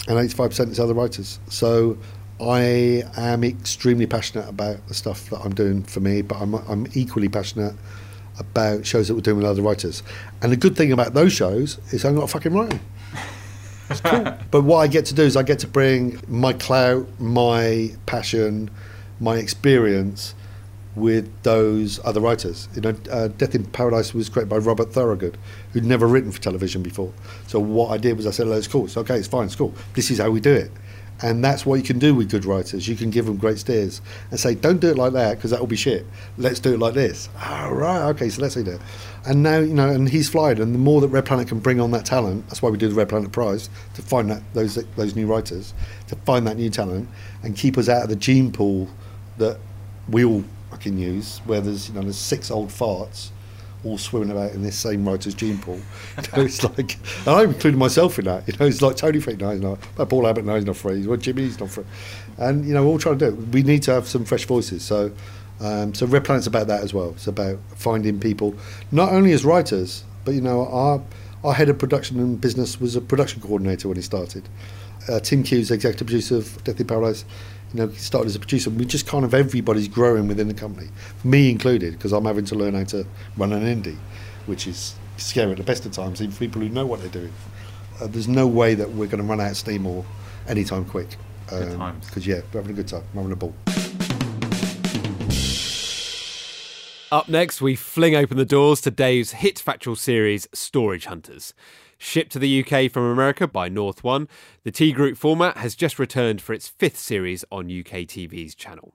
and 0.08 0.16
85% 0.16 0.70
is 0.70 0.80
other 0.80 0.94
writers. 0.94 1.38
So 1.50 1.98
I 2.48 3.04
am 3.16 3.44
extremely 3.44 4.06
passionate 4.06 4.48
about 4.48 4.86
the 4.88 4.94
stuff 4.94 5.30
that 5.30 5.40
I'm 5.40 5.54
doing 5.54 5.82
for 5.82 6.00
me, 6.00 6.22
but 6.22 6.36
I'm, 6.40 6.54
I'm 6.54 6.86
equally 6.94 7.28
passionate 7.28 7.74
about 8.38 8.86
shows 8.86 9.08
that 9.08 9.14
we're 9.14 9.20
doing 9.20 9.38
with 9.38 9.46
other 9.46 9.62
writers. 9.62 10.02
And 10.42 10.50
the 10.50 10.56
good 10.56 10.76
thing 10.76 10.92
about 10.92 11.14
those 11.14 11.32
shows 11.32 11.78
is 11.92 12.04
I'm 12.04 12.16
not 12.16 12.30
fucking 12.30 12.52
writing. 12.52 12.80
It's 13.90 14.00
cool. 14.00 14.24
but 14.50 14.62
what 14.62 14.78
I 14.78 14.86
get 14.86 15.06
to 15.06 15.14
do 15.14 15.22
is 15.22 15.36
I 15.36 15.42
get 15.42 15.58
to 15.60 15.66
bring 15.66 16.20
my 16.26 16.52
clout, 16.52 17.06
my 17.20 17.94
passion, 18.06 18.70
my 19.20 19.36
experience 19.36 20.34
with 20.96 21.30
those 21.42 22.00
other 22.04 22.20
writers. 22.20 22.68
You 22.74 22.82
know, 22.82 22.94
uh, 23.10 23.28
Death 23.28 23.54
in 23.54 23.64
Paradise 23.64 24.14
was 24.14 24.28
created 24.28 24.48
by 24.48 24.58
Robert 24.58 24.92
Thorogood, 24.92 25.36
who'd 25.72 25.84
never 25.84 26.06
written 26.06 26.30
for 26.30 26.40
television 26.40 26.82
before. 26.82 27.12
So 27.46 27.58
what 27.58 27.90
I 27.90 27.98
did 27.98 28.16
was 28.16 28.26
I 28.26 28.30
said, 28.30 28.46
"Oh, 28.46 28.52
it's 28.52 28.68
cool. 28.68 28.84
It's 28.84 28.96
okay. 28.96 29.16
It's 29.16 29.28
fine. 29.28 29.46
It's 29.46 29.56
cool. 29.56 29.74
This 29.94 30.10
is 30.10 30.18
how 30.18 30.30
we 30.30 30.40
do 30.40 30.52
it." 30.52 30.70
And 31.24 31.42
that's 31.42 31.64
what 31.64 31.76
you 31.76 31.82
can 31.82 31.98
do 31.98 32.14
with 32.14 32.30
good 32.30 32.44
writers. 32.44 32.86
You 32.86 32.96
can 32.96 33.08
give 33.08 33.24
them 33.24 33.38
great 33.38 33.58
steers 33.58 34.02
and 34.30 34.38
say, 34.38 34.54
"Don't 34.54 34.78
do 34.78 34.90
it 34.90 34.98
like 34.98 35.14
that 35.14 35.38
because 35.38 35.52
that 35.52 35.60
will 35.60 35.66
be 35.66 35.74
shit. 35.74 36.04
Let's 36.36 36.60
do 36.60 36.74
it 36.74 36.78
like 36.78 36.92
this." 36.92 37.30
All 37.42 37.72
right, 37.72 38.02
okay, 38.10 38.28
so 38.28 38.42
let's 38.42 38.56
do 38.56 38.62
that. 38.64 38.78
And 39.24 39.42
now 39.42 39.58
you 39.60 39.72
know, 39.72 39.88
and 39.88 40.06
he's 40.06 40.28
flying. 40.28 40.60
And 40.60 40.74
the 40.74 40.78
more 40.78 41.00
that 41.00 41.08
Red 41.08 41.24
Planet 41.24 41.48
can 41.48 41.60
bring 41.60 41.80
on 41.80 41.92
that 41.92 42.04
talent, 42.04 42.46
that's 42.48 42.60
why 42.60 42.68
we 42.68 42.76
do 42.76 42.90
the 42.90 42.94
Red 42.94 43.08
Planet 43.08 43.32
Prize 43.32 43.70
to 43.94 44.02
find 44.02 44.30
that 44.30 44.42
those 44.52 44.78
those 44.96 45.16
new 45.16 45.26
writers, 45.26 45.72
to 46.08 46.16
find 46.26 46.46
that 46.46 46.58
new 46.58 46.68
talent, 46.68 47.08
and 47.42 47.56
keep 47.56 47.78
us 47.78 47.88
out 47.88 48.02
of 48.02 48.10
the 48.10 48.16
gene 48.16 48.52
pool 48.52 48.90
that 49.38 49.56
we 50.10 50.26
all 50.26 50.44
fucking 50.70 50.98
use, 50.98 51.38
where 51.46 51.62
there's 51.62 51.88
you 51.88 51.94
know 51.94 52.02
there's 52.02 52.18
six 52.18 52.50
old 52.50 52.68
farts 52.68 53.30
all 53.84 53.98
swimming 53.98 54.30
about 54.30 54.52
in 54.52 54.62
this 54.62 54.76
same 54.76 55.06
writer's 55.06 55.34
gene 55.34 55.58
pool. 55.58 55.80
You 56.16 56.36
know, 56.36 56.44
it's 56.44 56.62
like, 56.62 56.96
and 57.26 57.28
I'm 57.28 57.50
including 57.50 57.78
myself 57.78 58.18
in 58.18 58.24
that. 58.26 58.46
You 58.48 58.54
know, 58.58 58.66
it's 58.66 58.82
like 58.82 58.96
Tony 58.96 59.18
no, 59.18 59.50
he's 59.50 59.60
not. 59.60 59.78
But 59.96 60.08
Paul 60.08 60.26
Abbott, 60.26 60.44
no, 60.44 60.54
he's 60.54 60.64
not 60.64 60.76
free. 60.76 61.06
Well, 61.06 61.16
Jimmy's 61.16 61.58
not 61.60 61.70
free. 61.70 61.84
And 62.38 62.66
you 62.66 62.74
know, 62.74 62.84
we're 62.84 62.90
all 62.90 62.98
trying 62.98 63.18
to 63.18 63.30
do 63.30 63.36
it. 63.36 63.48
We 63.48 63.62
need 63.62 63.82
to 63.84 63.92
have 63.92 64.06
some 64.06 64.24
fresh 64.24 64.44
voices. 64.46 64.82
So, 64.82 65.12
um, 65.60 65.94
so 65.94 66.06
Red 66.06 66.24
Planet's 66.24 66.46
about 66.46 66.66
that 66.68 66.82
as 66.82 66.94
well. 66.94 67.10
It's 67.10 67.26
about 67.26 67.58
finding 67.76 68.20
people, 68.20 68.54
not 68.90 69.12
only 69.12 69.32
as 69.32 69.44
writers, 69.44 70.04
but 70.24 70.34
you 70.34 70.40
know, 70.40 70.66
our 70.66 71.02
our 71.44 71.52
head 71.52 71.68
of 71.68 71.78
production 71.78 72.18
and 72.18 72.40
business 72.40 72.80
was 72.80 72.96
a 72.96 73.00
production 73.00 73.40
coordinator 73.40 73.88
when 73.88 73.96
he 73.96 74.02
started. 74.02 74.48
Uh, 75.08 75.20
Tim 75.20 75.44
Hughes, 75.44 75.70
executive 75.70 76.06
producer 76.06 76.36
of 76.36 76.64
Death 76.64 76.80
in 76.80 76.86
Paradise, 76.86 77.26
you 77.74 77.80
know, 77.80 77.88
he 77.88 77.98
started 77.98 78.28
as 78.28 78.36
a 78.36 78.38
producer. 78.38 78.70
We 78.70 78.84
just 78.84 79.06
kind 79.06 79.24
of 79.24 79.34
everybody's 79.34 79.88
growing 79.88 80.28
within 80.28 80.46
the 80.46 80.54
company, 80.54 80.88
me 81.24 81.50
included, 81.50 81.94
because 81.94 82.12
I'm 82.12 82.24
having 82.24 82.44
to 82.46 82.54
learn 82.54 82.74
how 82.74 82.84
to 82.84 83.04
run 83.36 83.52
an 83.52 83.64
indie, 83.64 83.96
which 84.46 84.68
is 84.68 84.94
scary 85.16 85.50
at 85.50 85.58
the 85.58 85.64
best 85.64 85.84
of 85.84 85.90
times, 85.90 86.22
even 86.22 86.32
for 86.32 86.38
people 86.38 86.62
who 86.62 86.68
know 86.68 86.86
what 86.86 87.00
they're 87.00 87.08
doing. 87.08 87.32
Uh, 88.00 88.06
there's 88.06 88.28
no 88.28 88.46
way 88.46 88.74
that 88.74 88.92
we're 88.92 89.06
going 89.06 89.22
to 89.22 89.28
run 89.28 89.40
out 89.40 89.50
of 89.50 89.56
steam 89.56 89.86
or 89.86 90.04
anytime 90.46 90.84
quick. 90.84 91.16
Good 91.48 91.76
times. 91.76 92.06
Because, 92.06 92.26
yeah, 92.26 92.42
we're 92.52 92.60
having 92.60 92.72
a 92.72 92.76
good 92.76 92.88
time. 92.88 93.02
I'm 93.12 93.18
having 93.18 93.32
a 93.32 93.36
ball. 93.36 93.54
Up 97.12 97.28
next, 97.28 97.60
we 97.60 97.76
fling 97.76 98.14
open 98.14 98.36
the 98.36 98.44
doors 98.44 98.80
to 98.82 98.90
Dave's 98.90 99.32
hit 99.32 99.58
factual 99.58 99.96
series, 99.96 100.48
Storage 100.52 101.06
Hunters. 101.06 101.54
Shipped 102.04 102.32
to 102.32 102.38
the 102.38 102.62
UK 102.62 102.92
from 102.92 103.04
America 103.04 103.48
by 103.48 103.70
North 103.70 104.04
One, 104.04 104.28
the 104.62 104.70
T 104.70 104.92
Group 104.92 105.16
format 105.16 105.56
has 105.56 105.74
just 105.74 105.98
returned 105.98 106.42
for 106.42 106.52
its 106.52 106.68
fifth 106.68 106.98
series 106.98 107.46
on 107.50 107.68
UKTV's 107.68 108.54
channel. 108.54 108.94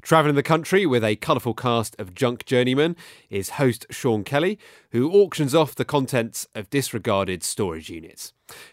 Travelling 0.00 0.36
the 0.36 0.42
country 0.42 0.86
with 0.86 1.04
a 1.04 1.16
colourful 1.16 1.52
cast 1.52 1.94
of 1.98 2.14
junk 2.14 2.46
journeymen 2.46 2.96
is 3.28 3.50
host 3.50 3.84
Sean 3.90 4.24
Kelly, 4.24 4.58
who 4.90 5.12
auctions 5.12 5.54
off 5.54 5.74
the 5.74 5.84
contents 5.84 6.48
of 6.54 6.70
disregarded 6.70 7.42
storage 7.42 7.90
units. 7.90 8.32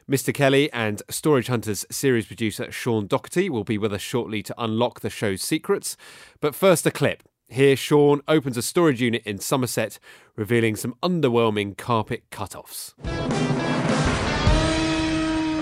Mr. 0.10 0.34
Kelly 0.34 0.72
and 0.72 1.02
Storage 1.10 1.48
Hunters 1.48 1.86
series 1.91 2.28
producer 2.28 2.72
Sean 2.72 3.06
Doherty 3.06 3.50
will 3.50 3.65
be 3.65 3.78
with 3.78 3.93
us 3.93 4.02
shortly 4.02 4.41
to 4.43 4.56
unlock 4.58 5.02
the 5.02 5.10
show's 5.10 5.41
secrets. 5.41 5.98
But 6.39 6.56
first, 6.56 6.88
a 6.88 6.91
clip. 6.91 7.22
Here, 7.50 7.76
Sean 7.76 8.22
opens 8.30 8.56
a 8.56 8.62
storage 8.62 9.02
unit 9.02 9.24
in 9.26 9.39
Somerset, 9.39 10.00
revealing 10.38 10.78
some 10.78 10.96
underwhelming 11.04 11.78
carpet 11.78 12.24
cut-offs. 12.32 12.96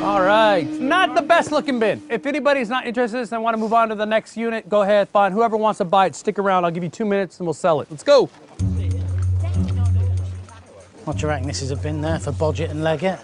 All 0.02 0.22
right. 0.24 0.68
Not 0.68 1.14
the 1.14 1.22
best 1.22 1.52
looking 1.52 1.80
bin. 1.80 2.02
If 2.10 2.26
anybody's 2.26 2.70
not 2.70 2.88
interested 2.88 3.18
in 3.18 3.22
this 3.22 3.32
and 3.32 3.44
want 3.44 3.54
to 3.54 3.60
move 3.60 3.72
on 3.72 3.90
to 3.90 3.96
the 3.96 4.06
next 4.06 4.36
unit, 4.36 4.68
go 4.68 4.82
ahead. 4.82 5.08
Fine. 5.10 5.32
Whoever 5.32 5.56
wants 5.56 5.78
to 5.78 5.86
buy 5.86 6.08
it, 6.08 6.16
stick 6.16 6.40
around. 6.40 6.66
I'll 6.66 6.72
give 6.72 6.84
you 6.84 6.90
two 6.90 7.06
minutes 7.06 7.40
and 7.40 7.46
we'll 7.46 7.54
sell 7.54 7.82
it. 7.82 7.88
Let's 7.92 8.02
go. 8.02 8.26
What 11.06 11.18
do 11.18 11.22
you 11.22 11.28
reckon? 11.28 11.48
This 11.48 11.62
is 11.62 11.70
a 11.70 11.76
bin 11.76 12.02
there 12.02 12.18
for 12.18 12.32
Bodgett 12.32 12.72
and 12.72 12.84
Leggett. 12.84 13.20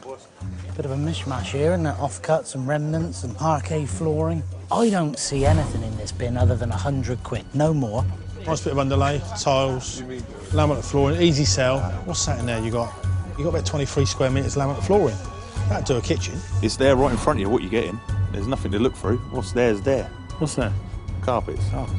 Bit 0.75 0.85
of 0.85 0.91
a 0.91 0.95
mishmash 0.95 1.45
here, 1.45 1.71
isn't 1.73 1.87
it? 1.87 1.95
Offcuts 1.95 2.53
and 2.53 2.67
remnants 2.67 3.23
and 3.23 3.35
parquet 3.35 3.87
flooring. 3.87 4.43
I 4.71 4.91
don't 4.91 5.17
see 5.17 5.45
anything 5.45 5.81
in 5.81 5.97
this 5.97 6.11
bin 6.11 6.37
other 6.37 6.55
than 6.55 6.69
a 6.69 6.77
hundred 6.77 7.23
quid, 7.23 7.45
no 7.55 7.73
more. 7.73 8.05
Nice 8.45 8.61
bit 8.61 8.73
of 8.73 8.79
underlay, 8.79 9.19
tiles, 9.39 10.03
laminate 10.51 10.83
flooring, 10.83 11.19
easy 11.19 11.45
sell. 11.45 11.79
What's 12.05 12.23
that 12.27 12.39
in 12.39 12.45
there? 12.45 12.61
You 12.61 12.69
got 12.69 12.93
you 13.37 13.43
got 13.43 13.49
about 13.49 13.65
23 13.65 14.05
square 14.05 14.29
metres 14.29 14.55
laminate 14.55 14.83
flooring. 14.83 15.15
That'd 15.69 15.85
do 15.85 15.97
a 15.97 16.01
kitchen. 16.01 16.39
It's 16.61 16.77
there 16.77 16.95
right 16.95 17.11
in 17.11 17.17
front 17.17 17.37
of 17.37 17.41
you, 17.41 17.49
what 17.49 17.61
you're 17.61 17.71
getting. 17.71 17.99
There's 18.31 18.47
nothing 18.47 18.71
to 18.71 18.79
look 18.79 18.95
through. 18.95 19.17
What's 19.31 19.51
there's 19.51 19.81
there? 19.81 20.05
What's 20.39 20.55
that? 20.55 20.71
Carpets. 21.21 21.63
Oh. 21.73 21.89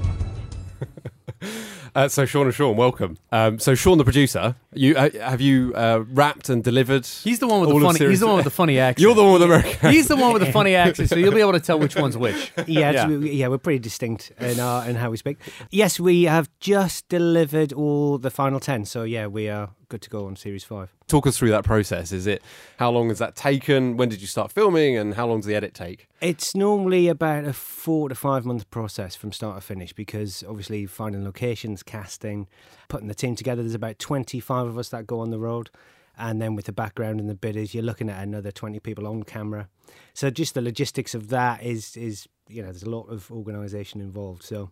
Uh, 1.95 2.07
so 2.07 2.25
Sean 2.27 2.47
and 2.47 2.55
Sean, 2.55 2.77
welcome. 2.77 3.17
Um, 3.33 3.59
so 3.59 3.75
Sean, 3.75 3.99
the 3.99 4.05
producer, 4.05 4.55
you 4.73 4.95
uh, 4.97 5.11
have 5.21 5.41
you 5.41 5.73
uh, 5.75 6.05
wrapped 6.11 6.49
and 6.49 6.63
delivered? 6.63 7.05
He's 7.07 7.41
the 7.41 7.49
one 7.49 7.61
with 7.61 7.71
the 7.71 7.81
funny. 7.81 7.99
He's 8.11 8.21
the 8.21 8.27
one 8.27 8.37
with 8.37 8.45
the 8.45 8.51
funny 8.53 8.79
accent. 8.79 9.03
You're 9.03 9.15
the 9.17 9.25
one 9.25 9.33
with 9.33 9.43
American. 9.43 9.91
He's 9.91 10.07
the 10.07 10.15
one 10.17 10.33
with 10.33 10.43
the 10.43 10.53
funny 10.53 10.77
accent, 10.77 11.09
so 11.09 11.17
you'll 11.17 11.33
be 11.35 11.41
able 11.41 11.55
to 11.55 11.61
tell 11.61 11.79
which 11.79 11.97
one's 11.97 12.17
which. 12.17 12.53
Yeah, 12.69 12.91
Yeah. 12.93 13.09
yeah. 13.09 13.17
yeah, 13.33 13.49
we're 13.49 13.59
pretty 13.59 13.81
distinct 13.81 14.31
in 14.39 14.61
our 14.61 14.87
in 14.89 14.95
how 14.97 15.11
we 15.11 15.17
speak. 15.17 15.39
Yes, 15.71 15.99
we 15.99 16.25
have 16.25 16.49
just 16.61 17.09
delivered 17.09 17.73
all 17.73 18.19
the 18.19 18.31
final 18.31 18.61
ten, 18.61 18.85
so 18.85 19.03
yeah, 19.03 19.27
we 19.27 19.49
are 19.49 19.71
good 19.89 20.03
to 20.03 20.11
go 20.11 20.27
on 20.27 20.37
series 20.37 20.65
five. 20.65 20.93
Talk 21.07 21.27
us 21.27 21.39
through 21.39 21.51
that 21.51 21.65
process. 21.65 22.13
Is 22.13 22.27
it 22.27 22.43
how 22.79 22.91
long 22.91 23.09
has 23.09 23.19
that 23.19 23.37
taken? 23.37 23.97
When 23.97 24.09
did 24.09 24.21
you 24.21 24.27
start 24.27 24.53
filming, 24.53 24.97
and 24.97 25.15
how 25.15 25.27
long 25.27 25.41
does 25.41 25.47
the 25.47 25.55
edit 25.55 25.75
take? 25.75 26.09
It's 26.21 26.55
normally 26.55 27.09
about 27.09 27.45
a 27.45 27.53
four 27.53 28.09
to 28.09 28.15
five 28.15 28.45
month 28.45 28.69
process 28.71 29.17
from 29.17 29.33
start 29.33 29.57
to 29.57 29.61
finish 29.61 29.93
because 29.93 30.45
obviously 30.49 30.87
finding 30.87 31.25
locations, 31.25 31.83
casting, 31.83 32.47
putting 32.89 33.09
the 33.09 33.15
team 33.15 33.35
together. 33.35 33.63
There's 33.63 33.75
about 33.75 33.99
25 33.99 34.67
of 34.67 34.79
us 34.79 34.89
that 34.91 35.07
go 35.07 35.21
on 35.21 35.31
the 35.31 35.39
road. 35.39 35.71
And 36.21 36.43
then 36.43 36.57
with 36.57 36.65
the 36.65 36.73
background 36.73 37.21
and 37.21 37.29
the 37.29 37.35
bidders, 37.35 37.75
you're 37.75 37.85
looking 37.85 38.11
at 38.11 38.21
another 38.21 38.51
20 38.51 38.81
people 38.81 39.07
on 39.07 39.23
camera. 39.23 39.69
So 40.15 40.31
just 40.31 40.55
the 40.55 40.61
logistics 40.61 41.15
of 41.15 41.29
that 41.29 41.63
is, 41.63 41.97
is 41.97 42.27
you 42.49 42.61
know, 42.61 42.71
there's 42.71 42.83
a 42.83 42.91
lot 42.91 43.05
of 43.05 43.31
organisation 43.31 44.01
involved. 44.01 44.43
So, 44.43 44.71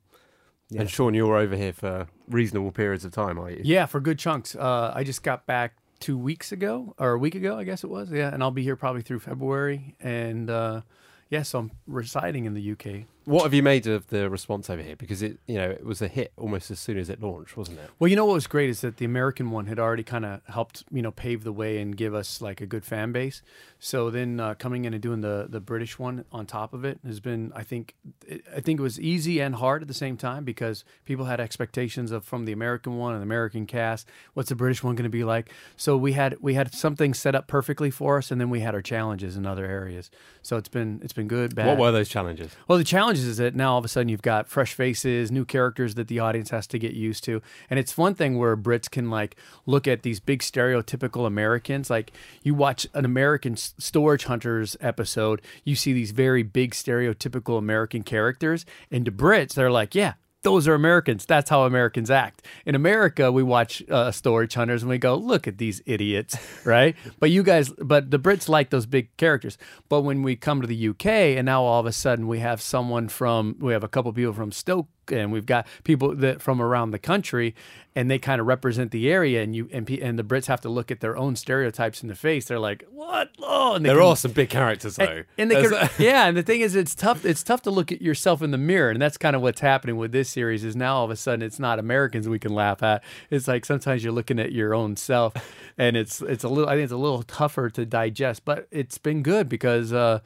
yeah. 0.70 0.80
And 0.80 0.90
Sean, 0.90 1.14
you're 1.14 1.36
over 1.36 1.56
here 1.56 1.72
for 1.72 2.08
reasonable 2.28 2.72
periods 2.72 3.04
of 3.04 3.12
time, 3.12 3.38
are 3.38 3.50
you? 3.50 3.60
Yeah, 3.64 3.86
for 3.86 4.00
good 4.00 4.18
chunks. 4.18 4.54
Uh, 4.56 4.92
I 4.94 5.04
just 5.04 5.22
got 5.22 5.46
back 5.46 5.74
two 6.00 6.18
weeks 6.18 6.52
ago, 6.52 6.94
or 6.98 7.12
a 7.12 7.18
week 7.18 7.34
ago, 7.34 7.58
I 7.58 7.64
guess 7.64 7.84
it 7.84 7.90
was. 7.90 8.10
Yeah, 8.10 8.32
and 8.32 8.42
I'll 8.42 8.50
be 8.50 8.62
here 8.62 8.76
probably 8.76 9.02
through 9.02 9.20
February. 9.20 9.94
And 10.00 10.50
uh, 10.50 10.82
yeah, 11.30 11.42
so 11.42 11.58
I'm 11.60 11.70
residing 11.86 12.44
in 12.44 12.54
the 12.54 12.72
UK. 12.72 13.06
What 13.26 13.42
have 13.42 13.52
you 13.52 13.62
made 13.62 13.88
of 13.88 14.06
the 14.06 14.30
response 14.30 14.70
over 14.70 14.80
here? 14.80 14.94
Because 14.94 15.20
it, 15.20 15.40
you 15.48 15.56
know, 15.56 15.68
it 15.68 15.84
was 15.84 16.00
a 16.00 16.06
hit 16.06 16.32
almost 16.36 16.70
as 16.70 16.78
soon 16.78 16.96
as 16.96 17.10
it 17.10 17.20
launched, 17.20 17.56
wasn't 17.56 17.80
it? 17.80 17.90
Well, 17.98 18.06
you 18.08 18.14
know 18.14 18.24
what 18.24 18.34
was 18.34 18.46
great 18.46 18.70
is 18.70 18.82
that 18.82 18.98
the 18.98 19.04
American 19.04 19.50
one 19.50 19.66
had 19.66 19.80
already 19.80 20.04
kind 20.04 20.24
of 20.24 20.42
helped, 20.46 20.84
you 20.92 21.02
know, 21.02 21.10
pave 21.10 21.42
the 21.42 21.52
way 21.52 21.78
and 21.78 21.96
give 21.96 22.14
us 22.14 22.40
like 22.40 22.60
a 22.60 22.66
good 22.66 22.84
fan 22.84 23.10
base. 23.10 23.42
So 23.80 24.10
then 24.10 24.38
uh, 24.38 24.54
coming 24.54 24.84
in 24.84 24.94
and 24.94 25.02
doing 25.02 25.22
the 25.22 25.46
the 25.48 25.60
British 25.60 25.98
one 25.98 26.24
on 26.30 26.46
top 26.46 26.72
of 26.72 26.84
it 26.84 27.00
has 27.04 27.18
been, 27.18 27.52
I 27.54 27.64
think, 27.64 27.96
it, 28.26 28.44
I 28.56 28.60
think 28.60 28.78
it 28.78 28.82
was 28.82 29.00
easy 29.00 29.40
and 29.40 29.56
hard 29.56 29.82
at 29.82 29.88
the 29.88 29.94
same 29.94 30.16
time 30.16 30.44
because 30.44 30.84
people 31.04 31.24
had 31.24 31.40
expectations 31.40 32.12
of 32.12 32.24
from 32.24 32.44
the 32.44 32.52
American 32.52 32.96
one 32.96 33.12
and 33.12 33.20
the 33.20 33.26
American 33.26 33.66
cast. 33.66 34.08
What's 34.34 34.50
the 34.50 34.54
British 34.54 34.84
one 34.84 34.94
going 34.94 35.02
to 35.02 35.10
be 35.10 35.24
like? 35.24 35.50
So 35.76 35.96
we 35.96 36.12
had 36.12 36.36
we 36.40 36.54
had 36.54 36.72
something 36.72 37.12
set 37.12 37.34
up 37.34 37.48
perfectly 37.48 37.90
for 37.90 38.18
us, 38.18 38.30
and 38.30 38.40
then 38.40 38.50
we 38.50 38.60
had 38.60 38.74
our 38.74 38.82
challenges 38.82 39.36
in 39.36 39.46
other 39.46 39.64
areas. 39.64 40.12
So 40.42 40.56
it's 40.56 40.68
been 40.68 41.00
it's 41.02 41.12
been 41.12 41.28
good. 41.28 41.56
Bad. 41.56 41.66
What 41.66 41.78
were 41.78 41.90
those 41.90 42.08
challenges? 42.08 42.52
Well, 42.68 42.78
the 42.78 42.84
challenge 42.84 43.15
is 43.20 43.38
that 43.38 43.54
now 43.54 43.72
all 43.72 43.78
of 43.78 43.84
a 43.84 43.88
sudden 43.88 44.08
you've 44.08 44.22
got 44.22 44.48
fresh 44.48 44.74
faces, 44.74 45.30
new 45.30 45.44
characters 45.44 45.94
that 45.94 46.08
the 46.08 46.18
audience 46.18 46.50
has 46.50 46.66
to 46.68 46.78
get 46.78 46.94
used 46.94 47.24
to. 47.24 47.42
And 47.70 47.78
it's 47.78 47.96
one 47.96 48.14
thing 48.14 48.38
where 48.38 48.56
Brits 48.56 48.90
can 48.90 49.10
like 49.10 49.36
look 49.66 49.86
at 49.86 50.02
these 50.02 50.20
big 50.20 50.40
stereotypical 50.40 51.26
Americans. 51.26 51.90
Like 51.90 52.12
you 52.42 52.54
watch 52.54 52.86
an 52.94 53.04
American 53.04 53.56
Storage 53.56 54.24
Hunters 54.24 54.76
episode, 54.80 55.42
you 55.64 55.74
see 55.76 55.92
these 55.92 56.10
very 56.10 56.42
big 56.42 56.72
stereotypical 56.72 57.58
American 57.58 58.02
characters. 58.02 58.64
And 58.90 59.04
to 59.04 59.12
Brits, 59.12 59.54
they're 59.54 59.70
like, 59.70 59.94
yeah. 59.94 60.14
Those 60.46 60.68
are 60.68 60.74
Americans. 60.74 61.26
That's 61.26 61.50
how 61.50 61.64
Americans 61.64 62.08
act. 62.08 62.46
In 62.66 62.76
America, 62.76 63.32
we 63.32 63.42
watch 63.42 63.82
uh, 63.90 64.12
Storage 64.12 64.54
Hunters 64.54 64.80
and 64.84 64.88
we 64.88 64.96
go, 64.96 65.16
"Look 65.16 65.48
at 65.48 65.58
these 65.58 65.82
idiots," 65.86 66.36
right? 66.64 66.94
but 67.18 67.32
you 67.32 67.42
guys, 67.42 67.70
but 67.70 68.12
the 68.12 68.18
Brits 68.20 68.48
like 68.48 68.70
those 68.70 68.86
big 68.86 69.16
characters. 69.16 69.58
But 69.88 70.02
when 70.02 70.22
we 70.22 70.36
come 70.36 70.60
to 70.60 70.68
the 70.68 70.88
UK, 70.90 71.06
and 71.06 71.46
now 71.46 71.64
all 71.64 71.80
of 71.80 71.86
a 71.86 71.90
sudden 71.90 72.28
we 72.28 72.38
have 72.38 72.62
someone 72.62 73.08
from, 73.08 73.56
we 73.58 73.72
have 73.72 73.82
a 73.82 73.88
couple 73.88 74.12
people 74.12 74.34
from 74.34 74.52
Stoke 74.52 74.86
and 75.12 75.32
we've 75.32 75.46
got 75.46 75.66
people 75.84 76.14
that 76.14 76.42
from 76.42 76.60
around 76.60 76.90
the 76.90 76.98
country, 76.98 77.54
and 77.94 78.10
they 78.10 78.18
kind 78.18 78.40
of 78.40 78.46
represent 78.46 78.90
the 78.90 79.10
area, 79.10 79.42
and 79.42 79.56
you 79.56 79.68
and, 79.72 79.88
and 79.88 80.18
the 80.18 80.22
Brits 80.22 80.46
have 80.46 80.60
to 80.60 80.68
look 80.68 80.90
at 80.90 81.00
their 81.00 81.16
own 81.16 81.34
stereotypes 81.34 82.02
in 82.02 82.08
the 82.08 82.14
face. 82.14 82.44
They're 82.44 82.58
like, 82.58 82.84
"What? 82.90 83.30
Oh, 83.40 83.74
and 83.74 83.84
they 83.84 83.90
are 83.90 84.16
some 84.16 84.32
big 84.32 84.50
characters 84.50 84.96
though. 84.96 85.04
and, 85.04 85.24
and 85.38 85.50
they 85.50 85.62
can, 85.62 85.88
yeah, 85.98 86.26
and 86.26 86.36
the 86.36 86.42
thing 86.42 86.60
is, 86.60 86.74
it's 86.74 86.94
tough. 86.94 87.24
It's 87.24 87.42
tough 87.42 87.62
to 87.62 87.70
look 87.70 87.90
at 87.90 88.02
yourself 88.02 88.42
in 88.42 88.50
the 88.50 88.58
mirror, 88.58 88.90
and 88.90 89.00
that's 89.00 89.16
kind 89.16 89.34
of 89.34 89.42
what's 89.42 89.60
happening 89.60 89.96
with 89.96 90.12
this 90.12 90.28
series. 90.28 90.62
Is 90.62 90.76
now 90.76 90.96
all 90.96 91.04
of 91.04 91.10
a 91.10 91.16
sudden 91.16 91.42
it's 91.42 91.58
not 91.58 91.78
Americans 91.78 92.28
we 92.28 92.38
can 92.38 92.54
laugh 92.54 92.82
at. 92.82 93.02
It's 93.30 93.48
like 93.48 93.64
sometimes 93.64 94.04
you're 94.04 94.12
looking 94.12 94.38
at 94.38 94.52
your 94.52 94.74
own 94.74 94.96
self, 94.96 95.32
and 95.78 95.96
it's 95.96 96.20
it's 96.20 96.44
a 96.44 96.48
little. 96.48 96.68
I 96.68 96.74
think 96.74 96.84
it's 96.84 96.92
a 96.92 96.98
little 96.98 97.22
tougher 97.22 97.70
to 97.70 97.86
digest, 97.86 98.44
but 98.44 98.68
it's 98.70 98.98
been 98.98 99.22
good 99.22 99.48
because. 99.48 99.92
Uh, 99.92 100.20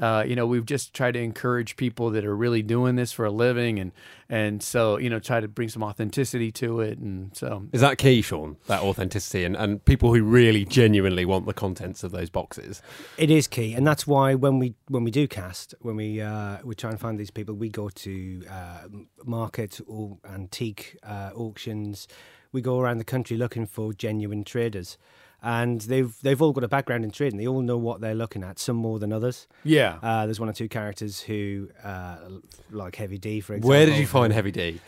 uh, 0.00 0.24
you 0.26 0.34
know, 0.34 0.46
we've 0.46 0.66
just 0.66 0.92
tried 0.92 1.12
to 1.12 1.20
encourage 1.20 1.76
people 1.76 2.10
that 2.10 2.24
are 2.24 2.34
really 2.34 2.62
doing 2.62 2.96
this 2.96 3.12
for 3.12 3.24
a 3.24 3.30
living, 3.30 3.78
and 3.78 3.92
and 4.28 4.62
so 4.62 4.98
you 4.98 5.08
know, 5.08 5.20
try 5.20 5.38
to 5.40 5.46
bring 5.46 5.68
some 5.68 5.82
authenticity 5.82 6.50
to 6.52 6.80
it, 6.80 6.98
and 6.98 7.36
so 7.36 7.66
Is 7.72 7.80
that 7.80 7.98
key, 7.98 8.20
Sean? 8.20 8.56
That 8.66 8.82
authenticity 8.82 9.44
and, 9.44 9.56
and 9.56 9.84
people 9.84 10.12
who 10.12 10.24
really 10.24 10.64
genuinely 10.64 11.24
want 11.24 11.46
the 11.46 11.54
contents 11.54 12.02
of 12.02 12.10
those 12.10 12.28
boxes. 12.28 12.82
It 13.18 13.30
is 13.30 13.46
key, 13.46 13.74
and 13.74 13.86
that's 13.86 14.06
why 14.06 14.34
when 14.34 14.58
we 14.58 14.74
when 14.88 15.04
we 15.04 15.12
do 15.12 15.28
cast, 15.28 15.74
when 15.80 15.96
we 15.96 16.20
uh, 16.20 16.58
we 16.64 16.74
try 16.74 16.90
and 16.90 16.98
find 16.98 17.18
these 17.18 17.30
people, 17.30 17.54
we 17.54 17.68
go 17.68 17.88
to 17.88 18.42
uh, 18.50 18.88
market 19.24 19.80
or 19.86 20.18
antique 20.28 20.98
uh, 21.04 21.30
auctions. 21.36 22.08
We 22.50 22.60
go 22.62 22.80
around 22.80 22.98
the 22.98 23.04
country 23.04 23.36
looking 23.36 23.66
for 23.66 23.92
genuine 23.92 24.44
traders, 24.44 24.96
and 25.44 25.80
they've 25.82 26.12
they've 26.22 26.40
all 26.42 26.52
got 26.52 26.64
a 26.64 26.68
background 26.68 27.04
in 27.04 27.10
trading. 27.12 27.38
They 27.38 27.46
all 27.46 27.60
know 27.62 27.76
what 27.76 28.00
they're 28.00 28.14
looking 28.14 28.42
at, 28.42 28.58
some 28.58 28.76
more 28.76 28.98
than 28.98 29.12
others. 29.12 29.46
Yeah. 29.62 29.98
uh, 30.02 30.24
there's 30.26 30.40
one 30.40 30.48
or 30.48 30.52
two 30.54 30.68
characters 30.68 31.20
who 31.20 31.68
uh, 31.84 32.16
like 32.70 32.96
Heavy 32.96 33.18
D, 33.18 33.40
for 33.40 33.52
example. 33.54 33.68
Where 33.68 33.86
did 33.86 33.96
you 33.98 34.06
find 34.06 34.32
Heavy 34.32 34.50
D? 34.50 34.80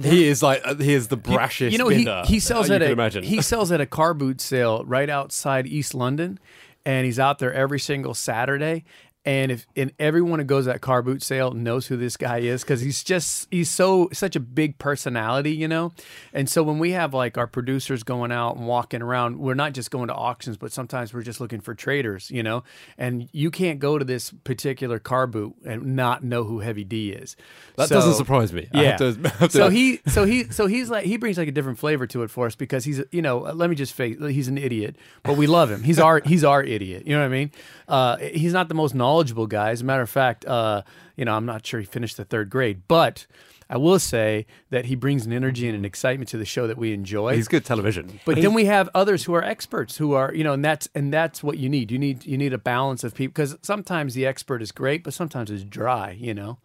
He 0.00 0.26
is 0.26 0.42
like 0.42 0.62
uh, 0.64 0.74
he 0.76 0.94
is 0.94 1.08
the 1.08 1.16
He- 1.16 1.22
brashest 1.22 1.72
You 1.72 1.78
know, 1.78 1.88
he, 1.88 2.08
he 2.24 2.40
sells 2.40 2.70
at 2.70 2.80
a 2.80 2.90
imagine. 2.90 3.22
he 3.24 3.42
sells 3.42 3.70
at 3.70 3.80
a 3.80 3.86
car 3.86 4.14
boot 4.14 4.40
sale 4.40 4.84
right 4.86 5.10
outside 5.10 5.66
East 5.66 5.94
London, 5.94 6.38
and 6.86 7.04
he's 7.04 7.18
out 7.18 7.38
there 7.40 7.52
every 7.52 7.78
single 7.78 8.14
Saturday. 8.14 8.84
And 9.24 9.52
if 9.52 9.66
and 9.76 9.92
everyone 10.00 10.40
who 10.40 10.44
goes 10.44 10.64
to 10.64 10.72
that 10.72 10.80
car 10.80 11.00
boot 11.00 11.22
sale 11.22 11.52
knows 11.52 11.86
who 11.86 11.96
this 11.96 12.16
guy 12.16 12.38
is 12.38 12.62
because 12.62 12.80
he's 12.80 13.04
just 13.04 13.46
he's 13.52 13.70
so 13.70 14.08
such 14.12 14.34
a 14.34 14.40
big 14.40 14.78
personality, 14.78 15.52
you 15.52 15.68
know. 15.68 15.92
And 16.32 16.50
so 16.50 16.64
when 16.64 16.80
we 16.80 16.90
have 16.90 17.14
like 17.14 17.38
our 17.38 17.46
producers 17.46 18.02
going 18.02 18.32
out 18.32 18.56
and 18.56 18.66
walking 18.66 19.00
around, 19.00 19.38
we're 19.38 19.54
not 19.54 19.74
just 19.74 19.92
going 19.92 20.08
to 20.08 20.14
auctions, 20.14 20.56
but 20.56 20.72
sometimes 20.72 21.14
we're 21.14 21.22
just 21.22 21.40
looking 21.40 21.60
for 21.60 21.72
traders, 21.72 22.32
you 22.32 22.42
know. 22.42 22.64
And 22.98 23.28
you 23.30 23.52
can't 23.52 23.78
go 23.78 23.96
to 23.96 24.04
this 24.04 24.32
particular 24.42 24.98
car 24.98 25.28
boot 25.28 25.54
and 25.64 25.94
not 25.94 26.24
know 26.24 26.42
who 26.42 26.58
Heavy 26.58 26.82
D 26.82 27.12
is. 27.12 27.36
That 27.76 27.88
doesn't 27.90 28.14
surprise 28.14 28.52
me. 28.52 28.66
Yeah. 28.74 28.96
to- 28.96 29.14
to- 29.38 29.50
so 29.50 29.70
he 29.70 30.00
so 30.08 30.24
he 30.24 30.50
so 30.50 30.66
he's 30.66 30.90
like 30.90 31.04
he 31.04 31.16
brings 31.16 31.38
like 31.38 31.46
a 31.46 31.52
different 31.52 31.78
flavor 31.78 32.08
to 32.08 32.24
it 32.24 32.30
for 32.32 32.46
us 32.46 32.56
because 32.56 32.84
he's 32.84 33.00
you 33.12 33.22
know 33.22 33.38
let 33.38 33.70
me 33.70 33.76
just 33.76 33.92
face 33.92 34.16
he's 34.18 34.48
an 34.48 34.58
idiot 34.58 34.96
but 35.22 35.36
we 35.36 35.46
love 35.46 35.70
him 35.70 35.84
he's 35.84 36.00
our 36.00 36.20
he's 36.24 36.42
our 36.42 36.60
idiot 36.62 37.06
you 37.06 37.12
know 37.14 37.20
what 37.20 37.26
I 37.26 37.28
mean 37.28 37.50
uh, 37.86 38.16
he's 38.16 38.52
not 38.52 38.68
the 38.68 38.74
most 38.74 38.94
knowledgeable 38.96 39.11
guy 39.48 39.70
as 39.70 39.80
a 39.80 39.84
matter 39.84 40.02
of 40.02 40.10
fact 40.10 40.44
uh, 40.46 40.82
you 41.16 41.24
know 41.24 41.34
I'm 41.34 41.46
not 41.46 41.66
sure 41.66 41.80
he 41.80 41.86
finished 41.86 42.16
the 42.16 42.24
third 42.24 42.50
grade 42.50 42.82
but 42.88 43.26
I 43.72 43.78
will 43.78 43.98
say 43.98 44.44
that 44.68 44.84
he 44.84 44.94
brings 44.94 45.24
an 45.24 45.32
energy 45.32 45.66
and 45.66 45.74
an 45.74 45.86
excitement 45.86 46.28
to 46.28 46.36
the 46.36 46.44
show 46.44 46.66
that 46.66 46.76
we 46.76 46.92
enjoy. 46.92 47.36
He's 47.36 47.48
good 47.48 47.64
television. 47.64 48.20
But 48.26 48.36
then 48.36 48.52
we 48.52 48.66
have 48.66 48.90
others 48.94 49.24
who 49.24 49.32
are 49.32 49.42
experts 49.42 49.96
who 49.96 50.12
are, 50.12 50.34
you 50.34 50.44
know, 50.44 50.52
and 50.52 50.62
that's 50.62 50.90
and 50.94 51.10
that's 51.10 51.42
what 51.42 51.56
you 51.56 51.70
need. 51.70 51.90
You 51.90 51.98
need 51.98 52.26
you 52.26 52.36
need 52.36 52.52
a 52.52 52.58
balance 52.58 53.02
of 53.02 53.14
people 53.14 53.32
because 53.32 53.56
sometimes 53.62 54.12
the 54.12 54.26
expert 54.26 54.60
is 54.60 54.72
great, 54.72 55.02
but 55.02 55.14
sometimes 55.14 55.50
it's 55.50 55.64
dry, 55.64 56.10
you 56.10 56.34
know. 56.34 56.58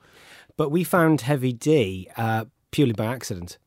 But 0.58 0.70
we 0.70 0.84
found 0.84 1.22
Heavy 1.22 1.54
D 1.54 2.10
uh, 2.18 2.44
purely 2.72 2.92
by 2.92 3.06
accident. 3.06 3.58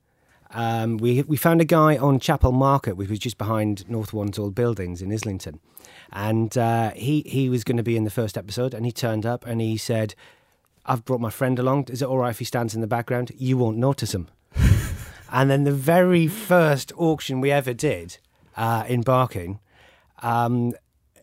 Um, 0.52 0.98
we 0.98 1.22
we 1.22 1.38
found 1.38 1.62
a 1.62 1.64
guy 1.64 1.96
on 1.96 2.20
Chapel 2.20 2.52
Market, 2.52 2.96
which 2.96 3.08
was 3.08 3.20
just 3.20 3.38
behind 3.38 3.88
North 3.88 4.12
One's 4.12 4.38
old 4.38 4.54
buildings 4.54 5.00
in 5.00 5.10
Islington, 5.10 5.60
and 6.12 6.56
uh, 6.56 6.90
he 6.92 7.22
he 7.22 7.48
was 7.48 7.64
going 7.64 7.76
to 7.76 7.82
be 7.82 7.96
in 7.96 8.04
the 8.04 8.10
first 8.10 8.36
episode, 8.36 8.74
and 8.74 8.84
he 8.84 8.92
turned 8.92 9.24
up 9.24 9.46
and 9.46 9.60
he 9.60 9.76
said, 9.76 10.14
"I've 10.84 11.04
brought 11.04 11.20
my 11.20 11.30
friend 11.30 11.58
along. 11.58 11.88
Is 11.88 12.02
it 12.02 12.08
all 12.08 12.18
right 12.18 12.30
if 12.30 12.38
he 12.38 12.44
stands 12.44 12.74
in 12.74 12.80
the 12.80 12.86
background? 12.86 13.32
You 13.36 13.56
won't 13.56 13.78
notice 13.78 14.14
him." 14.14 14.28
and 15.32 15.50
then 15.50 15.64
the 15.64 15.72
very 15.72 16.26
first 16.26 16.92
auction 16.96 17.40
we 17.40 17.50
ever 17.50 17.72
did 17.72 18.18
uh, 18.56 18.84
in 18.88 19.02
Barking, 19.02 19.60
um, 20.22 20.74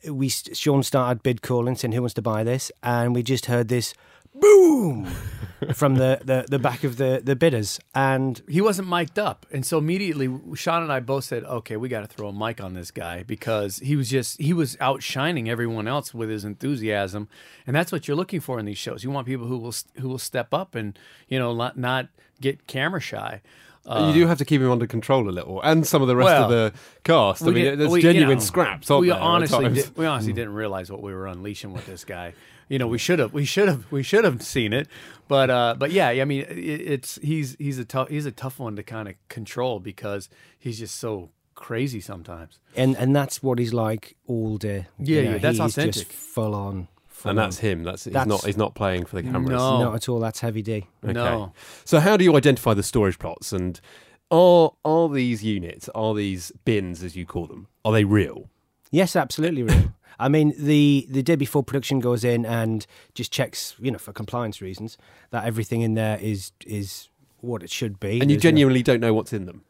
we 0.10 0.30
Sean 0.30 0.84
started 0.84 1.24
bid 1.24 1.42
calling, 1.42 1.76
saying 1.76 1.92
who 1.92 2.02
wants 2.02 2.14
to 2.16 2.22
buy 2.22 2.44
this, 2.44 2.72
and 2.82 3.14
we 3.14 3.24
just 3.24 3.48
heard 3.48 3.68
this 3.68 3.94
boom 4.40 5.06
from 5.74 5.96
the, 5.96 6.20
the, 6.24 6.46
the 6.50 6.60
back 6.60 6.84
of 6.84 6.98
the, 6.98 7.22
the 7.24 7.36
bidders. 7.36 7.80
And 7.96 8.42
he 8.48 8.62
wasn't 8.62 8.88
mic'd 8.88 9.18
up. 9.18 9.46
And 9.52 9.66
so 9.66 9.78
immediately 9.78 10.30
Sean 10.56 10.84
and 10.84 10.92
I 10.92 11.00
both 11.00 11.24
said, 11.26 11.44
okay, 11.44 11.78
we 11.78 11.90
got 11.90 12.02
to 12.02 12.08
throw 12.08 12.28
a 12.30 12.34
mic 12.34 12.62
on 12.62 12.74
this 12.74 12.92
guy 12.92 13.24
because 13.24 13.78
he 13.80 13.96
was 13.96 14.10
just, 14.10 14.40
he 14.40 14.54
was 14.54 14.78
outshining 14.80 15.50
everyone 15.50 15.88
else 15.88 16.14
with 16.14 16.30
his 16.30 16.46
enthusiasm. 16.46 17.28
And 17.66 17.76
that's 17.76 17.92
what 17.92 18.08
you're 18.08 18.18
looking 18.18 18.40
for 18.40 18.60
in 18.60 18.66
these 18.66 18.78
shows. 18.78 19.04
You 19.04 19.12
want 19.12 19.26
people 19.28 19.48
who 19.48 19.58
will, 19.58 19.74
who 20.00 20.10
will 20.10 20.20
step 20.20 20.54
up 20.54 20.76
and, 20.76 20.98
you 21.28 21.40
know, 21.40 21.54
not, 21.56 21.78
not 21.78 22.08
get 22.40 22.68
camera 22.68 23.02
shy. 23.02 23.42
you 23.90 24.14
do 24.14 24.28
have 24.28 24.38
to 24.38 24.46
keep 24.46 24.62
him 24.62 24.70
under 24.70 24.86
control 24.86 25.30
a 25.30 25.32
little, 25.32 25.62
and 25.62 25.88
some 25.88 26.02
of 26.02 26.10
the 26.10 26.16
rest 26.16 26.30
of 26.30 26.46
Uh, 26.46 26.48
the 26.50 26.74
cast. 27.06 27.42
I 27.42 27.46
mean, 27.46 27.56
did- 27.56 27.80
there's 27.80 27.90
we- 27.90 28.00
you 28.00 28.04
genuine 28.04 28.38
know, 28.38 28.44
scraps. 28.44 28.92
Aren't 28.92 29.02
we 29.02 29.08
there, 29.10 29.18
honestly, 29.18 29.70
did, 29.70 29.98
we 29.98 30.06
honestly 30.06 30.34
didn't 30.34 30.54
realize 30.54 30.92
what 30.92 31.02
we 31.02 31.14
were 31.14 31.26
unleashing 31.26 31.72
with 31.72 31.86
this 31.86 32.04
guy. 32.04 32.34
You 32.70 32.80
know, 32.80 32.88
we 32.88 32.98
should 32.98 33.20
have, 33.20 33.34
we 33.34 33.46
should 33.46 33.68
have, 33.68 33.92
we 33.92 34.04
should 34.04 34.24
have 34.26 34.42
seen 34.42 34.74
it. 34.74 34.88
But, 35.28 35.50
uh, 35.50 35.76
but 35.78 35.92
yeah, 35.92 36.10
I 36.10 36.26
mean, 36.26 36.42
it, 36.42 36.58
it's 36.58 37.20
he's 37.22 37.56
he's 37.60 37.78
a 37.80 37.86
tough 37.86 38.10
he's 38.10 38.26
a 38.26 38.32
tough 38.32 38.60
one 38.60 38.76
to 38.76 38.84
kind 38.84 39.08
of 39.08 39.16
control 39.30 39.80
because 39.80 40.30
he's 40.58 40.80
just 40.80 40.96
so 40.96 41.30
crazy 41.56 42.00
sometimes. 42.00 42.60
and 42.76 42.96
and 42.98 43.16
that's 43.16 43.42
what 43.42 43.60
he's 43.60 43.74
like 43.74 44.16
all 44.28 44.58
day. 44.58 44.88
Yeah, 45.00 45.22
yeah, 45.22 45.38
that's 45.38 45.58
he's 45.58 45.66
authentic. 45.78 45.94
Just 45.94 46.12
full 46.14 46.56
on. 46.56 46.88
full 47.08 47.32
and 47.32 47.40
that's 47.40 47.58
on. 47.60 47.66
him. 47.66 47.84
That's 47.84 48.04
he's 48.06 48.14
not. 48.14 48.46
He's 48.46 48.58
not 48.58 48.76
playing 48.76 49.06
for 49.06 49.16
the 49.16 49.24
cameras. 49.24 49.50
No. 49.50 49.80
Not 49.80 49.96
at 49.96 50.10
all. 50.10 50.20
That's 50.20 50.40
Heavy 50.40 50.62
D. 50.62 50.88
Okay. 51.04 51.14
No. 51.14 51.54
So 51.84 52.00
how 52.00 52.16
do 52.16 52.24
you 52.24 52.36
identify 52.36 52.74
the 52.74 52.84
storage 52.84 53.20
plots 53.20 53.52
and 53.52 53.82
are 54.30 54.72
are 54.84 55.10
these 55.10 55.44
units, 55.44 55.90
are 55.96 56.14
these 56.14 56.52
bins 56.66 57.04
as 57.04 57.16
you 57.16 57.26
call 57.26 57.48
them, 57.48 57.68
are 57.84 57.92
they 57.92 58.04
real? 58.04 58.50
Yes, 58.92 59.16
absolutely 59.16 59.64
real. 59.64 59.94
I 60.20 60.30
mean, 60.30 60.54
the 60.58 61.06
the 61.10 61.22
day 61.22 61.36
before 61.36 61.64
production 61.64 62.00
goes 62.00 62.24
in 62.24 62.46
and 62.46 62.88
just 63.14 63.32
checks, 63.32 63.76
you 63.80 63.92
know, 63.92 64.00
for 64.00 64.14
compliance 64.14 64.62
reasons, 64.62 64.98
that 65.30 65.46
everything 65.46 65.82
in 65.82 65.94
there 65.94 66.18
is 66.20 66.52
is 66.66 67.10
what 67.42 67.62
it 67.62 67.70
should 67.70 68.00
be. 68.00 68.20
And 68.20 68.32
you 68.32 68.38
There's 68.38 68.44
no- 68.46 68.50
genuinely 68.50 68.82
don't 68.84 69.00
know 69.00 69.14
what's 69.14 69.32
in 69.34 69.46
them. 69.46 69.64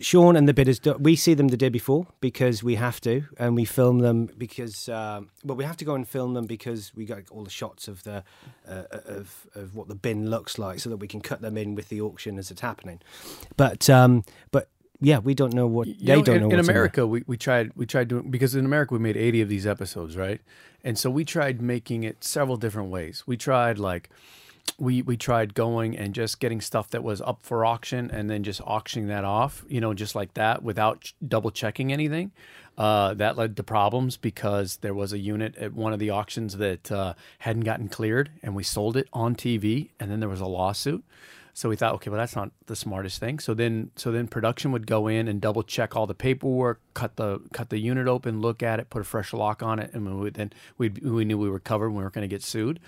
Sean 0.00 0.34
and 0.34 0.48
the 0.48 0.52
bidders, 0.54 0.80
do, 0.80 0.94
we 0.94 1.14
see 1.14 1.34
them 1.34 1.48
the 1.48 1.56
day 1.56 1.68
before 1.68 2.08
because 2.20 2.64
we 2.64 2.74
have 2.74 3.00
to, 3.02 3.22
and 3.38 3.54
we 3.54 3.64
film 3.64 4.00
them 4.00 4.28
because, 4.36 4.88
um, 4.88 5.30
well, 5.44 5.56
we 5.56 5.62
have 5.64 5.76
to 5.76 5.84
go 5.84 5.94
and 5.94 6.08
film 6.08 6.34
them 6.34 6.46
because 6.46 6.92
we 6.96 7.04
got 7.04 7.20
all 7.30 7.44
the 7.44 7.50
shots 7.50 7.86
of 7.86 8.02
the 8.02 8.24
uh, 8.68 8.82
of 8.90 9.46
of 9.54 9.76
what 9.76 9.86
the 9.88 9.94
bin 9.94 10.30
looks 10.30 10.58
like, 10.58 10.80
so 10.80 10.90
that 10.90 10.96
we 10.96 11.06
can 11.06 11.20
cut 11.20 11.42
them 11.42 11.56
in 11.56 11.76
with 11.76 11.90
the 11.90 12.00
auction 12.00 12.38
as 12.38 12.50
it's 12.50 12.60
happening. 12.60 13.00
But 13.56 13.88
um, 13.88 14.24
but 14.50 14.68
yeah, 15.00 15.18
we 15.18 15.34
don't 15.34 15.52
know 15.54 15.66
what 15.66 15.86
You 15.88 15.94
they 16.00 16.16
know, 16.16 16.22
don't 16.22 16.36
in, 16.36 16.42
know. 16.42 16.50
in. 16.50 16.60
America 16.60 17.06
we, 17.06 17.24
we 17.26 17.36
tried 17.36 17.72
we 17.76 17.86
tried 17.86 18.08
doing 18.08 18.30
because 18.30 18.54
in 18.54 18.64
America 18.64 18.94
we 18.94 19.00
made 19.00 19.16
80 19.16 19.40
of 19.42 19.48
these 19.48 19.66
episodes 19.66 20.16
right 20.16 20.40
and 20.82 20.98
so 20.98 21.10
we 21.10 21.24
tried 21.24 21.60
making 21.60 22.04
it 22.04 22.22
several 22.24 22.56
different 22.56 22.90
ways 22.90 23.24
we 23.26 23.36
tried 23.36 23.78
like 23.78 24.08
we 24.78 25.02
we 25.02 25.16
tried 25.16 25.54
going 25.54 25.96
and 25.96 26.14
just 26.14 26.40
getting 26.40 26.60
stuff 26.60 26.88
that 26.90 27.02
was 27.02 27.20
up 27.20 27.40
for 27.42 27.64
auction 27.66 28.10
and 28.10 28.30
then 28.30 28.42
just 28.42 28.60
auctioning 28.62 29.08
that 29.08 29.24
off 29.24 29.64
you 29.68 29.80
know 29.80 29.92
just 29.94 30.14
like 30.14 30.32
that 30.34 30.62
without 30.62 31.00
ch- 31.02 31.14
double 31.26 31.50
checking 31.50 31.92
anything 31.92 32.32
uh, 32.76 33.14
that 33.14 33.36
led 33.36 33.56
to 33.56 33.62
problems 33.62 34.16
because 34.16 34.78
there 34.78 34.94
was 34.94 35.12
a 35.12 35.18
unit 35.18 35.54
at 35.58 35.72
one 35.74 35.92
of 35.92 36.00
the 36.00 36.10
auctions 36.10 36.56
that 36.56 36.90
uh, 36.90 37.14
hadn't 37.40 37.62
gotten 37.62 37.88
cleared 37.88 38.30
and 38.42 38.54
we 38.56 38.64
sold 38.64 38.96
it 38.96 39.06
on 39.12 39.36
TV 39.36 39.90
and 40.00 40.10
then 40.10 40.18
there 40.18 40.28
was 40.28 40.40
a 40.40 40.46
lawsuit 40.46 41.04
so 41.56 41.68
we 41.68 41.76
thought, 41.76 41.94
okay, 41.94 42.10
well, 42.10 42.18
that's 42.18 42.34
not 42.34 42.50
the 42.66 42.74
smartest 42.74 43.20
thing. 43.20 43.38
So 43.38 43.54
then, 43.54 43.92
so 43.94 44.10
then 44.10 44.26
production 44.26 44.72
would 44.72 44.88
go 44.88 45.06
in 45.06 45.28
and 45.28 45.40
double 45.40 45.62
check 45.62 45.94
all 45.94 46.04
the 46.04 46.14
paperwork, 46.14 46.80
cut 46.94 47.14
the 47.14 47.40
cut 47.52 47.70
the 47.70 47.78
unit 47.78 48.08
open, 48.08 48.40
look 48.40 48.60
at 48.60 48.80
it, 48.80 48.90
put 48.90 49.00
a 49.00 49.04
fresh 49.04 49.32
lock 49.32 49.62
on 49.62 49.78
it, 49.78 49.92
and 49.94 50.04
we 50.04 50.12
would, 50.20 50.34
then 50.34 50.52
we 50.78 50.88
we 50.88 51.24
knew 51.24 51.38
we 51.38 51.48
were 51.48 51.60
covered. 51.60 51.90
We 51.90 52.02
weren't 52.02 52.12
going 52.12 52.28
to 52.28 52.34
get 52.34 52.42
sued. 52.42 52.80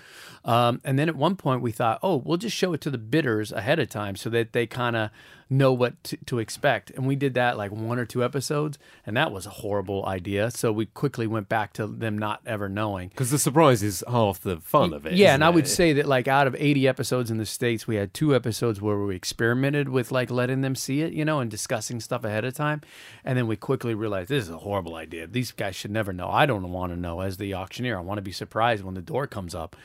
Um, 0.43 0.81
and 0.83 0.99
then 0.99 1.07
at 1.07 1.15
one 1.15 1.37
point 1.37 1.61
we 1.61 1.71
thought, 1.71 1.99
oh, 2.03 2.17
we'll 2.17 2.35
just 2.35 2.57
show 2.57 2.73
it 2.73 2.81
to 2.81 2.89
the 2.89 2.97
bidders 2.97 3.53
ahead 3.53 3.79
of 3.79 3.87
time 3.87 4.17
so 4.17 4.29
that 4.31 4.51
they 4.51 4.67
kind 4.67 4.97
of 4.97 5.11
know 5.49 5.71
what 5.71 6.03
to, 6.03 6.17
to 6.25 6.39
expect. 6.39 6.89
And 6.91 7.07
we 7.07 7.15
did 7.15 7.35
that 7.35 7.55
like 7.55 7.71
one 7.71 7.99
or 7.99 8.05
two 8.05 8.21
episodes, 8.21 8.77
and 9.05 9.15
that 9.15 9.31
was 9.31 9.45
a 9.45 9.49
horrible 9.49 10.05
idea. 10.05 10.51
So 10.51 10.73
we 10.73 10.87
quickly 10.87 11.25
went 11.25 11.47
back 11.47 11.71
to 11.73 11.87
them 11.87 12.17
not 12.17 12.41
ever 12.45 12.67
knowing. 12.67 13.07
Because 13.07 13.31
the 13.31 13.39
surprise 13.39 13.81
is 13.81 14.03
half 14.09 14.41
the 14.41 14.57
fun 14.57 14.91
of 14.91 15.05
it. 15.05 15.13
Yeah, 15.13 15.33
and 15.33 15.41
I 15.41 15.49
would 15.49 15.69
say 15.69 15.93
that 15.93 16.05
like 16.05 16.27
out 16.27 16.47
of 16.47 16.55
80 16.59 16.85
episodes 16.85 17.31
in 17.31 17.37
the 17.37 17.45
states, 17.45 17.87
we 17.87 17.95
had 17.95 18.13
two 18.13 18.35
episodes 18.35 18.56
where 18.61 18.97
we 18.97 19.15
experimented 19.15 19.89
with 19.89 20.11
like 20.11 20.29
letting 20.29 20.61
them 20.61 20.75
see 20.75 21.01
it, 21.01 21.13
you 21.13 21.25
know, 21.25 21.39
and 21.39 21.49
discussing 21.49 21.99
stuff 21.99 22.23
ahead 22.23 22.45
of 22.45 22.53
time, 22.53 22.81
and 23.23 23.37
then 23.37 23.47
we 23.47 23.55
quickly 23.55 23.93
realized 23.93 24.29
this 24.29 24.43
is 24.43 24.49
a 24.49 24.59
horrible 24.59 24.95
idea. 24.95 25.27
These 25.27 25.51
guys 25.51 25.75
should 25.75 25.91
never 25.91 26.13
know. 26.13 26.29
I 26.29 26.45
don't 26.45 26.71
want 26.71 26.91
to 26.93 26.99
know 26.99 27.21
as 27.21 27.37
the 27.37 27.53
auctioneer. 27.53 27.97
I 27.97 28.01
want 28.01 28.17
to 28.17 28.23
be 28.23 28.31
surprised 28.31 28.83
when 28.83 28.95
the 28.95 29.01
door 29.01 29.27
comes 29.27 29.55
up. 29.55 29.75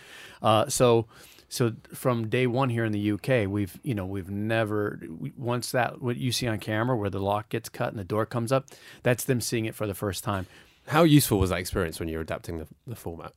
Uh, 0.41 0.69
so. 0.69 1.07
So 1.49 1.75
from 1.93 2.29
day 2.29 2.47
one 2.47 2.71
here 2.71 2.87
in 2.87 2.93
the 2.93 3.13
UK, 3.13 3.47
we've 3.47 3.79
you 3.83 3.95
know 3.95 4.07
we've 4.07 4.31
never 4.31 4.99
once 5.37 5.71
that 5.73 6.01
what 6.01 6.17
you 6.17 6.33
see 6.33 6.47
on 6.47 6.59
camera 6.59 6.97
where 6.97 7.11
the 7.11 7.21
lock 7.21 7.51
gets 7.51 7.69
cut 7.69 7.91
and 7.91 7.99
the 7.99 8.05
door 8.05 8.25
comes 8.25 8.53
up, 8.53 8.69
that's 9.03 9.25
them 9.25 9.43
seeing 9.43 9.67
it 9.67 9.75
for 9.75 9.87
the 9.87 9.93
first 9.93 10.25
time. 10.25 10.47
How 10.87 11.03
useful 11.03 11.39
was 11.39 11.51
that 11.51 11.59
experience 11.59 12.01
when 12.01 12.09
you 12.09 12.17
were 12.17 12.23
adapting 12.23 12.57
the, 12.57 12.69
the 12.87 12.97
format? 12.97 13.35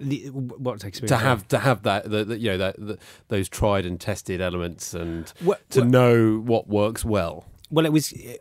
The, 0.00 0.26
experience? 0.26 1.08
to 1.08 1.16
have 1.16 1.48
to 1.48 1.58
have 1.58 1.82
that 1.82 2.08
the, 2.08 2.24
the, 2.24 2.38
you 2.38 2.50
know 2.50 2.58
that 2.58 2.76
the, 2.78 2.98
those 3.28 3.48
tried 3.48 3.84
and 3.84 4.00
tested 4.00 4.40
elements 4.40 4.94
and 4.94 5.28
What- 5.40 5.68
to 5.70 5.80
what- 5.80 5.88
know 5.88 6.38
what 6.38 6.68
works 6.68 7.04
well. 7.04 7.46
Well, 7.70 7.84
it 7.84 7.92
was 7.92 8.12
uh, 8.12 8.34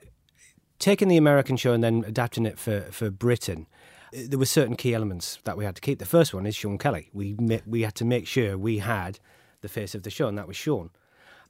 taking 0.79 1.07
the 1.07 1.17
American 1.17 1.57
show 1.57 1.73
and 1.73 1.83
then 1.83 2.03
adapting 2.07 2.45
it 2.45 2.57
for, 2.59 2.81
for 2.91 3.09
Britain. 3.09 3.65
uh, 4.13 4.19
There 4.29 4.39
were 4.39 4.45
certain 4.45 4.75
key 4.75 4.93
elements 4.93 5.39
that 5.45 5.57
we 5.57 5.65
had 5.65 5.75
to 5.75 5.81
keep. 5.81 5.99
The 5.99 6.05
first 6.05 6.33
one 6.33 6.45
is 6.45 6.55
Sean 6.55 6.77
Kelly. 6.77 7.09
We 7.13 7.33
we 7.65 7.81
had 7.81 7.95
to 7.95 8.05
make 8.05 8.27
sure 8.27 8.57
we 8.57 8.77
had 8.79 9.19
the 9.61 9.67
face 9.69 9.95
of 9.95 10.03
the 10.03 10.09
show, 10.11 10.27
and 10.27 10.37
that 10.37 10.47
was 10.47 10.55
Sean. 10.55 10.91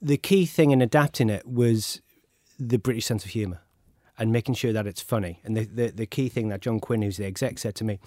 The 0.01 0.17
key 0.17 0.45
thing 0.45 0.71
in 0.71 0.81
adapting 0.81 1.29
it 1.29 1.45
was 1.45 2.01
the 2.59 2.77
British 2.79 3.05
sense 3.05 3.25
of 3.25 3.31
humour 3.31 3.59
and 4.17 4.31
making 4.31 4.55
sure 4.55 4.71
that 4.73 4.87
it's 4.87 5.01
funny. 5.01 5.41
And 5.43 5.55
the, 5.57 5.65
the, 5.65 5.87
the 5.91 6.05
key 6.05 6.29
thing 6.29 6.47
that 6.49 6.61
John 6.61 6.79
Quinn, 6.79 7.01
who's 7.03 7.17
the 7.17 7.25
exec, 7.25 7.59
said 7.59 7.75
to 7.75 7.83
me 7.83 7.99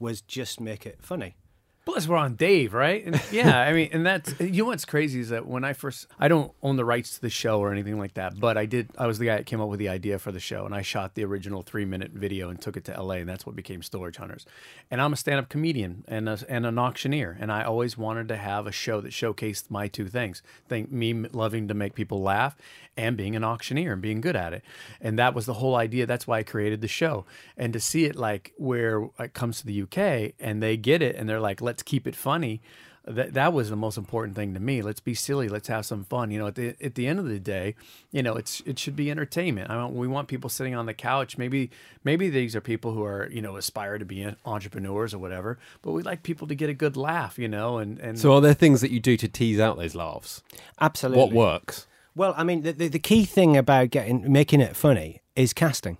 was 0.00 0.20
just 0.22 0.60
make 0.60 0.86
it 0.86 0.98
funny. 1.02 1.36
Plus, 1.84 2.06
we're 2.06 2.16
on 2.16 2.36
Dave, 2.36 2.74
right? 2.74 3.04
And 3.04 3.20
yeah, 3.32 3.60
I 3.60 3.72
mean, 3.72 3.88
and 3.92 4.06
that's 4.06 4.38
you 4.38 4.62
know 4.62 4.66
what's 4.66 4.84
crazy 4.84 5.18
is 5.18 5.30
that 5.30 5.46
when 5.46 5.64
I 5.64 5.72
first, 5.72 6.06
I 6.18 6.28
don't 6.28 6.52
own 6.62 6.76
the 6.76 6.84
rights 6.84 7.16
to 7.16 7.20
the 7.20 7.30
show 7.30 7.58
or 7.58 7.72
anything 7.72 7.98
like 7.98 8.14
that, 8.14 8.38
but 8.38 8.56
I 8.56 8.66
did. 8.66 8.90
I 8.96 9.08
was 9.08 9.18
the 9.18 9.26
guy 9.26 9.36
that 9.36 9.46
came 9.46 9.60
up 9.60 9.68
with 9.68 9.80
the 9.80 9.88
idea 9.88 10.20
for 10.20 10.30
the 10.30 10.38
show, 10.38 10.64
and 10.64 10.74
I 10.74 10.82
shot 10.82 11.14
the 11.14 11.24
original 11.24 11.62
three 11.62 11.84
minute 11.84 12.12
video 12.12 12.50
and 12.50 12.60
took 12.60 12.76
it 12.76 12.84
to 12.84 12.94
L.A., 12.96 13.18
and 13.18 13.28
that's 13.28 13.44
what 13.44 13.56
became 13.56 13.82
Storage 13.82 14.16
Hunters. 14.16 14.46
And 14.92 15.00
I'm 15.00 15.12
a 15.12 15.16
stand 15.16 15.40
up 15.40 15.48
comedian 15.48 16.04
and 16.06 16.28
a, 16.28 16.38
and 16.48 16.66
an 16.66 16.78
auctioneer, 16.78 17.36
and 17.40 17.50
I 17.50 17.64
always 17.64 17.98
wanted 17.98 18.28
to 18.28 18.36
have 18.36 18.68
a 18.68 18.72
show 18.72 19.00
that 19.00 19.10
showcased 19.10 19.68
my 19.68 19.88
two 19.88 20.06
things: 20.06 20.40
think 20.68 20.92
me 20.92 21.12
loving 21.12 21.66
to 21.66 21.74
make 21.74 21.94
people 21.94 22.22
laugh 22.22 22.56
and 22.96 23.16
being 23.16 23.34
an 23.36 23.44
auctioneer 23.44 23.92
and 23.92 24.02
being 24.02 24.20
good 24.20 24.36
at 24.36 24.52
it. 24.52 24.62
And 25.00 25.18
that 25.18 25.34
was 25.34 25.46
the 25.46 25.54
whole 25.54 25.76
idea. 25.76 26.06
That's 26.06 26.26
why 26.26 26.38
I 26.38 26.42
created 26.42 26.80
the 26.80 26.88
show. 26.88 27.24
And 27.56 27.72
to 27.72 27.80
see 27.80 28.04
it 28.04 28.16
like 28.16 28.52
where 28.56 29.08
it 29.18 29.32
comes 29.34 29.60
to 29.60 29.66
the 29.66 29.82
UK 29.82 30.34
and 30.38 30.62
they 30.62 30.76
get 30.76 31.02
it 31.02 31.16
and 31.16 31.28
they're 31.28 31.40
like, 31.40 31.60
let's 31.60 31.82
keep 31.82 32.06
it 32.06 32.16
funny. 32.16 32.60
That 33.04 33.34
that 33.34 33.52
was 33.52 33.68
the 33.68 33.74
most 33.74 33.98
important 33.98 34.36
thing 34.36 34.54
to 34.54 34.60
me. 34.60 34.80
Let's 34.80 35.00
be 35.00 35.12
silly. 35.12 35.48
Let's 35.48 35.66
have 35.66 35.84
some 35.84 36.04
fun. 36.04 36.30
You 36.30 36.38
know, 36.38 36.46
at 36.46 36.54
the 36.54 36.76
at 36.80 36.94
the 36.94 37.08
end 37.08 37.18
of 37.18 37.24
the 37.24 37.40
day, 37.40 37.74
you 38.12 38.22
know, 38.22 38.36
it's 38.36 38.60
it 38.64 38.78
should 38.78 38.94
be 38.94 39.10
entertainment. 39.10 39.72
I 39.72 39.74
don't, 39.74 39.96
we 39.96 40.06
want 40.06 40.28
people 40.28 40.48
sitting 40.48 40.76
on 40.76 40.86
the 40.86 40.94
couch. 40.94 41.36
Maybe 41.36 41.72
maybe 42.04 42.30
these 42.30 42.54
are 42.54 42.60
people 42.60 42.92
who 42.92 43.02
are 43.02 43.28
you 43.32 43.42
know 43.42 43.56
aspire 43.56 43.98
to 43.98 44.04
be 44.04 44.32
entrepreneurs 44.46 45.12
or 45.14 45.18
whatever. 45.18 45.58
But 45.82 45.90
we 45.92 46.04
like 46.04 46.22
people 46.22 46.46
to 46.46 46.54
get 46.54 46.70
a 46.70 46.74
good 46.74 46.96
laugh. 46.96 47.40
You 47.40 47.48
know, 47.48 47.78
and 47.78 47.98
and 47.98 48.16
So, 48.20 48.34
are 48.34 48.40
there 48.40 48.54
things 48.54 48.80
that 48.82 48.92
you 48.92 49.00
do 49.00 49.16
to 49.16 49.26
tease 49.26 49.58
out 49.58 49.78
those 49.78 49.96
laughs? 49.96 50.44
Absolutely. 50.80 51.24
What 51.24 51.32
works? 51.32 51.88
Well, 52.14 52.34
I 52.36 52.44
mean, 52.44 52.62
the, 52.62 52.72
the, 52.72 52.88
the 52.88 52.98
key 52.98 53.24
thing 53.24 53.56
about 53.56 53.90
getting 53.90 54.30
making 54.30 54.60
it 54.60 54.76
funny 54.76 55.22
is 55.34 55.52
casting 55.52 55.98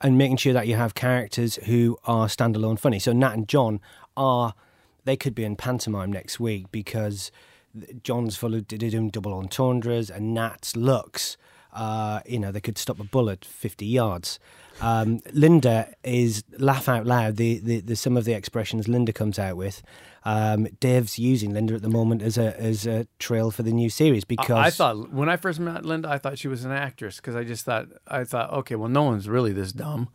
and 0.00 0.18
making 0.18 0.36
sure 0.36 0.52
that 0.52 0.66
you 0.66 0.76
have 0.76 0.94
characters 0.94 1.56
who 1.66 1.96
are 2.04 2.26
standalone 2.26 2.78
funny. 2.78 2.98
So 2.98 3.12
Nat 3.12 3.32
and 3.32 3.48
John 3.48 3.80
are 4.16 4.54
they 5.04 5.16
could 5.16 5.34
be 5.34 5.44
in 5.44 5.56
pantomime 5.56 6.12
next 6.12 6.38
week 6.38 6.70
because 6.70 7.32
John's 8.02 8.36
full 8.36 8.54
of 8.54 8.68
doing 8.68 9.08
double 9.08 9.32
entendres 9.32 10.10
and 10.10 10.34
Nat's 10.34 10.76
looks. 10.76 11.36
Uh, 11.72 12.20
you 12.26 12.38
know, 12.38 12.52
they 12.52 12.60
could 12.60 12.76
stop 12.76 13.00
a 13.00 13.04
bullet 13.04 13.44
fifty 13.44 13.86
yards. 13.86 14.38
Um, 14.80 15.20
Linda 15.32 15.94
is 16.02 16.42
laugh 16.58 16.88
out 16.88 17.06
loud. 17.06 17.36
The, 17.36 17.58
the, 17.58 17.80
the 17.80 17.96
some 17.96 18.16
of 18.16 18.24
the 18.24 18.32
expressions 18.32 18.88
Linda 18.88 19.12
comes 19.12 19.38
out 19.38 19.56
with. 19.56 19.82
Um, 20.24 20.68
Dave's 20.80 21.18
using 21.18 21.52
Linda 21.52 21.74
at 21.74 21.82
the 21.82 21.88
moment 21.88 22.22
as 22.22 22.38
a 22.38 22.58
as 22.60 22.86
a 22.86 23.06
trail 23.18 23.50
for 23.50 23.62
the 23.64 23.72
new 23.72 23.90
series 23.90 24.24
because 24.24 24.50
I, 24.56 24.66
I 24.66 24.70
thought 24.70 25.12
when 25.12 25.28
I 25.28 25.36
first 25.36 25.58
met 25.58 25.84
Linda, 25.84 26.08
I 26.08 26.18
thought 26.18 26.38
she 26.38 26.48
was 26.48 26.64
an 26.64 26.70
actress 26.70 27.16
because 27.16 27.34
I 27.34 27.42
just 27.44 27.64
thought 27.64 27.86
I 28.06 28.24
thought, 28.24 28.52
okay, 28.52 28.76
well, 28.76 28.88
no 28.88 29.02
one's 29.02 29.28
really 29.28 29.52
this 29.52 29.72
dumb, 29.72 30.08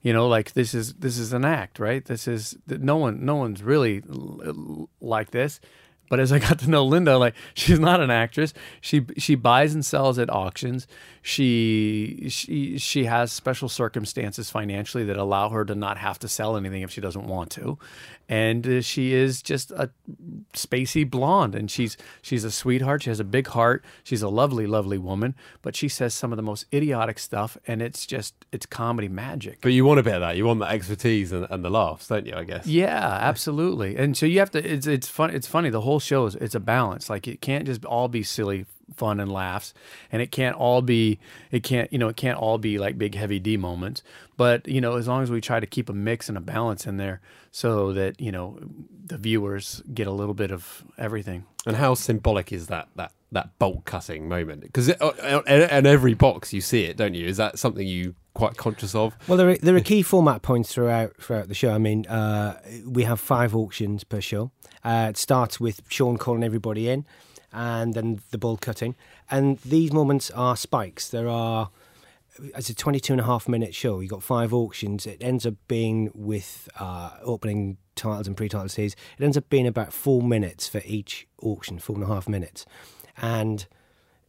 you 0.00 0.12
know, 0.14 0.26
like 0.28 0.52
this 0.54 0.72
is 0.74 0.94
this 0.94 1.18
is 1.18 1.34
an 1.34 1.44
act, 1.44 1.78
right? 1.78 2.02
This 2.04 2.26
is 2.26 2.56
no 2.66 2.96
one 2.96 3.24
no 3.24 3.36
one's 3.36 3.62
really 3.62 4.02
l- 4.08 4.88
like 5.00 5.30
this. 5.30 5.60
But 6.10 6.20
as 6.20 6.32
I 6.32 6.38
got 6.40 6.58
to 6.58 6.68
know 6.68 6.84
Linda, 6.84 7.16
like 7.16 7.34
she's 7.54 7.80
not 7.80 8.00
an 8.02 8.10
actress. 8.10 8.52
She 8.82 9.06
she 9.16 9.34
buys 9.36 9.72
and 9.72 9.86
sells 9.86 10.18
at 10.18 10.28
auctions. 10.28 10.86
She 11.22 12.26
she 12.28 12.76
she 12.76 13.04
has 13.04 13.32
special 13.32 13.70
circumstances 13.70 14.50
financially 14.50 15.04
that 15.04 15.16
allow 15.16 15.48
her 15.48 15.64
to 15.64 15.74
not 15.74 15.96
have 15.96 16.18
to 16.18 16.28
sell 16.28 16.56
anything 16.56 16.82
if 16.82 16.90
she 16.90 17.00
doesn't 17.00 17.26
want 17.26 17.50
to, 17.52 17.78
and 18.30 18.64
uh, 18.64 18.80
she 18.80 19.12
is 19.12 19.42
just 19.42 19.72
a 19.72 19.90
spacey 20.54 21.08
blonde. 21.08 21.56
And 21.56 21.68
she's 21.68 21.96
she's 22.22 22.44
a 22.44 22.50
sweetheart. 22.50 23.02
She 23.02 23.10
has 23.10 23.18
a 23.18 23.24
big 23.24 23.48
heart. 23.48 23.84
She's 24.04 24.22
a 24.22 24.28
lovely 24.28 24.68
lovely 24.68 24.98
woman. 24.98 25.34
But 25.62 25.74
she 25.74 25.88
says 25.88 26.14
some 26.14 26.32
of 26.32 26.36
the 26.36 26.42
most 26.42 26.64
idiotic 26.72 27.18
stuff, 27.18 27.58
and 27.66 27.82
it's 27.82 28.06
just 28.06 28.34
it's 28.52 28.64
comedy 28.66 29.08
magic. 29.08 29.58
But 29.60 29.72
you 29.72 29.84
want 29.84 29.98
a 29.98 30.04
bit 30.04 30.14
of 30.14 30.20
that. 30.20 30.36
You 30.36 30.46
want 30.46 30.60
the 30.60 30.66
expertise 30.66 31.32
and, 31.32 31.46
and 31.50 31.64
the 31.64 31.70
laughs, 31.70 32.06
don't 32.06 32.24
you? 32.24 32.34
I 32.34 32.44
guess. 32.44 32.66
Yeah, 32.66 33.18
absolutely. 33.20 33.96
And 33.96 34.16
so 34.16 34.26
you 34.26 34.38
have 34.38 34.52
to. 34.52 34.64
It's 34.64 34.86
it's 34.86 35.08
fun. 35.08 35.30
It's 35.30 35.48
funny. 35.48 35.68
The 35.68 35.80
whole 35.80 36.00
show 36.00 36.26
is 36.26 36.36
it's 36.36 36.54
a 36.54 36.60
balance. 36.60 37.10
Like 37.10 37.26
it 37.26 37.40
can't 37.40 37.66
just 37.66 37.84
all 37.84 38.06
be 38.06 38.22
silly 38.22 38.64
fun 39.00 39.18
and 39.18 39.32
laughs, 39.32 39.72
and 40.12 40.20
it 40.20 40.30
can't 40.30 40.54
all 40.54 40.82
be. 40.82 41.18
It 41.50 41.62
can't 41.62 41.90
you 41.92 41.98
know 41.98 42.08
it 42.08 42.16
can't 42.16 42.38
all 42.38 42.58
be 42.58 42.78
like 42.78 42.98
big 42.98 43.14
heavy 43.14 43.38
D 43.40 43.56
moments. 43.56 44.02
But 44.36 44.68
you 44.68 44.80
know 44.80 44.96
as 44.96 45.08
long 45.08 45.22
as 45.22 45.30
we 45.30 45.40
try 45.40 45.58
to 45.58 45.66
keep 45.66 45.88
a 45.88 45.94
mix 45.94 46.28
and 46.28 46.36
a 46.36 46.40
balance 46.40 46.86
in 46.86 46.98
there, 46.98 47.20
so 47.50 47.92
that 47.94 48.20
you 48.20 48.30
know 48.30 48.58
the 49.06 49.16
viewers 49.16 49.82
get 49.92 50.06
a 50.06 50.12
little 50.12 50.34
bit 50.34 50.52
of 50.52 50.84
everything. 50.98 51.46
And 51.66 51.76
how 51.76 51.94
symbolic 51.94 52.52
is 52.52 52.66
that 52.66 52.88
that 52.96 53.12
that 53.32 53.58
bolt 53.58 53.84
cutting 53.86 54.28
moment? 54.28 54.62
Because 54.62 54.88
in 54.88 55.86
every 55.86 56.14
box 56.14 56.52
you 56.52 56.60
see 56.60 56.84
it, 56.84 56.96
don't 56.96 57.14
you? 57.14 57.26
Is 57.26 57.38
that 57.38 57.58
something 57.58 57.86
you 57.86 58.14
quite 58.34 58.56
conscious 58.56 58.94
of? 58.94 59.16
Well, 59.26 59.38
there 59.38 59.50
are, 59.50 59.56
there 59.56 59.76
are 59.76 59.80
key 59.80 60.02
format 60.02 60.42
points 60.42 60.72
throughout 60.72 61.16
throughout 61.16 61.48
the 61.48 61.54
show. 61.54 61.72
I 61.72 61.78
mean, 61.78 62.06
uh, 62.06 62.60
we 62.86 63.04
have 63.04 63.20
five 63.20 63.54
auctions 63.54 64.04
per 64.04 64.20
show. 64.20 64.50
Uh, 64.84 65.08
it 65.10 65.16
starts 65.16 65.60
with 65.60 65.82
Sean 65.88 66.16
calling 66.16 66.42
everybody 66.42 66.88
in, 66.88 67.04
and 67.52 67.94
then 67.94 68.20
the 68.30 68.38
bolt 68.38 68.60
cutting. 68.60 68.94
And 69.30 69.58
these 69.58 69.92
moments 69.92 70.30
are 70.30 70.56
spikes. 70.56 71.08
There 71.08 71.28
are. 71.28 71.70
It's 72.56 72.70
a 72.70 72.74
22 72.74 73.12
and 73.12 73.20
a 73.20 73.24
half 73.24 73.48
minute 73.48 73.74
show. 73.74 74.00
You've 74.00 74.12
got 74.12 74.22
five 74.22 74.54
auctions. 74.54 75.04
It 75.04 75.18
ends 75.20 75.44
up 75.44 75.54
being 75.68 76.10
with 76.14 76.68
uh, 76.78 77.10
opening 77.22 77.76
titles 77.96 78.26
and 78.26 78.36
pre-title 78.36 78.68
series. 78.68 78.94
It 79.18 79.24
ends 79.24 79.36
up 79.36 79.48
being 79.50 79.66
about 79.66 79.92
four 79.92 80.22
minutes 80.22 80.68
for 80.68 80.80
each 80.84 81.26
auction, 81.42 81.78
four 81.78 81.96
and 81.96 82.04
a 82.04 82.06
half 82.06 82.28
minutes. 82.28 82.64
And 83.20 83.66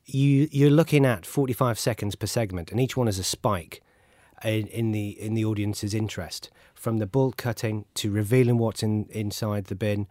you, 0.06 0.50
you're 0.52 0.72
looking 0.72 1.06
at 1.06 1.26
45 1.26 1.80
seconds 1.80 2.16
per 2.16 2.28
segment, 2.28 2.72
and 2.72 2.80
each 2.80 2.98
one 2.98 3.08
is 3.08 3.20
a 3.20 3.24
spike 3.24 3.82
in, 4.44 4.68
in 4.68 4.92
the 4.92 5.10
in 5.10 5.34
the 5.34 5.46
audience's 5.46 5.94
interest, 5.94 6.50
from 6.74 6.98
the 6.98 7.06
bolt 7.06 7.38
cutting 7.38 7.86
to 7.96 8.12
revealing 8.12 8.58
what's 8.58 8.84
in 8.84 9.06
inside 9.12 9.66
the 9.66 9.76
bin, 9.76 10.08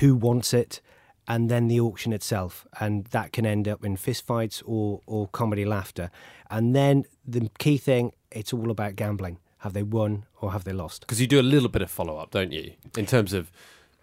who 0.00 0.14
wants 0.14 0.52
it, 0.54 0.80
and 1.26 1.50
then 1.50 1.68
the 1.68 1.80
auction 1.80 2.12
itself, 2.12 2.66
and 2.80 3.06
that 3.06 3.32
can 3.32 3.46
end 3.46 3.68
up 3.68 3.84
in 3.84 3.96
fistfights 3.96 4.62
or 4.66 5.00
or 5.06 5.28
comedy 5.28 5.64
laughter, 5.64 6.10
and 6.50 6.74
then 6.74 7.04
the 7.26 7.50
key 7.58 7.78
thing, 7.78 8.12
it's 8.30 8.52
all 8.52 8.70
about 8.70 8.96
gambling. 8.96 9.38
Have 9.58 9.72
they 9.72 9.82
won 9.82 10.26
or 10.42 10.52
have 10.52 10.64
they 10.64 10.74
lost? 10.74 11.00
Because 11.00 11.20
you 11.22 11.26
do 11.26 11.40
a 11.40 11.42
little 11.42 11.70
bit 11.70 11.80
of 11.80 11.90
follow 11.90 12.18
up, 12.18 12.30
don't 12.30 12.52
you? 12.52 12.72
In 12.98 13.06
terms 13.06 13.32
of 13.32 13.50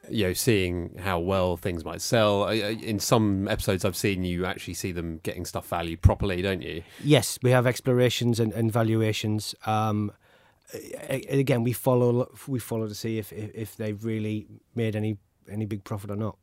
you 0.10 0.26
know 0.26 0.34
seeing 0.34 0.98
how 0.98 1.20
well 1.20 1.58
things 1.58 1.86
might 1.86 2.02
sell. 2.02 2.48
In 2.48 3.00
some 3.00 3.48
episodes 3.48 3.86
I've 3.86 3.96
seen, 3.96 4.24
you 4.24 4.46
actually 4.46 4.74
see 4.74 4.92
them 4.92 5.20
getting 5.24 5.46
stuff 5.46 5.68
valued 5.68 6.02
properly, 6.02 6.42
don't 6.42 6.62
you? 6.62 6.84
Yes, 7.04 7.38
we 7.44 7.52
have 7.52 7.68
explorations 7.68 8.40
and, 8.40 8.52
and 8.54 8.72
valuations. 8.72 9.54
Um, 9.66 10.12
again, 11.10 11.64
we 11.64 11.74
follow 11.74 12.32
we 12.48 12.60
follow 12.60 12.88
to 12.88 12.96
see 12.96 13.18
if, 13.18 13.32
if 13.32 13.52
if 13.54 13.78
they've 13.78 14.04
really 14.04 14.48
made 14.76 14.96
any 14.96 15.18
any 15.50 15.66
big 15.66 15.84
profit 15.84 16.12
or 16.12 16.16
not. 16.16 16.38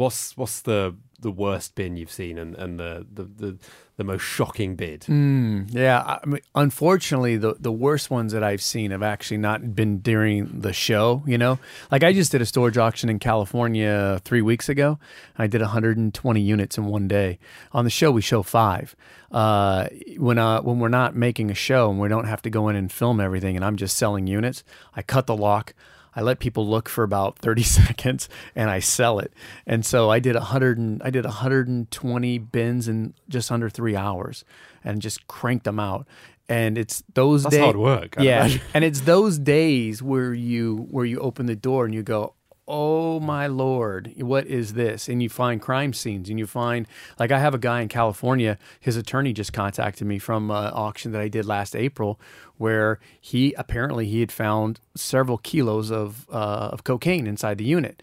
What's 0.00 0.36
what's 0.36 0.62
the 0.62 0.96
the 1.20 1.30
worst 1.30 1.74
bin 1.74 1.98
you've 1.98 2.10
seen 2.10 2.38
and, 2.38 2.54
and 2.54 2.80
the, 2.80 3.06
the, 3.12 3.24
the, 3.24 3.58
the 3.98 4.04
most 4.04 4.22
shocking 4.22 4.74
bid? 4.74 5.02
Mm, 5.02 5.72
yeah, 5.72 6.00
I 6.02 6.26
mean, 6.26 6.40
unfortunately, 6.54 7.36
the 7.36 7.54
the 7.58 7.70
worst 7.70 8.10
ones 8.10 8.32
that 8.32 8.42
I've 8.42 8.62
seen 8.62 8.90
have 8.92 9.02
actually 9.02 9.36
not 9.36 9.74
been 9.74 9.98
during 9.98 10.60
the 10.60 10.72
show. 10.72 11.22
You 11.26 11.36
know, 11.36 11.58
like 11.90 12.02
I 12.02 12.14
just 12.14 12.32
did 12.32 12.40
a 12.40 12.46
storage 12.46 12.78
auction 12.78 13.10
in 13.10 13.18
California 13.18 14.20
three 14.24 14.40
weeks 14.40 14.70
ago. 14.70 14.98
I 15.36 15.46
did 15.46 15.60
120 15.60 16.40
units 16.40 16.78
in 16.78 16.86
one 16.86 17.06
day. 17.06 17.38
On 17.72 17.84
the 17.84 17.90
show, 17.90 18.10
we 18.10 18.22
show 18.22 18.42
five. 18.42 18.96
Uh, 19.30 19.88
when 20.16 20.38
uh, 20.38 20.62
when 20.62 20.78
we're 20.78 20.88
not 20.88 21.14
making 21.14 21.50
a 21.50 21.54
show 21.54 21.90
and 21.90 22.00
we 22.00 22.08
don't 22.08 22.26
have 22.26 22.40
to 22.42 22.50
go 22.50 22.70
in 22.70 22.76
and 22.76 22.90
film 22.90 23.20
everything, 23.20 23.54
and 23.56 23.64
I'm 23.64 23.76
just 23.76 23.98
selling 23.98 24.26
units, 24.26 24.64
I 24.94 25.02
cut 25.02 25.26
the 25.26 25.36
lock. 25.36 25.74
I 26.14 26.22
let 26.22 26.38
people 26.40 26.66
look 26.66 26.88
for 26.88 27.04
about 27.04 27.38
30 27.38 27.62
seconds 27.78 28.28
and 28.56 28.68
I 28.70 28.80
sell 28.80 29.18
it. 29.18 29.32
And 29.66 29.84
so 29.86 30.10
I 30.10 30.18
did 30.18 30.34
100 30.34 30.78
and 30.78 31.02
I 31.02 31.10
did 31.10 31.24
120 31.24 32.38
bins 32.38 32.88
in 32.88 33.14
just 33.28 33.50
under 33.52 33.68
3 33.70 33.96
hours 33.96 34.44
and 34.84 35.00
just 35.00 35.26
cranked 35.28 35.64
them 35.64 35.78
out. 35.80 36.06
And 36.48 36.76
it's 36.76 37.04
those 37.14 37.44
That's 37.44 37.54
days 37.54 37.62
hard 37.64 37.76
work, 37.76 38.18
I 38.18 38.22
Yeah. 38.24 38.40
imagine. 38.40 38.60
and 38.74 38.84
it's 38.84 39.02
those 39.02 39.38
days 39.38 40.02
where 40.02 40.34
you 40.34 40.88
where 40.90 41.04
you 41.04 41.20
open 41.20 41.46
the 41.46 41.54
door 41.56 41.84
and 41.84 41.94
you 41.94 42.02
go 42.02 42.34
oh 42.70 43.18
my 43.18 43.48
lord, 43.48 44.14
what 44.18 44.46
is 44.46 44.74
this? 44.74 45.08
And 45.08 45.20
you 45.20 45.28
find 45.28 45.60
crime 45.60 45.92
scenes 45.92 46.30
and 46.30 46.38
you 46.38 46.46
find, 46.46 46.86
like, 47.18 47.32
I 47.32 47.40
have 47.40 47.52
a 47.52 47.58
guy 47.58 47.80
in 47.80 47.88
California, 47.88 48.58
his 48.78 48.96
attorney 48.96 49.32
just 49.32 49.52
contacted 49.52 50.06
me 50.06 50.20
from 50.20 50.50
an 50.50 50.72
auction 50.72 51.10
that 51.12 51.20
I 51.20 51.28
did 51.28 51.44
last 51.44 51.74
April 51.74 52.20
where 52.58 53.00
he 53.20 53.52
apparently 53.54 54.06
he 54.06 54.20
had 54.20 54.30
found 54.30 54.78
several 54.94 55.38
kilos 55.38 55.90
of, 55.90 56.26
uh, 56.30 56.70
of 56.72 56.84
cocaine 56.84 57.26
inside 57.26 57.58
the 57.58 57.64
unit 57.64 58.02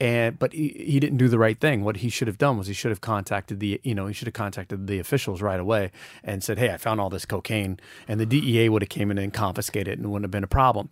and 0.00 0.38
but 0.38 0.52
he, 0.52 0.68
he 0.68 1.00
didn't 1.00 1.18
do 1.18 1.28
the 1.28 1.38
right 1.38 1.58
thing. 1.58 1.82
What 1.82 1.98
he 1.98 2.08
should 2.08 2.28
have 2.28 2.38
done 2.38 2.56
was 2.56 2.68
he 2.68 2.74
should 2.74 2.90
have 2.90 3.00
contacted 3.00 3.58
the 3.60 3.80
you 3.82 3.94
know 3.94 4.06
he 4.06 4.14
should 4.14 4.28
have 4.28 4.34
contacted 4.34 4.86
the 4.86 4.98
officials 4.98 5.42
right 5.42 5.58
away 5.58 5.90
and 6.22 6.42
said, 6.42 6.58
"Hey, 6.58 6.70
I 6.70 6.76
found 6.76 7.00
all 7.00 7.10
this 7.10 7.24
cocaine," 7.24 7.80
and 8.06 8.20
the 8.20 8.26
DEA 8.26 8.68
would 8.68 8.82
have 8.82 8.88
came 8.88 9.10
in 9.10 9.18
and 9.18 9.32
confiscated 9.32 9.88
it, 9.88 9.98
and 9.98 10.04
it 10.04 10.08
wouldn't 10.08 10.24
have 10.24 10.30
been 10.30 10.44
a 10.44 10.46
problem. 10.46 10.90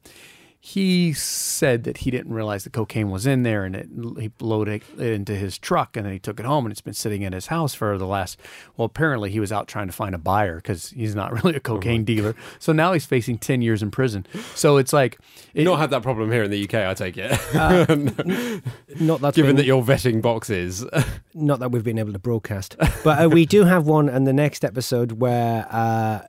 He 0.61 1.12
said 1.12 1.84
that 1.84 1.98
he 1.98 2.11
didn't 2.11 2.32
realize 2.32 2.64
the 2.64 2.70
cocaine 2.70 3.11
was 3.11 3.24
in 3.26 3.44
there, 3.44 3.64
and 3.64 3.76
it, 3.76 3.88
he 4.18 4.32
loaded 4.40 4.82
it 4.98 5.12
into 5.12 5.34
his 5.36 5.59
truck, 5.59 5.96
and 5.96 6.04
then 6.04 6.12
he 6.12 6.18
took 6.18 6.40
it 6.40 6.46
home, 6.46 6.64
and 6.66 6.72
it's 6.72 6.80
been 6.80 6.92
sitting 6.92 7.22
in 7.22 7.32
his 7.32 7.46
house 7.46 7.72
for 7.72 7.96
the 7.96 8.07
last. 8.07 8.38
Well, 8.76 8.86
apparently 8.86 9.30
he 9.30 9.38
was 9.38 9.52
out 9.52 9.68
trying 9.68 9.86
to 9.86 9.92
find 9.92 10.14
a 10.14 10.18
buyer 10.18 10.57
because 10.57 10.90
he's 10.90 11.14
not 11.14 11.32
really 11.44 11.54
a 11.54 11.61
cocaine 11.61 12.04
dealer. 12.04 12.34
So 12.59 12.72
now 12.72 12.92
he's 12.94 13.07
facing 13.07 13.38
ten 13.38 13.62
years 13.62 13.82
in 13.82 13.90
prison. 13.92 14.26
So 14.57 14.76
it's 14.76 14.92
like 14.92 15.18
You 15.54 15.62
don't 15.64 15.78
have 15.78 15.90
that 15.90 16.02
problem 16.02 16.32
here 16.32 16.42
in 16.42 16.50
the 16.50 16.64
UK, 16.64 16.74
I 16.74 16.94
take 16.94 17.16
it. 17.16 17.30
Uh, 17.54 17.86
not 19.00 19.20
that 19.20 19.34
given 19.34 19.50
been- 19.50 19.57
that 19.57 19.66
you're 19.66 19.82
vetting 19.82 20.20
boxes. 20.20 20.84
Not 21.34 21.61
that 21.61 21.70
we've 21.70 21.84
been 21.84 21.98
able 21.98 22.14
to 22.14 22.18
broadcast, 22.18 22.76
but 23.04 23.22
uh, 23.22 23.28
we 23.28 23.44
do 23.44 23.64
have 23.64 23.86
one 23.86 24.09
in 24.09 24.24
the 24.24 24.32
next 24.32 24.64
episode 24.64 25.12
where 25.12 25.66
uh, 25.70 25.76
uh, 25.76 26.22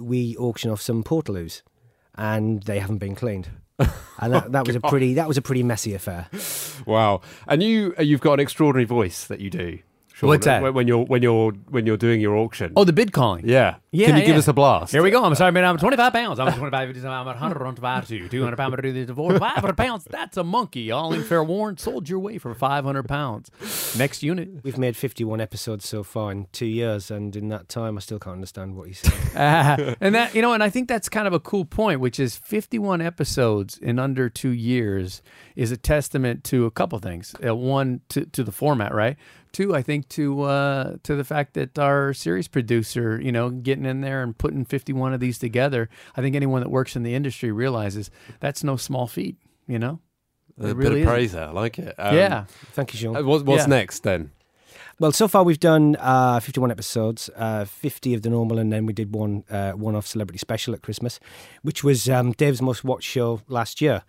we 0.00 0.34
auction 0.38 0.70
off 0.70 0.80
some 0.80 1.04
portaloos, 1.04 1.60
and 2.14 2.62
they 2.62 2.78
haven't 2.78 2.96
been 2.96 3.14
cleaned, 3.14 3.50
and 3.78 4.32
that, 4.32 4.52
that 4.52 4.66
was 4.66 4.76
a 4.76 4.80
pretty 4.88 5.14
that 5.14 5.28
was 5.28 5.36
a 5.36 5.42
pretty 5.42 5.62
messy 5.62 5.94
affair. 5.94 6.28
wow, 6.86 7.20
and 7.48 7.62
you 7.62 7.94
uh, 7.98 8.02
you've 8.02 8.20
got 8.20 8.34
an 8.34 8.40
extraordinary 8.40 8.84
voice 8.84 9.26
that 9.26 9.40
you 9.40 9.50
do. 9.50 9.78
Sean, 10.14 10.28
What's 10.28 10.44
that? 10.44 10.62
When 10.62 10.74
when 10.74 10.86
you're 10.86 11.04
when 11.04 11.22
you're 11.22 11.50
when 11.70 11.86
you're 11.86 11.96
doing 11.96 12.20
your 12.20 12.36
auction. 12.36 12.72
Oh, 12.76 12.84
the 12.84 12.92
bid 12.92 13.10
calling. 13.10 13.48
Yeah. 13.48 13.76
Yeah, 13.90 14.08
Can 14.08 14.18
you 14.18 14.24
give 14.26 14.36
us 14.36 14.46
a 14.46 14.52
blast? 14.52 14.92
Here 14.92 15.02
we 15.02 15.10
go. 15.10 15.24
I'm 15.24 15.34
sorry, 15.34 15.50
man. 15.50 15.64
I'm 15.64 15.76
25 15.76 16.12
pounds. 16.12 16.38
I'm 16.38 16.52
25. 16.52 16.96
I'm 17.06 17.26
125 17.26 18.06
to 18.08 18.28
200 18.28 18.56
pounds. 18.56 18.72
I'm 18.72 18.76
to 18.76 18.82
do 18.82 18.92
this 18.92 19.14
for 19.14 19.38
500 19.38 19.76
pounds. 19.76 20.04
That's 20.08 20.36
a 20.36 20.44
monkey. 20.44 20.92
All 20.92 21.12
in 21.12 21.24
fair 21.24 21.42
warrant. 21.42 21.80
Sold 21.80 22.08
your 22.08 22.20
way 22.20 22.38
for 22.38 22.54
500 22.54 23.08
pounds. 23.08 23.50
Next 23.98 24.22
unit. 24.22 24.48
We've 24.62 24.78
made 24.78 24.96
51 24.96 25.40
episodes 25.40 25.88
so 25.88 26.04
far 26.04 26.30
in 26.30 26.46
two 26.52 26.66
years, 26.66 27.10
and 27.10 27.34
in 27.34 27.48
that 27.48 27.68
time, 27.68 27.96
I 27.96 28.00
still 28.00 28.20
can't 28.20 28.34
understand 28.34 28.76
what 28.76 28.86
he's 28.86 29.00
saying. 29.00 29.20
Ah, 29.36 29.94
and 30.00 30.14
that 30.14 30.32
you 30.34 30.42
know, 30.42 30.52
and 30.52 30.62
I 30.62 30.70
think 30.70 30.88
that's 30.88 31.08
kind 31.08 31.26
of 31.26 31.32
a 31.32 31.40
cool 31.40 31.64
point, 31.64 31.98
which 31.98 32.20
is 32.20 32.36
51 32.36 33.00
episodes 33.00 33.78
in 33.78 33.98
under 33.98 34.28
two 34.28 34.50
years 34.50 35.22
is 35.56 35.72
a 35.72 35.76
testament 35.76 36.44
to 36.44 36.66
a 36.66 36.70
couple 36.70 36.98
things. 37.00 37.34
Uh, 37.44 37.54
one, 37.54 38.00
to, 38.10 38.26
to 38.26 38.44
the 38.44 38.52
format, 38.52 38.94
right? 38.94 39.16
Two, 39.54 39.74
I 39.74 39.80
think 39.82 40.08
to 40.10 40.42
uh, 40.42 40.96
to 41.04 41.14
the 41.16 41.24
fact 41.24 41.54
that 41.54 41.78
our 41.78 42.12
series 42.12 42.48
producer, 42.48 43.18
you 43.22 43.32
know, 43.32 43.48
getting 43.50 43.86
in 43.86 44.00
there 44.02 44.22
and 44.22 44.36
putting 44.36 44.64
51 44.66 45.14
of 45.14 45.20
these 45.20 45.38
together. 45.38 45.88
I 46.16 46.20
think 46.20 46.36
anyone 46.36 46.60
that 46.60 46.68
works 46.70 46.96
in 46.96 47.04
the 47.04 47.14
industry 47.14 47.50
realizes 47.52 48.10
that's 48.40 48.62
no 48.64 48.76
small 48.76 49.06
feat. 49.06 49.36
You 49.66 49.78
know, 49.78 50.00
A 50.60 50.64
It 50.64 50.66
bit 50.66 50.76
really 50.76 50.90
of 50.90 50.96
isn't. 51.06 51.08
praise 51.08 51.32
there. 51.32 51.44
I 51.48 51.52
like 51.52 51.78
it. 51.78 51.94
Um, 51.98 52.14
Yeah. 52.16 52.44
Thank 52.74 52.92
you, 52.92 52.98
Sean. 53.00 53.16
uh, 53.16 53.22
what- 53.22 53.46
what's 53.46 53.62
Yeah. 53.62 53.68
next 53.78 54.02
then? 54.02 54.30
Well, 55.00 55.10
so 55.12 55.26
far 55.28 55.42
we've 55.44 55.58
done 55.60 55.96
uh, 55.98 56.38
51 56.40 56.70
episodes, 56.70 57.30
uh, 57.36 57.64
50 57.64 58.14
of 58.14 58.22
the 58.22 58.30
normal, 58.30 58.58
and 58.58 58.72
then 58.72 58.86
we 58.86 58.92
did 58.92 59.14
one 59.14 59.44
uh, 59.50 59.72
one-off 59.72 60.06
celebrity 60.06 60.38
special 60.38 60.74
at 60.74 60.82
Christmas, 60.82 61.18
which 61.62 61.82
was 61.84 62.08
um, 62.08 62.32
Dave's 62.32 62.60
most 62.62 62.84
watched 62.84 63.08
show 63.08 63.40
last 63.48 63.80
year. 63.80 64.02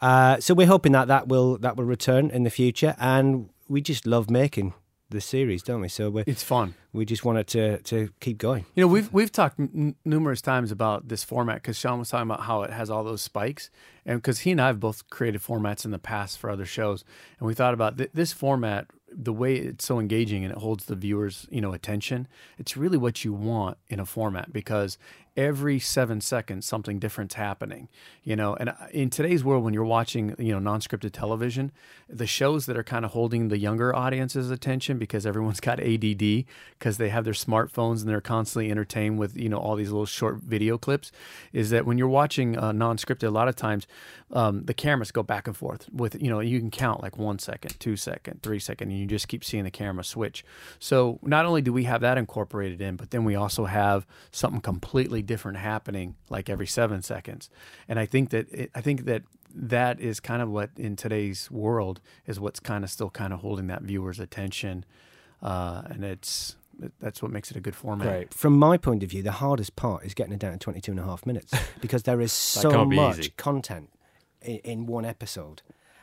Uh, 0.00 0.38
so 0.40 0.54
we're 0.54 0.66
hoping 0.66 0.92
that 0.92 1.06
that 1.08 1.28
will 1.28 1.58
that 1.58 1.76
will 1.76 1.84
return 1.84 2.30
in 2.30 2.42
the 2.44 2.50
future, 2.50 2.94
and 2.98 3.48
we 3.68 3.80
just 3.80 4.06
love 4.06 4.28
making 4.30 4.72
the 5.14 5.20
series, 5.20 5.62
don't 5.62 5.80
we? 5.80 5.88
So 5.88 6.10
we 6.10 6.24
it's 6.26 6.42
fun. 6.42 6.74
We 6.92 7.06
just 7.06 7.24
want 7.24 7.38
it 7.38 7.46
to 7.48 7.78
to 7.78 8.10
keep 8.20 8.36
going. 8.36 8.66
You 8.74 8.82
know, 8.82 8.88
we've 8.88 9.10
we've 9.12 9.32
talked 9.32 9.58
n- 9.58 9.94
numerous 10.04 10.42
times 10.42 10.70
about 10.70 11.08
this 11.08 11.24
format 11.24 11.56
because 11.56 11.78
Sean 11.78 11.98
was 11.98 12.10
talking 12.10 12.28
about 12.30 12.42
how 12.42 12.62
it 12.62 12.70
has 12.70 12.90
all 12.90 13.04
those 13.04 13.22
spikes, 13.22 13.70
and 14.04 14.20
because 14.20 14.40
he 14.40 14.50
and 14.50 14.60
I 14.60 14.66
have 14.66 14.80
both 14.80 15.08
created 15.08 15.40
formats 15.40 15.84
in 15.84 15.90
the 15.90 15.98
past 15.98 16.38
for 16.38 16.50
other 16.50 16.66
shows, 16.66 17.04
and 17.38 17.46
we 17.46 17.54
thought 17.54 17.72
about 17.72 17.96
th- 17.96 18.10
this 18.12 18.32
format, 18.32 18.88
the 19.10 19.32
way 19.32 19.54
it's 19.56 19.86
so 19.86 19.98
engaging 19.98 20.44
and 20.44 20.52
it 20.52 20.58
holds 20.58 20.84
the 20.86 20.96
viewers, 20.96 21.46
you 21.50 21.60
know, 21.60 21.72
attention. 21.72 22.26
It's 22.58 22.76
really 22.76 22.98
what 22.98 23.24
you 23.24 23.32
want 23.32 23.78
in 23.88 24.00
a 24.00 24.06
format 24.06 24.52
because 24.52 24.98
every 25.36 25.78
seven 25.78 26.20
seconds 26.20 26.64
something 26.66 26.98
different's 26.98 27.34
happening. 27.34 27.88
You 28.22 28.36
know, 28.36 28.54
and 28.54 28.70
uh, 28.70 28.74
in 28.92 29.10
today's 29.10 29.42
world, 29.42 29.64
when 29.64 29.74
you're 29.74 29.84
watching, 29.84 30.34
you 30.38 30.52
know, 30.52 30.58
non-scripted 30.58 31.12
television, 31.12 31.72
the 32.08 32.26
shows 32.26 32.66
that 32.66 32.76
are 32.76 32.84
kind 32.84 33.04
of 33.04 33.12
holding 33.12 33.48
the 33.48 33.58
younger 33.58 33.94
audience's 33.94 34.50
attention 34.50 34.98
because 34.98 35.26
everyone's 35.26 35.60
got 35.64 35.80
ADD 35.80 36.44
because 36.78 36.98
they 36.98 37.08
have 37.08 37.24
their 37.24 37.34
smartphones 37.34 38.00
and 38.00 38.08
they're 38.08 38.20
constantly 38.20 38.70
entertained 38.70 39.18
with 39.18 39.36
you 39.36 39.48
know 39.48 39.58
all 39.58 39.76
these 39.76 39.90
little 39.90 40.06
short 40.06 40.36
video 40.36 40.78
clips 40.78 41.10
is 41.52 41.70
that 41.70 41.86
when 41.86 41.98
you're 41.98 42.08
watching 42.08 42.56
uh, 42.58 42.72
non-scripted 42.72 43.26
a 43.26 43.30
lot 43.30 43.48
of 43.48 43.56
times 43.56 43.86
um, 44.32 44.64
the 44.64 44.74
cameras 44.74 45.10
go 45.10 45.22
back 45.22 45.46
and 45.46 45.56
forth 45.56 45.88
with 45.92 46.20
you 46.20 46.28
know 46.28 46.40
you 46.40 46.60
can 46.60 46.70
count 46.70 47.02
like 47.02 47.18
one 47.18 47.38
second 47.38 47.78
two 47.80 47.96
second 47.96 48.42
three 48.42 48.58
second 48.58 48.90
and 48.90 49.00
you 49.00 49.06
just 49.06 49.28
keep 49.28 49.44
seeing 49.44 49.64
the 49.64 49.70
camera 49.70 50.04
switch 50.04 50.44
so 50.78 51.18
not 51.22 51.46
only 51.46 51.62
do 51.62 51.72
we 51.72 51.84
have 51.84 52.00
that 52.00 52.18
incorporated 52.18 52.80
in 52.80 52.96
but 52.96 53.10
then 53.10 53.24
we 53.24 53.34
also 53.34 53.64
have 53.64 54.06
something 54.30 54.60
completely 54.60 55.22
different 55.24 55.58
happening 55.58 56.14
like 56.30 56.48
every 56.48 56.66
seven 56.66 57.02
seconds 57.02 57.50
and 57.88 57.98
i 57.98 58.06
think 58.06 58.30
that 58.30 58.46
it, 58.50 58.70
i 58.74 58.80
think 58.80 59.04
that 59.04 59.22
that 59.56 60.00
is 60.00 60.18
kind 60.20 60.42
of 60.42 60.50
what 60.50 60.70
in 60.76 60.96
today's 60.96 61.50
world 61.50 62.00
is 62.26 62.40
what's 62.40 62.60
kind 62.60 62.82
of 62.84 62.90
still 62.90 63.10
kind 63.10 63.32
of 63.32 63.40
holding 63.40 63.68
that 63.68 63.82
viewer's 63.82 64.18
attention 64.18 64.84
uh, 65.42 65.82
and 65.86 66.04
it's 66.04 66.56
that's 67.00 67.22
what 67.22 67.30
makes 67.30 67.50
it 67.50 67.56
a 67.56 67.60
good 67.60 67.76
format. 67.76 68.06
Right. 68.08 68.34
From 68.34 68.58
my 68.58 68.76
point 68.76 69.02
of 69.02 69.10
view, 69.10 69.22
the 69.22 69.32
hardest 69.32 69.76
part 69.76 70.04
is 70.04 70.14
getting 70.14 70.32
it 70.32 70.38
down 70.38 70.52
to 70.52 70.58
22 70.58 70.92
and 70.92 71.00
a 71.00 71.04
half 71.04 71.26
minutes 71.26 71.54
because 71.80 72.02
there 72.04 72.20
is 72.20 72.32
so 72.32 72.84
much 72.84 73.18
easy. 73.18 73.30
content 73.36 73.90
in, 74.42 74.56
in 74.58 74.86
one 74.86 75.04
episode. 75.04 75.62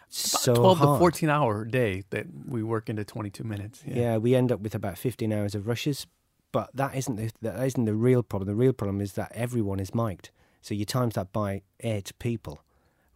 So 0.10 0.54
12 0.56 0.78
hard. 0.78 0.96
to 0.96 1.00
14 1.00 1.30
hour 1.30 1.64
day 1.64 2.04
that 2.10 2.26
we 2.46 2.64
work 2.64 2.90
into 2.90 3.06
22 3.06 3.44
minutes. 3.44 3.82
Yeah. 3.86 4.18
we 4.18 4.36
end 4.36 4.52
up 4.52 4.60
with 4.60 4.76
about 4.76 4.98
15 4.98 5.32
hours 5.32 5.56
of 5.56 5.68
rushes, 5.68 6.06
but 6.52 6.70
that 6.74 6.96
isn't 6.96 7.16
the, 7.16 7.32
that 7.42 7.64
isn't 7.66 7.86
the 7.86 7.94
real 7.94 8.24
problem. 8.24 8.48
The 8.48 8.56
real 8.56 8.74
problem 8.74 9.02
is 9.02 9.14
that 9.14 9.32
everyone 9.34 9.80
is 9.80 9.94
mic'd. 9.94 10.30
So 10.62 10.74
you 10.74 10.86
times 10.86 11.16
that 11.16 11.34
by 11.34 11.62
eight 11.80 12.12
people, 12.20 12.62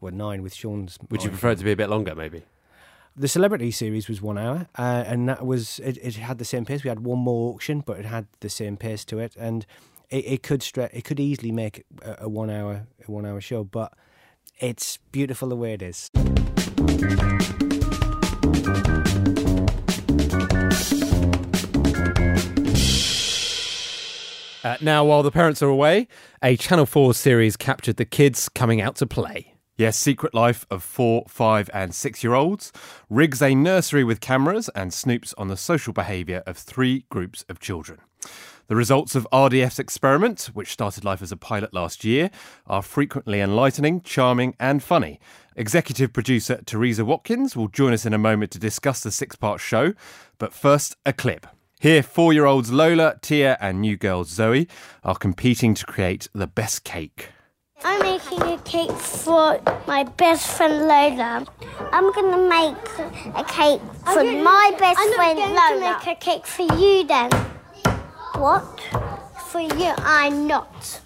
or 0.01 0.11
nine 0.11 0.41
with 0.41 0.53
Sean's. 0.53 0.97
Would 1.09 1.23
you 1.23 1.29
prefer 1.29 1.51
it 1.51 1.59
to 1.59 1.63
be 1.63 1.71
a 1.71 1.75
bit 1.75 1.89
longer, 1.89 2.15
maybe? 2.15 2.43
The 3.15 3.27
celebrity 3.27 3.71
series 3.71 4.09
was 4.09 4.21
one 4.21 4.37
hour, 4.37 4.67
uh, 4.77 5.03
and 5.07 5.29
that 5.29 5.45
was 5.45 5.79
it, 5.79 5.97
it. 6.01 6.15
had 6.15 6.37
the 6.37 6.45
same 6.45 6.65
pace. 6.65 6.83
We 6.83 6.89
had 6.89 6.99
one 6.99 7.19
more 7.19 7.53
auction, 7.53 7.79
but 7.79 7.97
it 7.97 8.05
had 8.05 8.27
the 8.41 8.49
same 8.49 8.75
pace 8.77 9.05
to 9.05 9.19
it, 9.19 9.35
and 9.37 9.65
it, 10.09 10.25
it 10.25 10.43
could 10.43 10.61
stre- 10.61 10.89
It 10.91 11.05
could 11.05 11.19
easily 11.19 11.51
make 11.51 11.85
a, 12.01 12.17
a 12.21 12.29
one 12.29 12.49
hour 12.49 12.87
a 13.07 13.11
one 13.11 13.25
hour 13.25 13.39
show, 13.39 13.63
but 13.63 13.93
it's 14.59 14.97
beautiful 15.11 15.49
the 15.49 15.55
way 15.55 15.73
it 15.73 15.81
is. 15.81 16.11
Uh, 24.75 24.77
now, 24.81 25.05
while 25.05 25.23
the 25.23 25.31
parents 25.31 25.63
are 25.63 25.69
away, 25.69 26.05
a 26.43 26.57
Channel 26.57 26.85
4 26.85 27.13
series 27.13 27.55
captured 27.55 27.95
the 27.95 28.03
kids 28.03 28.49
coming 28.49 28.81
out 28.81 28.97
to 28.97 29.07
play. 29.07 29.53
Yes, 29.77 29.97
Secret 29.97 30.33
Life 30.33 30.65
of 30.69 30.83
four, 30.83 31.23
five, 31.29 31.69
and 31.73 31.95
six 31.95 32.23
year 32.23 32.33
olds 32.33 32.73
rigs 33.09 33.41
a 33.41 33.55
nursery 33.55 34.03
with 34.03 34.19
cameras 34.19 34.69
and 34.75 34.91
snoops 34.91 35.33
on 35.37 35.47
the 35.47 35.55
social 35.55 35.93
behaviour 35.93 36.43
of 36.45 36.57
three 36.57 37.05
groups 37.09 37.45
of 37.47 37.59
children. 37.59 37.99
The 38.67 38.75
results 38.75 39.15
of 39.15 39.27
RDF's 39.31 39.79
experiment, 39.79 40.49
which 40.53 40.73
started 40.73 41.05
life 41.05 41.21
as 41.21 41.31
a 41.31 41.37
pilot 41.37 41.73
last 41.73 42.03
year, 42.03 42.29
are 42.67 42.81
frequently 42.81 43.39
enlightening, 43.39 44.01
charming, 44.01 44.55
and 44.59 44.83
funny. 44.83 45.21
Executive 45.55 46.11
producer 46.11 46.59
Teresa 46.65 47.05
Watkins 47.05 47.55
will 47.55 47.69
join 47.69 47.93
us 47.93 48.05
in 48.05 48.13
a 48.13 48.17
moment 48.17 48.51
to 48.51 48.59
discuss 48.59 49.01
the 49.01 49.11
six 49.11 49.37
part 49.37 49.61
show, 49.61 49.93
but 50.37 50.53
first, 50.53 50.97
a 51.05 51.13
clip. 51.13 51.47
Here, 51.85 52.01
four 52.01 52.33
year 52.33 52.45
olds 52.47 52.71
Lola, 52.71 53.19
Tia, 53.21 53.59
and 53.61 53.79
new 53.79 53.95
girl 53.95 54.23
Zoe 54.23 54.67
are 55.03 55.13
competing 55.13 55.75
to 55.75 55.85
create 55.85 56.27
the 56.33 56.47
best 56.47 56.83
cake. 56.83 57.29
I'm 57.83 58.01
making 58.01 58.41
a 58.41 58.57
cake 58.65 58.91
for 58.91 59.61
my 59.85 60.03
best 60.03 60.57
friend 60.57 60.87
Lola. 60.87 61.45
I'm 61.91 62.11
gonna 62.11 62.49
make 62.49 62.75
a 63.35 63.43
cake 63.43 63.81
for 64.03 64.23
my 64.23 64.75
best 64.79 64.99
friend 65.13 65.37
Lola. 65.37 65.59
I'm 65.61 65.79
going 65.79 65.99
to 65.99 66.07
make 66.07 66.17
a 66.17 66.19
cake 66.19 66.47
for 66.47 66.63
you 66.75 67.05
then. 67.05 67.29
What? 68.33 68.81
For 69.51 69.61
you, 69.61 69.93
I'm 69.99 70.47
not. 70.47 71.01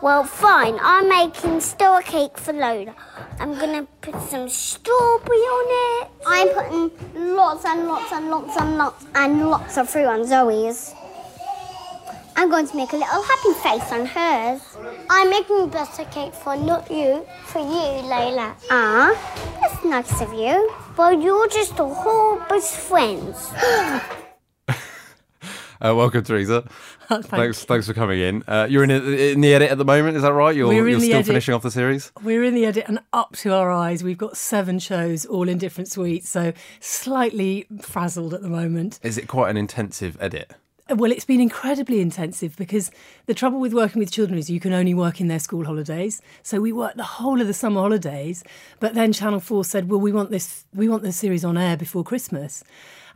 Well, 0.00 0.22
fine. 0.22 0.78
I'm 0.80 1.08
making 1.08 1.60
a 1.80 2.02
cake 2.04 2.38
for 2.38 2.52
Lola. 2.52 2.94
I'm 3.40 3.58
gonna 3.58 3.84
put 4.00 4.14
some 4.22 4.48
strawberry 4.48 5.36
on 5.36 5.66
it. 6.04 6.10
I'm 6.24 6.48
putting 6.54 7.34
lots 7.34 7.64
and 7.64 7.88
lots 7.88 8.12
and 8.12 8.30
lots 8.30 8.56
and 8.56 8.78
lots 8.78 9.06
and 9.16 9.50
lots 9.50 9.76
of 9.76 9.90
fruit 9.90 10.06
on 10.06 10.24
Zoe's. 10.24 10.94
I'm 12.36 12.48
going 12.48 12.68
to 12.68 12.76
make 12.76 12.92
a 12.92 12.96
little 12.96 13.22
happy 13.22 13.52
face 13.54 13.90
on 13.90 14.06
hers. 14.06 14.62
I'm 15.10 15.30
making 15.30 15.70
birthday 15.70 16.06
cake 16.12 16.34
for 16.34 16.56
not 16.56 16.88
you, 16.88 17.26
for 17.46 17.58
you, 17.58 18.06
Layla. 18.06 18.54
Ah, 18.70 19.10
that's 19.60 19.84
nice 19.84 20.20
of 20.20 20.32
you. 20.32 20.70
Well, 20.96 21.20
you're 21.20 21.48
just 21.48 21.72
a 21.80 21.84
whole 21.84 22.38
best 22.48 22.76
friends. 22.76 23.50
Uh, 25.80 25.94
welcome, 25.94 26.24
Teresa. 26.24 26.68
Thanks, 27.08 27.64
thanks 27.64 27.86
for 27.86 27.94
coming 27.94 28.20
in. 28.20 28.44
Uh, 28.46 28.66
you're 28.68 28.84
in, 28.84 28.90
in 28.90 29.40
the 29.40 29.54
edit 29.54 29.70
at 29.70 29.78
the 29.78 29.84
moment, 29.84 30.16
is 30.16 30.22
that 30.22 30.32
right? 30.32 30.54
You're, 30.54 30.72
you're 30.72 30.84
the 30.84 31.00
still 31.00 31.14
edit. 31.14 31.26
finishing 31.26 31.54
off 31.54 31.62
the 31.62 31.70
series. 31.70 32.12
We're 32.22 32.44
in 32.44 32.54
the 32.54 32.66
edit 32.66 32.84
and 32.86 33.00
up 33.12 33.36
to 33.36 33.52
our 33.54 33.70
eyes. 33.70 34.04
We've 34.04 34.18
got 34.18 34.36
seven 34.36 34.78
shows, 34.78 35.24
all 35.26 35.48
in 35.48 35.58
different 35.58 35.88
suites, 35.88 36.28
so 36.28 36.52
slightly 36.80 37.66
frazzled 37.80 38.34
at 38.34 38.42
the 38.42 38.48
moment. 38.48 39.00
Is 39.02 39.18
it 39.18 39.28
quite 39.28 39.50
an 39.50 39.56
intensive 39.56 40.16
edit? 40.20 40.52
Well, 40.90 41.12
it's 41.12 41.26
been 41.26 41.40
incredibly 41.40 42.00
intensive 42.00 42.56
because 42.56 42.90
the 43.26 43.34
trouble 43.34 43.60
with 43.60 43.74
working 43.74 44.00
with 44.00 44.10
children 44.10 44.38
is 44.38 44.48
you 44.48 44.58
can 44.58 44.72
only 44.72 44.94
work 44.94 45.20
in 45.20 45.28
their 45.28 45.38
school 45.38 45.66
holidays. 45.66 46.22
So 46.42 46.60
we 46.60 46.72
worked 46.72 46.96
the 46.96 47.02
whole 47.02 47.42
of 47.42 47.46
the 47.46 47.52
summer 47.52 47.82
holidays, 47.82 48.42
but 48.80 48.94
then 48.94 49.12
Channel 49.12 49.40
Four 49.40 49.66
said, 49.66 49.90
"Well, 49.90 50.00
we 50.00 50.12
want 50.12 50.30
this, 50.30 50.64
we 50.74 50.88
want 50.88 51.02
this 51.02 51.16
series 51.16 51.44
on 51.44 51.58
air 51.58 51.76
before 51.76 52.04
Christmas." 52.04 52.64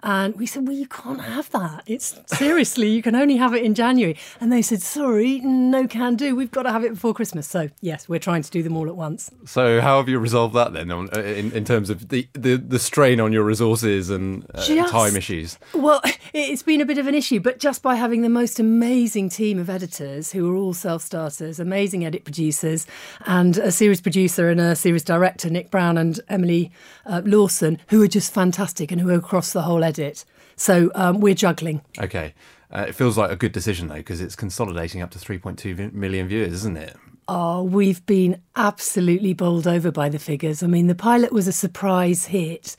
And 0.03 0.35
we 0.37 0.47
said, 0.47 0.67
well, 0.67 0.77
you 0.77 0.87
can't 0.87 1.21
have 1.21 1.51
that. 1.51 1.85
It's 1.87 2.19
seriously, 2.27 2.89
you 2.89 3.03
can 3.03 3.15
only 3.15 3.37
have 3.37 3.55
it 3.55 3.63
in 3.63 3.75
January. 3.75 4.17
And 4.41 4.53
they 4.53 4.63
said, 4.63 4.83
sorry, 4.83 5.39
no 5.41 5.87
can 5.87 6.17
do. 6.17 6.35
We've 6.35 6.51
got 6.51 6.65
to 6.65 6.73
have 6.73 6.85
it 6.85 6.95
before 6.95 7.15
Christmas. 7.15 7.47
So, 7.47 7.69
yes, 7.81 8.09
we're 8.09 8.19
trying 8.19 8.43
to 8.43 8.51
do 8.51 8.63
them 8.63 8.77
all 8.77 8.89
at 8.89 8.97
once. 8.97 9.31
So, 9.45 9.81
how 9.81 9.99
have 9.99 10.09
you 10.09 10.19
resolved 10.19 10.55
that 10.55 10.73
then, 10.73 10.91
on, 10.91 11.09
uh, 11.15 11.21
in, 11.21 11.53
in 11.53 11.65
terms 11.65 11.89
of 11.89 12.09
the, 12.09 12.29
the, 12.33 12.57
the 12.57 12.79
strain 12.79 13.21
on 13.21 13.33
your 13.33 13.45
resources 13.45 14.11
and 14.11 14.45
uh, 14.55 14.65
Just- 14.65 14.91
time 14.91 15.15
issues? 15.17 15.59
Well, 15.73 16.01
it's 16.33 16.63
been 16.63 16.81
a 16.81 16.87
bit 16.87 16.99
of 16.99 17.07
an 17.07 17.15
issue, 17.15 17.39
but 17.39 17.59
just 17.61 17.83
by 17.83 17.95
having 17.95 18.23
the 18.23 18.29
most 18.29 18.59
amazing 18.59 19.29
team 19.29 19.59
of 19.59 19.71
editors 19.71 20.33
who 20.33 20.53
are 20.53 20.57
all 20.57 20.75
self 20.75 21.03
starters, 21.03 21.61
amazing 21.61 22.05
edit 22.05 22.25
producers, 22.25 22.87
and 23.27 23.57
a 23.59 23.71
series 23.71 24.01
producer 24.01 24.49
and 24.51 24.61
a 24.61 24.75
series 24.75 25.05
director, 25.05 25.49
Nick 25.49 25.71
Brown 25.71 25.97
and 25.97 26.19
Emily 26.29 26.73
uh, 27.07 27.23
Lawson, 27.25 27.79
who 27.89 28.03
are 28.03 28.09
just 28.09 28.33
fantastic 28.35 28.91
and 28.91 29.01
who 29.01 29.11
are 29.11 29.15
across 29.15 29.53
the 29.53 29.63
whole 29.63 29.85
edit. 29.93 30.25
So 30.57 30.91
um, 30.95 31.21
we're 31.21 31.35
juggling. 31.35 31.81
Okay. 31.99 32.35
Uh, 32.75 32.87
it 32.89 32.95
feels 32.95 33.19
like 33.19 33.31
a 33.31 33.37
good 33.37 33.53
decision, 33.53 33.89
though, 33.89 33.97
because 33.97 34.21
it's 34.21 34.35
consolidating 34.37 35.03
up 35.03 35.11
to 35.11 35.19
3.2 35.19 35.75
vi- 35.75 35.91
million 35.93 36.27
viewers, 36.29 36.53
isn't 36.55 36.77
it? 36.79 36.97
Oh, 37.29 37.63
we've 37.63 38.05
been 38.07 38.41
absolutely 38.57 39.33
bowled 39.35 39.67
over 39.67 39.91
by 39.93 40.09
the 40.09 40.19
figures. 40.19 40.63
I 40.63 40.67
mean, 40.67 40.87
the 40.87 40.95
pilot 40.95 41.33
was 41.33 41.47
a 41.47 41.53
surprise 41.53 42.27
hit 42.27 42.77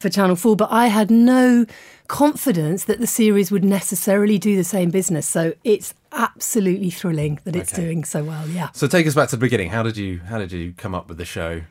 for 0.00 0.08
Channel 0.08 0.36
4, 0.36 0.56
but 0.56 0.68
I 0.70 0.86
had 0.86 1.10
no 1.10 1.66
confidence 2.08 2.84
that 2.84 3.00
the 3.00 3.06
series 3.06 3.50
would 3.50 3.64
necessarily 3.64 4.38
do 4.38 4.56
the 4.56 4.64
same 4.64 4.90
business. 4.90 5.26
So 5.26 5.54
it's 5.64 5.92
absolutely 6.12 6.90
thrilling 6.90 7.40
that 7.44 7.56
it's 7.56 7.72
Okay. 7.72 7.82
doing 7.82 8.04
so 8.04 8.22
well. 8.24 8.46
Yeah. 8.48 8.68
So, 8.74 8.86
take 8.86 9.06
us 9.06 9.14
back 9.14 9.28
to 9.30 9.36
the 9.36 9.40
beginning. 9.40 9.70
How 9.70 9.82
did 9.82 9.96
you 9.96 10.20
how 10.20 10.38
did 10.38 10.52
you 10.52 10.72
come 10.76 10.94
up 10.94 11.08
with 11.08 11.18
the 11.18 11.24
show? 11.24 11.62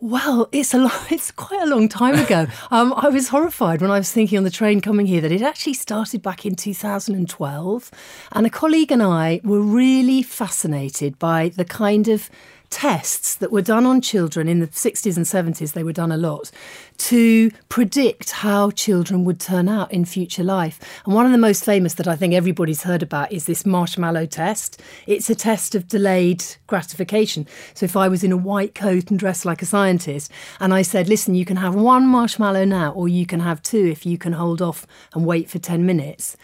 Well, 0.00 0.48
it's 0.52 0.74
a 0.74 0.78
lo- 0.78 0.90
it's 1.10 1.32
quite 1.32 1.62
a 1.62 1.66
long 1.66 1.88
time 1.88 2.14
ago. 2.14 2.46
um, 2.70 2.94
I 2.96 3.08
was 3.08 3.28
horrified 3.28 3.80
when 3.82 3.90
I 3.90 3.98
was 3.98 4.12
thinking 4.12 4.38
on 4.38 4.44
the 4.44 4.50
train 4.50 4.80
coming 4.80 5.06
here 5.06 5.20
that 5.20 5.32
it 5.32 5.42
actually 5.42 5.74
started 5.74 6.22
back 6.22 6.46
in 6.46 6.54
2012, 6.54 7.90
and 8.32 8.46
a 8.46 8.50
colleague 8.50 8.92
and 8.92 9.02
I 9.02 9.40
were 9.42 9.60
really 9.60 10.22
fascinated 10.22 11.18
by 11.18 11.48
the 11.48 11.64
kind 11.64 12.06
of 12.06 12.30
tests 12.70 13.34
that 13.36 13.50
were 13.50 13.62
done 13.62 13.86
on 13.86 14.00
children 14.00 14.48
in 14.48 14.60
the 14.60 14.66
60s 14.68 15.16
and 15.16 15.26
70s. 15.26 15.72
They 15.72 15.82
were 15.82 15.92
done 15.92 16.12
a 16.12 16.16
lot 16.16 16.50
to 16.98 17.50
predict 17.68 18.30
how 18.30 18.70
children 18.70 19.24
would 19.24 19.40
turn 19.40 19.68
out 19.68 19.92
in 19.92 20.04
future 20.04 20.42
life. 20.42 20.80
And 21.04 21.14
one 21.14 21.26
of 21.26 21.32
the 21.32 21.38
most 21.38 21.64
famous 21.64 21.94
that 21.94 22.08
I 22.08 22.16
think 22.16 22.34
everybody's 22.34 22.82
heard 22.82 23.02
about 23.02 23.32
is 23.32 23.46
this 23.46 23.64
marshmallow 23.64 24.26
test. 24.26 24.80
It's 25.06 25.30
a 25.30 25.34
test 25.34 25.74
of 25.74 25.88
delayed 25.88 26.44
gratification. 26.66 27.46
So 27.74 27.84
if 27.84 27.96
I 27.96 28.08
was 28.08 28.24
in 28.24 28.32
a 28.32 28.36
white 28.36 28.74
coat 28.74 29.10
and 29.10 29.18
dressed 29.18 29.44
like 29.44 29.62
a 29.62 29.66
scientist, 29.66 30.30
and 30.60 30.74
I 30.74 30.82
said, 30.82 31.08
listen, 31.08 31.34
you 31.34 31.44
can 31.44 31.56
have 31.56 31.74
one 31.74 32.06
marshmallow 32.06 32.64
now, 32.64 32.92
or 32.92 33.08
you 33.08 33.26
can 33.26 33.40
have 33.40 33.62
two 33.62 33.86
if 33.86 34.04
you 34.04 34.18
can 34.18 34.32
hold 34.32 34.60
off 34.60 34.86
and 35.14 35.24
wait 35.24 35.48
for 35.48 35.58
10 35.58 35.86
minutes. 35.86 36.36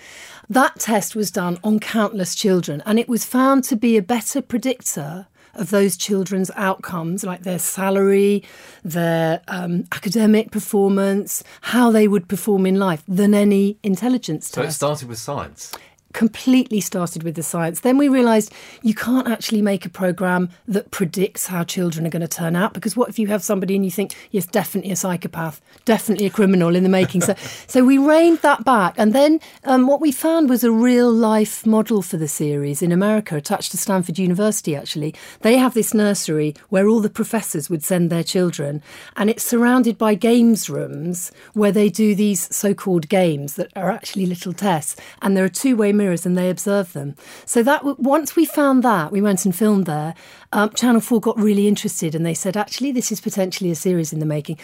That 0.49 0.79
test 0.79 1.17
was 1.17 1.31
done 1.31 1.59
on 1.65 1.81
countless 1.81 2.35
children, 2.35 2.83
and 2.87 2.99
it 2.99 3.09
was 3.09 3.25
found 3.25 3.65
to 3.65 3.77
be 3.77 3.97
a 3.97 4.03
better 4.03 4.41
predictor 4.41 5.27
of 5.57 5.71
those 5.71 5.97
children's 5.97 6.51
outcomes, 6.57 7.25
like 7.25 7.43
their 7.43 7.59
salary, 7.59 8.43
their 8.85 9.41
um, 9.49 9.85
academic 9.93 10.51
performance, 10.51 11.43
how 11.63 11.91
they 11.91 12.09
would 12.09 12.29
perform 12.29 12.67
in 12.67 12.79
life, 12.79 13.03
than 13.07 13.35
any 13.35 13.79
intelligence 13.83 14.51
test. 14.51 14.55
So, 14.55 14.63
it 14.63 14.73
started 14.73 15.09
with 15.09 15.19
science. 15.19 15.73
Completely 16.15 16.81
started 16.81 17.23
with 17.23 17.35
the 17.35 17.43
science. 17.43 17.81
Then 17.81 17.99
we 17.99 18.09
realised 18.09 18.55
you 18.83 18.95
can't 18.95 19.29
actually 19.29 19.61
make 19.61 19.85
a 19.85 19.91
programme 19.91 20.49
that 20.67 20.91
predicts 20.91 21.49
how 21.49 21.65
children 21.65 22.07
are 22.07 22.11
going 22.11 22.23
to 22.23 22.29
turn 22.29 22.57
out 22.57 22.73
because 22.73 22.97
what 22.97 23.11
if 23.11 23.19
you 23.19 23.27
have 23.27 23.43
somebody 23.43 23.75
and 23.75 23.85
you 23.85 23.91
think, 23.91 24.15
yes, 24.31 24.47
definitely 24.47 24.93
a 24.93 24.97
psychopath, 24.97 25.61
definitely 25.85 26.25
a 26.27 26.31
criminal 26.31 26.75
in 26.75 26.85
the 26.85 26.89
making. 26.89 27.21
So, 27.21 27.35
so 27.67 27.85
we 27.85 27.99
reined 27.99 28.39
that 28.39 28.65
back. 28.65 28.95
And 28.97 29.13
then 29.13 29.41
um, 29.65 29.87
what 29.87 30.01
we 30.01 30.13
found 30.13 30.49
was 30.49 30.65
a 30.65 30.71
real 30.71 31.13
life 31.13 31.67
model 31.67 32.01
for 32.01 32.17
the 32.17 32.29
series 32.29 32.81
in 32.81 32.93
America, 32.93 33.37
attached 33.37 33.73
to 33.73 33.77
Stanford 33.77 34.19
University, 34.19 34.77
actually. 34.77 35.15
They 35.41 35.59
have 35.59 35.75
this 35.75 35.93
nursery 35.93 36.55
where 36.69 36.89
all 36.89 37.01
the 37.01 37.11
professors 37.11 37.69
would 37.69 37.83
send 37.83 38.09
their 38.09 38.23
children, 38.23 38.83
and 39.17 39.29
it's 39.29 39.45
surrounded 39.45 39.99
by 39.99 40.15
games 40.15 40.71
rooms 40.71 41.33
where 41.55 41.73
they 41.73 41.89
do 41.89 42.15
these 42.15 42.55
so 42.55 42.73
called 42.73 43.09
games 43.09 43.55
that 43.55 43.73
are 43.75 43.91
actually 43.91 44.27
little 44.27 44.53
tests. 44.53 44.95
And 45.21 45.37
there 45.37 45.45
are 45.45 45.49
two 45.49 45.77
way 45.77 45.93
mirrors 45.93 46.04
and 46.13 46.37
they 46.37 46.51
observe 46.51 46.93
them. 46.93 47.15
So 47.47 47.63
that 47.63 47.85
once 47.99 48.37
we 48.37 48.45
found 48.45 48.83
that, 48.83 49.13
we 49.13 49.21
went 49.21 49.45
and 49.45 49.55
filmed 49.55 49.87
there. 49.87 50.15
Um, 50.53 50.71
Channel 50.71 51.01
4 51.01 51.21
got 51.21 51.39
really 51.39 51.67
interested 51.67 52.15
and 52.15 52.25
they 52.25 52.35
said, 52.35 52.57
actually, 52.57 52.93
this 52.93 53.11
is 53.11 53.21
potentially 53.21 53.71
a 53.71 53.75
series 53.75 54.13
in 54.13 54.21
the 54.21 54.27
making. 54.27 54.59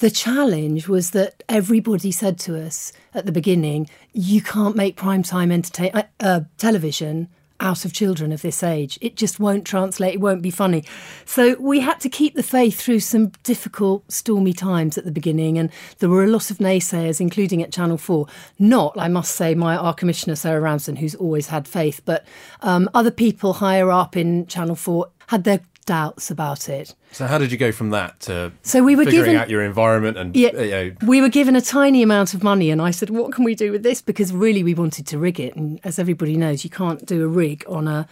The 0.00 0.10
challenge 0.10 0.88
was 0.88 1.10
that 1.12 1.42
everybody 1.48 2.12
said 2.12 2.38
to 2.40 2.60
us 2.60 2.92
at 3.14 3.26
the 3.26 3.32
beginning, 3.32 3.88
you 4.12 4.42
can't 4.42 4.76
make 4.76 4.96
primetime 4.96 5.50
entertain- 5.50 6.04
uh, 6.20 6.40
television 6.58 7.28
out 7.60 7.84
of 7.84 7.92
children 7.92 8.32
of 8.32 8.42
this 8.42 8.62
age. 8.62 8.98
It 9.00 9.16
just 9.16 9.40
won't 9.40 9.64
translate, 9.64 10.14
it 10.14 10.20
won't 10.20 10.42
be 10.42 10.50
funny. 10.50 10.84
So 11.24 11.56
we 11.58 11.80
had 11.80 12.00
to 12.00 12.08
keep 12.08 12.34
the 12.34 12.42
faith 12.42 12.80
through 12.80 13.00
some 13.00 13.28
difficult, 13.42 14.10
stormy 14.10 14.52
times 14.52 14.98
at 14.98 15.04
the 15.04 15.10
beginning, 15.10 15.58
and 15.58 15.70
there 15.98 16.08
were 16.08 16.24
a 16.24 16.28
lot 16.28 16.50
of 16.50 16.58
naysayers, 16.58 17.20
including 17.20 17.62
at 17.62 17.72
Channel 17.72 17.98
4. 17.98 18.26
Not, 18.58 18.94
I 18.98 19.08
must 19.08 19.34
say, 19.34 19.54
my 19.54 19.76
our 19.76 19.94
commissioner, 19.94 20.36
Sarah 20.36 20.60
Ramson, 20.60 20.96
who's 20.96 21.14
always 21.14 21.48
had 21.48 21.68
faith, 21.68 22.00
but 22.04 22.26
um, 22.62 22.88
other 22.94 23.10
people 23.10 23.54
higher 23.54 23.90
up 23.90 24.16
in 24.16 24.46
Channel 24.46 24.76
4 24.76 25.08
had 25.28 25.44
their 25.44 25.60
doubts 25.86 26.30
about 26.30 26.68
it. 26.68 26.94
So, 27.12 27.26
how 27.26 27.38
did 27.38 27.50
you 27.50 27.56
go 27.58 27.72
from 27.72 27.90
that 27.90 28.20
to 28.20 28.52
So 28.62 28.82
we 28.82 28.94
were 28.96 29.04
figuring 29.04 29.24
given- 29.26 29.40
out 29.40 29.48
your 29.48 29.62
environment 29.62 30.18
and 30.18 30.36
Yeah. 30.36 30.50
you 30.60 30.70
know, 30.70 30.92
We 31.06 31.20
were 31.22 31.28
given 31.30 31.56
a 31.56 31.60
tiny 31.60 32.02
amount 32.02 32.34
of 32.34 32.42
money, 32.42 32.70
and 32.70 32.82
I 32.82 32.90
said, 32.90 33.08
What 33.10 33.32
can 33.32 33.44
we 33.44 33.54
do 33.54 33.72
with 33.72 33.82
this? 33.82 34.02
Because 34.02 34.32
really, 34.32 34.62
we 34.62 34.74
wanted 34.74 35.06
to 35.06 35.18
rig 35.18 35.40
it. 35.40 35.56
And 35.56 35.80
as 35.84 35.98
everybody 35.98 36.36
knows, 36.36 36.64
you 36.64 36.70
can't 36.70 37.06
do 37.06 37.24
a 37.24 37.28
rig 37.28 37.64
on 37.68 37.88
a 37.88 38.06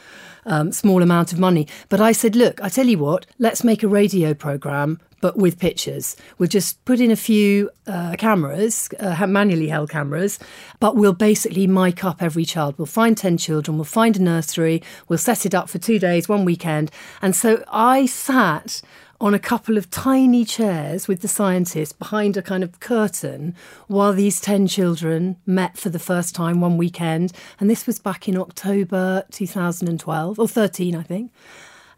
um, 0.47 0.73
small 0.73 1.03
amount 1.03 1.33
of 1.33 1.39
money. 1.39 1.67
But 1.89 2.01
I 2.01 2.13
said, 2.13 2.35
Look, 2.37 2.63
I 2.63 2.69
tell 2.69 2.87
you 2.87 2.99
what, 2.99 3.27
let's 3.39 3.63
make 3.65 3.83
a 3.83 3.89
radio 3.89 4.33
programme, 4.35 5.01
but 5.25 5.39
with 5.39 5.59
pictures. 5.59 6.17
We'll 6.37 6.51
just 6.51 6.85
put 6.85 7.01
in 7.01 7.11
a 7.11 7.17
few 7.17 7.71
uh, 7.87 8.15
cameras, 8.19 8.91
uh, 9.01 9.27
manually 9.27 9.69
held 9.69 9.89
cameras, 9.89 10.39
but 10.81 10.97
we'll 10.97 11.15
basically 11.15 11.67
mic 11.67 12.05
up 12.05 12.23
every 12.23 12.45
child. 12.45 12.75
We'll 12.77 12.85
find 12.85 13.17
10 13.17 13.39
children, 13.39 13.79
we'll 13.79 13.87
find 13.87 14.19
a 14.19 14.23
nursery, 14.23 14.83
we'll 15.09 15.19
set 15.19 15.47
it 15.47 15.55
up 15.55 15.71
for 15.71 15.79
two 15.79 15.99
days, 15.99 16.29
one 16.29 16.45
weekend. 16.45 16.91
And 17.23 17.35
so 17.35 17.65
I 17.73 18.05
sat 18.05 18.83
on 19.19 19.33
a 19.33 19.39
couple 19.39 19.79
of 19.79 19.89
tiny 19.89 20.45
chairs 20.45 21.09
with 21.09 21.23
the 21.23 21.29
scientists 21.29 21.93
behind 21.93 22.37
a 22.37 22.43
kind 22.43 22.63
of 22.63 22.79
curtain 22.81 23.55
while 23.87 24.13
these 24.13 24.43
10 24.43 24.67
children 24.67 25.39
met 25.47 25.79
for 25.79 25.89
the 25.89 25.99
first 25.99 26.35
time 26.35 26.61
one 26.61 26.77
weekend. 26.77 27.33
And 27.59 27.71
this 27.71 27.87
was 27.87 27.99
back 27.99 28.29
in 28.29 28.37
October 28.37 29.25
2012, 29.31 30.39
or 30.39 30.47
13, 30.47 30.95
I 30.95 31.03
think. 31.03 31.33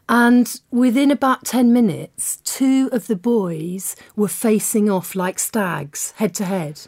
And 0.09 0.61
within 0.71 1.11
about 1.11 1.45
10 1.45 1.73
minutes, 1.73 2.39
two 2.45 2.89
of 2.93 3.09
the 3.09 3.17
boys 3.17 3.97
were 4.15 4.29
facing 4.29 4.89
off 4.89 5.17
like 5.17 5.39
stags, 5.39 6.13
head 6.13 6.35
to 6.37 6.45
head. 6.45 6.81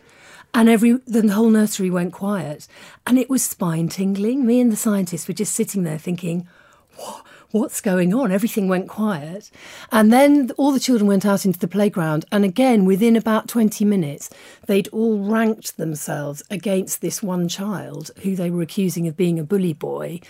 And 0.54 0.68
every 0.68 0.92
the 1.06 1.26
whole 1.32 1.50
nursery 1.50 1.90
went 1.90 2.12
quiet. 2.12 2.68
And 3.06 3.18
it 3.18 3.28
was 3.28 3.42
spine 3.42 3.88
tingling. 3.88 4.46
Me 4.46 4.60
and 4.60 4.72
the 4.72 4.76
scientists 4.76 5.26
were 5.26 5.34
just 5.34 5.54
sitting 5.54 5.82
there 5.82 5.98
thinking, 5.98 6.48
what? 6.96 7.24
What's 7.50 7.80
going 7.80 8.12
on? 8.12 8.30
Everything 8.30 8.68
went 8.68 8.90
quiet. 8.90 9.50
And 9.90 10.12
then 10.12 10.50
all 10.58 10.70
the 10.70 10.78
children 10.78 11.08
went 11.08 11.24
out 11.24 11.46
into 11.46 11.58
the 11.58 11.66
playground. 11.66 12.26
And 12.30 12.44
again, 12.44 12.84
within 12.84 13.16
about 13.16 13.48
20 13.48 13.86
minutes, 13.86 14.28
they'd 14.66 14.88
all 14.88 15.18
ranked 15.18 15.78
themselves 15.78 16.42
against 16.50 17.00
this 17.00 17.22
one 17.22 17.48
child 17.48 18.10
who 18.22 18.36
they 18.36 18.50
were 18.50 18.60
accusing 18.60 19.08
of 19.08 19.16
being 19.16 19.38
a 19.38 19.44
bully 19.44 19.72
boy. 19.72 20.20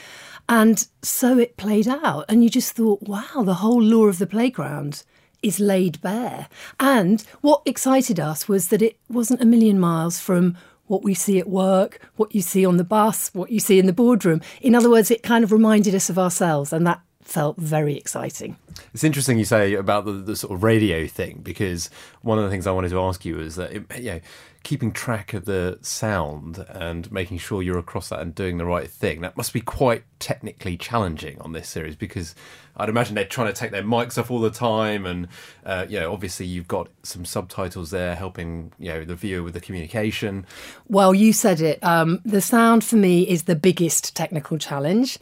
And 0.49 0.87
so 1.03 1.39
it 1.39 1.57
played 1.57 1.89
out. 1.89 2.25
And 2.29 2.43
you 2.43 2.51
just 2.51 2.73
thought, 2.73 3.03
wow, 3.03 3.43
the 3.45 3.55
whole 3.55 3.83
law 3.83 4.07
of 4.07 4.19
the 4.19 4.27
playground 4.27 5.05
is 5.43 5.61
laid 5.61 6.01
bare. 6.01 6.49
And 6.81 7.23
what 7.41 7.63
excited 7.65 8.19
us 8.19 8.49
was 8.49 8.69
that 8.69 8.83
it 8.83 8.99
wasn't 9.09 9.43
a 9.43 9.47
million 9.47 9.79
miles 9.79 10.19
from 10.19 10.57
what 10.87 11.05
we 11.05 11.15
see 11.15 11.39
at 11.39 11.49
work, 11.49 12.01
what 12.17 12.35
you 12.35 12.41
see 12.41 12.65
on 12.65 12.79
the 12.79 12.85
bus, 12.85 13.31
what 13.35 13.51
you 13.51 13.61
see 13.61 13.79
in 13.79 13.87
the 13.87 13.93
boardroom. 13.93 14.41
In 14.61 14.75
other 14.75 14.91
words, 14.91 15.11
it 15.11 15.23
kind 15.23 15.45
of 15.45 15.53
reminded 15.53 15.95
us 15.95 16.09
of 16.09 16.19
ourselves, 16.19 16.73
and 16.73 16.87
that 16.87 17.01
felt 17.21 17.59
very 17.59 17.95
exciting. 17.95 18.57
It's 18.95 19.05
interesting 19.05 19.39
you 19.39 19.45
say 19.45 19.75
about 19.75 20.07
the, 20.07 20.13
the 20.13 20.35
sort 20.35 20.55
of 20.55 20.63
radio 20.63 21.07
thing 21.07 21.41
because 21.43 21.91
one 22.23 22.39
of 22.39 22.45
the 22.45 22.51
things 22.51 22.67
I 22.67 22.71
wanted 22.71 22.89
to 22.91 23.01
ask 23.01 23.25
you 23.25 23.39
is 23.39 23.57
that 23.57 23.71
it, 23.73 23.99
you 23.99 24.13
know 24.13 24.21
keeping 24.69 24.93
track 24.93 25.33
of 25.33 25.47
the 25.47 25.79
sound 25.81 26.63
and 26.69 27.11
making 27.11 27.39
sure 27.39 27.63
you're 27.63 27.79
across 27.79 28.11
that 28.11 28.21
and 28.21 28.35
doing 28.35 28.59
the 28.59 28.67
right 28.67 28.91
thing 28.91 29.23
that 29.23 29.35
must 29.35 29.55
be 29.55 29.63
quite 29.63 30.05
technically 30.19 30.77
challenging 30.77 31.41
on 31.41 31.53
this 31.53 31.67
series 31.67 31.97
because 31.97 32.35
I'd 32.77 32.91
imagine 32.91 33.15
they're 33.15 33.25
trying 33.25 33.47
to 33.47 33.55
take 33.55 33.71
their 33.71 33.83
mics 33.83 34.19
off 34.19 34.31
all 34.31 34.41
the 34.41 34.51
time 34.51 35.07
and 35.07 35.29
uh, 35.65 35.87
you 35.89 35.99
know 35.99 36.13
obviously 36.13 36.45
you've 36.45 36.69
got 36.69 36.89
some 37.03 37.25
subtitles 37.25 37.91
there 37.93 38.15
helping 38.15 38.71
you 38.79 38.93
know 38.93 39.07
the 39.07 39.15
viewer 39.15 39.43
with 39.43 39.55
the 39.55 39.61
communication. 39.61 40.45
Well, 40.87 41.15
you 41.15 41.33
said 41.33 41.63
it. 41.63 41.83
Um, 41.83 42.21
the 42.27 42.43
sound 42.43 42.85
for 42.85 42.97
me 42.97 43.23
is 43.23 43.45
the 43.45 43.57
biggest 43.57 44.15
technical 44.15 44.59
challenge. 44.59 45.19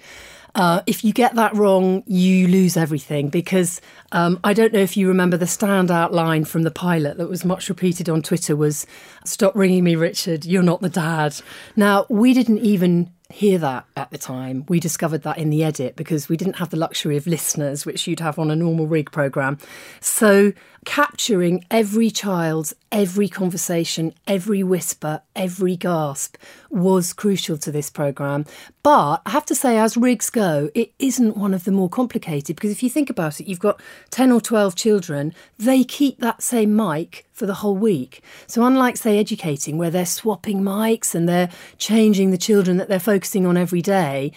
Uh, 0.56 0.80
if 0.86 1.04
you 1.04 1.12
get 1.12 1.34
that 1.34 1.54
wrong, 1.54 2.02
you 2.06 2.48
lose 2.48 2.78
everything 2.78 3.28
because 3.28 3.82
um, 4.12 4.40
I 4.42 4.54
don't 4.54 4.72
know 4.72 4.80
if 4.80 4.96
you 4.96 5.06
remember 5.06 5.36
the 5.36 5.44
standout 5.44 6.12
line 6.12 6.46
from 6.46 6.62
the 6.62 6.70
pilot 6.70 7.18
that 7.18 7.28
was 7.28 7.44
much 7.44 7.68
repeated 7.68 8.08
on 8.08 8.22
Twitter 8.22 8.56
was 8.56 8.86
"Stop 9.26 9.54
ringing 9.54 9.84
me, 9.84 9.96
Richard. 9.96 10.46
You're 10.46 10.62
not 10.62 10.80
the 10.80 10.88
dad." 10.88 11.36
Now 11.76 12.06
we 12.08 12.32
didn't 12.32 12.60
even 12.60 13.12
hear 13.28 13.58
that 13.58 13.86
at 13.96 14.10
the 14.10 14.18
time. 14.18 14.64
We 14.68 14.78
discovered 14.80 15.22
that 15.22 15.38
in 15.38 15.50
the 15.50 15.64
edit 15.64 15.96
because 15.96 16.28
we 16.28 16.36
didn't 16.36 16.56
have 16.56 16.70
the 16.70 16.76
luxury 16.76 17.16
of 17.16 17.26
listeners, 17.26 17.84
which 17.84 18.06
you'd 18.06 18.20
have 18.20 18.38
on 18.38 18.50
a 18.50 18.56
normal 18.56 18.86
rig 18.86 19.10
program. 19.10 19.58
So 20.00 20.52
capturing 20.84 21.64
every 21.70 22.10
child's 22.10 22.74
every 22.92 23.28
conversation, 23.28 24.14
every 24.26 24.62
whisper, 24.62 25.20
every 25.34 25.76
gasp 25.76 26.36
was 26.70 27.12
crucial 27.12 27.58
to 27.58 27.72
this 27.72 27.90
program. 27.90 28.46
But 28.82 29.22
I 29.26 29.30
have 29.30 29.44
to 29.46 29.54
say, 29.54 29.76
as 29.76 29.96
rigs 29.96 30.30
go, 30.30 30.70
it 30.74 30.92
isn't 30.98 31.36
one 31.36 31.52
of 31.52 31.64
the 31.64 31.72
more 31.72 31.90
complicated 31.90 32.56
because 32.56 32.70
if 32.70 32.82
you 32.82 32.88
think 32.88 33.10
about 33.10 33.40
it, 33.40 33.48
you've 33.48 33.58
got 33.58 33.80
10 34.10 34.30
or 34.30 34.40
12 34.40 34.76
children, 34.76 35.34
they 35.58 35.82
keep 35.84 36.20
that 36.20 36.42
same 36.42 36.74
mic 36.76 37.25
for 37.36 37.44
the 37.46 37.54
whole 37.54 37.76
week. 37.76 38.22
So, 38.46 38.64
unlike, 38.64 38.96
say, 38.96 39.18
educating, 39.18 39.76
where 39.76 39.90
they're 39.90 40.06
swapping 40.06 40.62
mics 40.62 41.14
and 41.14 41.28
they're 41.28 41.50
changing 41.76 42.30
the 42.30 42.38
children 42.38 42.78
that 42.78 42.88
they're 42.88 42.98
focusing 42.98 43.46
on 43.46 43.58
every 43.58 43.82
day, 43.82 44.32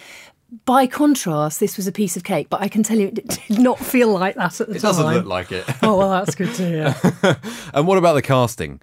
by 0.65 0.85
contrast, 0.85 1.59
this 1.59 1.77
was 1.77 1.87
a 1.87 1.91
piece 1.91 2.17
of 2.17 2.23
cake, 2.23 2.47
but 2.49 2.61
I 2.61 2.67
can 2.67 2.83
tell 2.83 2.97
you 2.97 3.07
it 3.07 3.15
did 3.47 3.59
not 3.59 3.79
feel 3.79 4.11
like 4.11 4.35
that 4.35 4.59
at 4.59 4.67
the 4.67 4.75
it 4.75 4.79
time. 4.81 4.91
It 4.91 4.93
doesn't 4.93 5.13
look 5.13 5.25
like 5.25 5.51
it. 5.51 5.65
oh, 5.81 5.97
well, 5.97 6.09
that's 6.09 6.35
good 6.35 6.53
to 6.55 6.67
hear. 6.67 7.39
and 7.73 7.87
what 7.87 7.97
about 7.97 8.13
the 8.13 8.21
casting? 8.21 8.81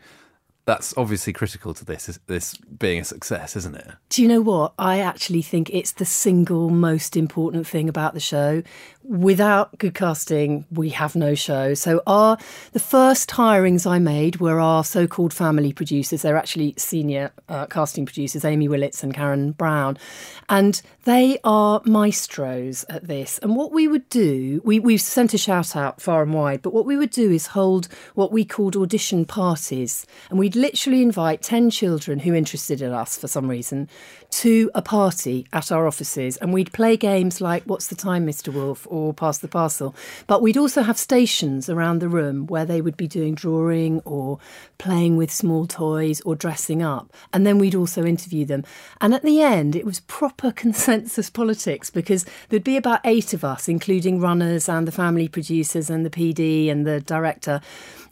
That's 0.65 0.95
obviously 0.97 1.33
critical 1.33 1.75
to 1.75 1.85
this 1.85 2.19
this 2.27 2.57
being 2.57 3.01
a 3.01 3.05
success, 3.05 3.55
isn't 3.55 3.77
it? 3.77 3.89
Do 4.09 4.21
you 4.21 4.27
know 4.27 4.41
what? 4.41 4.73
I 4.81 4.99
actually 4.99 5.43
think 5.43 5.71
it's 5.71 5.93
the 5.93 6.05
single 6.05 6.71
most 6.71 7.17
important 7.17 7.69
thing 7.69 7.89
about 7.89 8.15
the 8.15 8.21
show. 8.21 8.65
Without 9.09 9.79
good 9.79 9.95
casting, 9.95 10.65
we 10.73 10.89
have 10.89 11.15
no 11.15 11.37
show. 11.37 11.75
So 11.75 12.03
our 12.09 12.39
the 12.73 12.81
first 12.81 13.31
hirings 13.31 13.89
I 13.89 14.01
made 14.01 14.41
were 14.41 14.59
our 14.59 14.83
so-called 14.83 15.33
family 15.33 15.73
producers. 15.73 16.23
They're 16.23 16.37
actually 16.37 16.75
senior 16.77 17.31
uh, 17.49 17.67
casting 17.67 18.05
producers, 18.05 18.45
Amy 18.45 18.67
Willits 18.67 19.05
and 19.05 19.15
Karen 19.15 19.53
Brown, 19.53 19.97
and 20.49 20.83
they 21.05 21.39
are 21.45 21.81
maestros 21.85 22.85
at 22.89 23.07
this. 23.07 23.39
And 23.39 23.55
what 23.55 23.71
we 23.71 23.87
would 23.87 24.09
do, 24.09 24.61
we 24.65 24.81
we've 24.81 25.01
sent 25.01 25.35
a 25.35 25.39
shout 25.39 25.77
out 25.77 26.01
far 26.01 26.23
and 26.23 26.35
wide, 26.35 26.63
but 26.63 26.73
what 26.73 26.85
we 26.87 26.97
would 26.97 27.11
do 27.11 27.31
is 27.31 27.49
hold 27.49 27.87
what 28.15 28.33
we 28.33 28.45
called 28.45 28.75
audition 28.75 29.25
parties, 29.25 30.05
and 30.31 30.39
we'd 30.39 30.57
literally 30.57 31.03
invite 31.03 31.43
ten 31.43 31.71
children 31.71 32.19
who 32.19 32.35
interested 32.35 32.83
in 32.83 32.93
us 32.93 33.17
for 33.17 33.29
some 33.29 33.49
reason 33.49 33.89
to 34.31 34.69
a 34.75 34.83
party 34.83 35.47
at 35.53 35.71
our 35.71 35.87
offices, 35.87 36.37
and 36.39 36.53
we'd 36.53 36.73
play 36.73 36.97
games 36.97 37.41
like 37.41 37.63
"What's 37.67 37.87
the 37.87 37.95
time, 37.95 38.27
Mr. 38.27 38.53
Wolf?" 38.53 38.85
Or 38.97 39.15
pass 39.15 39.39
the 39.39 39.49
parcel. 39.49 39.95
But 40.27 40.43
we'd 40.43 40.57
also 40.57 40.83
have 40.83 40.99
stations 40.99 41.69
around 41.69 42.01
the 42.01 42.09
room 42.09 42.47
where 42.47 42.65
they 42.65 42.81
would 42.81 42.97
be 42.97 43.09
doing 43.09 43.35
drawing 43.35 44.01
or 44.01 44.39
playing 44.79 45.17
with 45.17 45.31
small 45.31 45.67
toys 45.67 46.21
or 46.23 46.35
dressing 46.35 46.83
up. 46.83 47.13
And 47.33 47.47
then 47.47 47.59
we'd 47.59 47.75
also 47.75 48.05
interview 48.05 48.45
them. 48.45 48.65
And 49.01 49.15
at 49.15 49.23
the 49.23 49.41
end, 49.43 49.77
it 49.77 49.85
was 49.85 50.01
proper 50.01 50.53
consensus 50.65 51.31
politics 51.31 51.91
because 51.91 52.25
there'd 52.49 52.65
be 52.65 52.77
about 52.77 53.01
eight 53.05 53.33
of 53.33 53.45
us, 53.45 53.69
including 53.69 54.21
runners 54.21 54.69
and 54.69 54.87
the 54.87 54.93
family 54.93 55.29
producers 55.29 55.91
and 55.91 56.05
the 56.05 56.11
PD 56.11 56.71
and 56.71 56.87
the 56.87 57.01
director. 57.01 57.61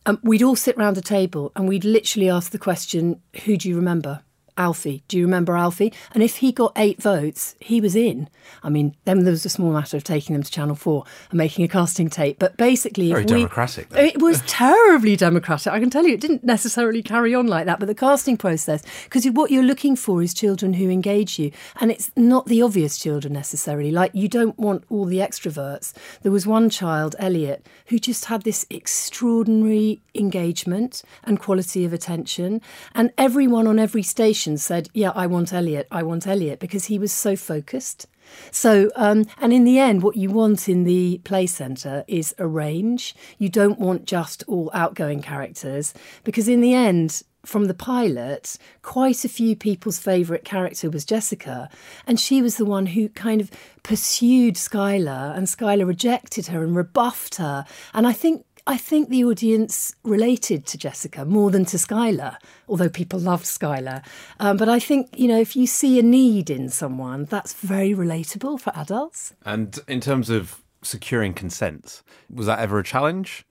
Um, 0.07 0.19
we'd 0.23 0.43
all 0.43 0.57
sit 0.57 0.77
round 0.77 0.99
a 0.99 1.03
table 1.03 1.51
and 1.57 1.67
we'd 1.67 1.85
literally 1.85 2.29
ask 2.29 2.53
the 2.53 2.59
question, 2.59 3.21
Who 3.45 3.57
do 3.57 3.69
you 3.69 3.77
remember? 3.77 4.21
Alfie. 4.57 5.03
Do 5.09 5.19
you 5.19 5.25
remember 5.25 5.57
Alfie? 5.57 5.93
And 6.13 6.23
if 6.23 6.37
he 6.37 6.53
got 6.53 6.73
eight 6.77 7.03
votes, 7.03 7.57
he 7.61 7.81
was 7.81 7.97
in. 7.97 8.29
I 8.63 8.69
mean, 8.69 8.95
then 9.05 9.25
there 9.25 9.33
was 9.33 9.45
a 9.45 9.49
small 9.49 9.73
matter 9.73 9.97
of 9.97 10.05
taking 10.05 10.35
them 10.35 10.43
to 10.43 10.51
Channel 10.51 10.77
4 10.77 11.05
and 11.31 11.39
making 11.39 11.65
a 11.65 11.69
casting 11.69 12.09
tape. 12.09 12.39
But 12.39 12.57
basically, 12.57 13.11
very 13.11 13.25
if 13.25 13.31
we, 13.31 13.37
democratic. 13.39 13.89
It 13.93 14.21
was 14.21 14.43
terribly 14.47 15.17
democratic. 15.17 15.73
I 15.73 15.81
can 15.81 15.91
tell 15.91 16.07
you, 16.07 16.15
it 16.15 16.21
didn't 16.21 16.45
necessarily 16.45 17.03
carry 17.03 17.35
on 17.35 17.47
like 17.49 17.67
that. 17.67 17.81
But 17.81 17.87
the 17.87 17.95
casting 17.95 18.37
process, 18.37 18.83
because 19.05 19.27
what 19.27 19.51
you're 19.51 19.65
looking 19.65 19.97
for 19.97 20.23
is 20.23 20.33
children 20.33 20.75
who 20.75 20.89
engage 20.89 21.39
you. 21.39 21.51
And 21.81 21.91
it's 21.91 22.13
not 22.17 22.47
the 22.47 22.63
obvious 22.63 22.97
children 22.99 23.33
necessarily. 23.33 23.91
Like, 23.91 24.13
you 24.15 24.29
don't 24.29 24.59
want 24.59 24.85
all 24.89 25.05
the 25.05 25.19
extroverts. 25.19 25.93
There 26.23 26.33
was 26.33 26.47
one 26.47 26.71
child, 26.71 27.17
Elliot, 27.19 27.67
who 27.87 27.99
just 27.99 28.27
had 28.27 28.43
this 28.43 28.67
extraordinary 28.71 30.01
engagement 30.15 31.03
and 31.25 31.41
quality 31.41 31.85
of 31.85 31.93
attention. 31.93 32.61
And 32.95 33.13
everyone 33.19 33.67
on 33.67 33.79
every 33.79 34.03
station 34.03 34.44
said, 34.57 34.89
Yeah, 34.95 35.13
I 35.15 35.27
want 35.27 35.53
Elliot, 35.53 35.87
I 35.91 36.03
want 36.03 36.27
Elliot, 36.27 36.61
because 36.61 36.87
he 36.87 36.99
was 36.99 37.13
so 37.13 37.37
focused. 37.37 38.07
So, 38.51 38.91
um, 38.97 39.27
and 39.41 39.53
in 39.53 39.65
the 39.65 39.79
end, 39.79 40.03
what 40.03 40.17
you 40.17 40.31
want 40.31 40.69
in 40.69 40.85
the 40.85 41.21
play 41.25 41.47
centre 41.47 42.05
is 42.09 42.35
a 42.39 42.47
range. 42.47 43.15
You 43.39 43.49
don't 43.49 43.79
want 43.79 44.07
just 44.07 44.45
all 44.47 44.71
outgoing 44.73 45.23
characters, 45.23 45.95
because 46.25 46.49
in 46.49 46.61
the 46.61 46.75
end, 46.75 47.23
from 47.45 47.67
the 47.67 47.75
pilot, 47.75 48.57
quite 48.83 49.25
a 49.25 49.29
few 49.29 49.55
people's 49.55 49.99
favourite 49.99 50.45
character 50.45 50.91
was 50.91 51.05
Jessica, 51.05 51.69
and 52.07 52.19
she 52.19 52.41
was 52.41 52.57
the 52.57 52.65
one 52.65 52.87
who 52.87 53.09
kind 53.11 53.41
of 53.41 53.51
pursued 53.83 54.55
Skylar, 54.55 55.37
and 55.37 55.47
Skylar 55.47 55.87
rejected 55.87 56.47
her 56.49 56.65
and 56.65 56.75
rebuffed 56.75 57.37
her. 57.37 57.67
And 57.93 58.07
I 58.07 58.13
think 58.13 58.47
I 58.67 58.79
think 58.79 59.11
the 59.11 59.25
audience 59.25 59.95
related 60.05 60.65
to 60.67 60.79
Jessica 60.79 61.27
more 61.27 61.51
than 61.51 61.67
to 61.67 61.77
Skylar, 61.77 62.37
although 62.67 62.89
people 62.89 63.19
loved 63.19 63.45
Skylar. 63.45 64.03
Um, 64.41 64.57
but 64.57 64.71
I 64.71 64.79
think, 64.79 65.19
you 65.19 65.29
know, 65.29 65.39
if 65.39 65.55
you 65.55 65.67
see 65.67 65.99
a 65.99 66.03
need 66.03 66.49
in 66.49 66.71
someone, 66.71 67.27
that's 67.27 67.53
very 67.53 67.91
relatable 67.91 68.61
for 68.61 68.73
adults. 68.75 69.35
And 69.45 69.79
in 69.87 70.01
terms 70.01 70.31
of 70.31 70.63
securing 70.81 71.35
consent, 71.35 72.03
was 72.33 72.47
that 72.47 72.59
ever 72.59 72.79
a 72.79 72.85
challenge? 72.85 73.45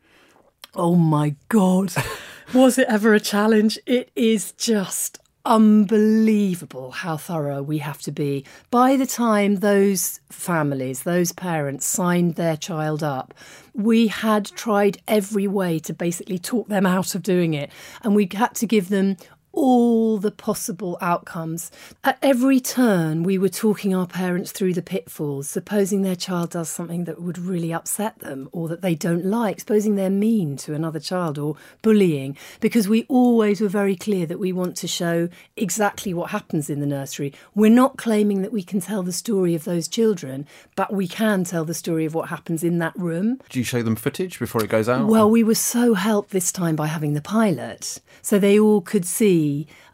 Oh 0.76 0.96
my 0.96 1.36
God. 1.50 1.94
Was 2.54 2.78
it 2.78 2.88
ever 2.88 3.14
a 3.14 3.20
challenge? 3.20 3.80
It 3.86 4.12
is 4.16 4.52
just 4.54 5.20
unbelievable 5.46 6.92
how 6.92 7.18
thorough 7.18 7.62
we 7.62 7.80
have 7.80 8.02
to 8.02 8.12
be. 8.12 8.46
By 8.72 8.96
the 8.96 9.06
time 9.06 9.56
those 9.56 10.20
families, 10.30 11.04
those 11.04 11.32
parents 11.32 11.86
signed 11.86 12.36
their 12.36 12.56
child 12.56 13.04
up, 13.04 13.34
we 13.74 14.08
had 14.08 14.46
tried 14.46 15.00
every 15.08 15.48
way 15.48 15.80
to 15.80 15.94
basically 15.94 16.40
talk 16.40 16.68
them 16.68 16.86
out 16.86 17.16
of 17.16 17.24
doing 17.24 17.54
it. 17.54 17.72
And 18.04 18.16
we 18.16 18.30
had 18.34 18.56
to 18.56 18.68
give 18.68 18.90
them 18.90 19.18
all 19.54 20.18
the 20.18 20.32
possible 20.32 20.98
outcomes. 21.00 21.72
At 22.04 22.18
every 22.22 22.60
turn, 22.60 23.22
we 23.24 23.38
were 23.38 23.50
talking 23.50 23.96
our 23.96 24.08
parents 24.08 24.52
through 24.52 24.74
the 24.74 24.82
pitfalls, 24.82 25.48
supposing 25.48 26.02
their 26.02 26.16
child 26.16 26.50
does 26.50 26.70
something 26.70 27.04
that 27.04 27.22
would 27.22 27.38
really 27.38 27.72
upset 27.72 28.18
them 28.20 28.50
or 28.52 28.68
that 28.68 28.82
they 28.82 28.96
don't 28.96 29.26
like, 29.26 29.60
supposing 29.60 29.96
they're 29.96 30.10
mean 30.10 30.58
to 30.58 30.74
another 30.74 31.00
child 31.00 31.38
or 31.38 31.56
bullying, 31.84 32.36
because 32.60 32.90
we 32.90 33.06
always 33.08 33.62
were 33.62 33.68
very 33.68 33.96
clear 33.96 34.26
that 34.26 34.40
we 34.40 34.52
want 34.52 34.76
to 34.78 34.88
show 34.88 35.30
exactly 35.56 36.14
what 36.14 36.32
happens 36.32 36.70
in 36.70 36.80
the 36.80 36.88
nursery. 36.88 37.32
We're 37.54 37.70
not 37.70 37.98
claiming 37.98 38.42
that 38.42 38.52
we 38.52 38.64
can 38.64 38.82
tell 38.82 39.04
the 39.04 39.12
story 39.12 39.54
of 39.54 39.66
those 39.66 39.88
children, 39.88 40.48
but 40.76 40.92
we 40.92 41.08
can 41.08 41.44
tell 41.44 41.64
the 41.64 41.74
story 41.76 42.06
of 42.06 42.16
what 42.16 42.30
happens 42.30 42.64
in 42.64 42.80
that 42.80 42.98
room. 42.98 43.40
Do 43.50 43.60
you 43.60 43.66
show 43.66 43.84
them 43.84 43.96
footage 43.96 44.40
before 44.40 44.64
it 44.64 44.70
goes 44.70 44.90
out? 44.90 45.08
Well, 45.08 45.30
we 45.30 45.44
were 45.44 45.54
so 45.54 45.94
helped 45.94 46.32
this 46.32 46.52
time 46.52 46.76
by 46.76 46.88
having 46.88 47.14
the 47.14 47.22
pilot, 47.22 48.02
so 48.24 48.40
they 48.40 48.60
all 48.60 48.82
could 48.82 49.06
see 49.06 49.43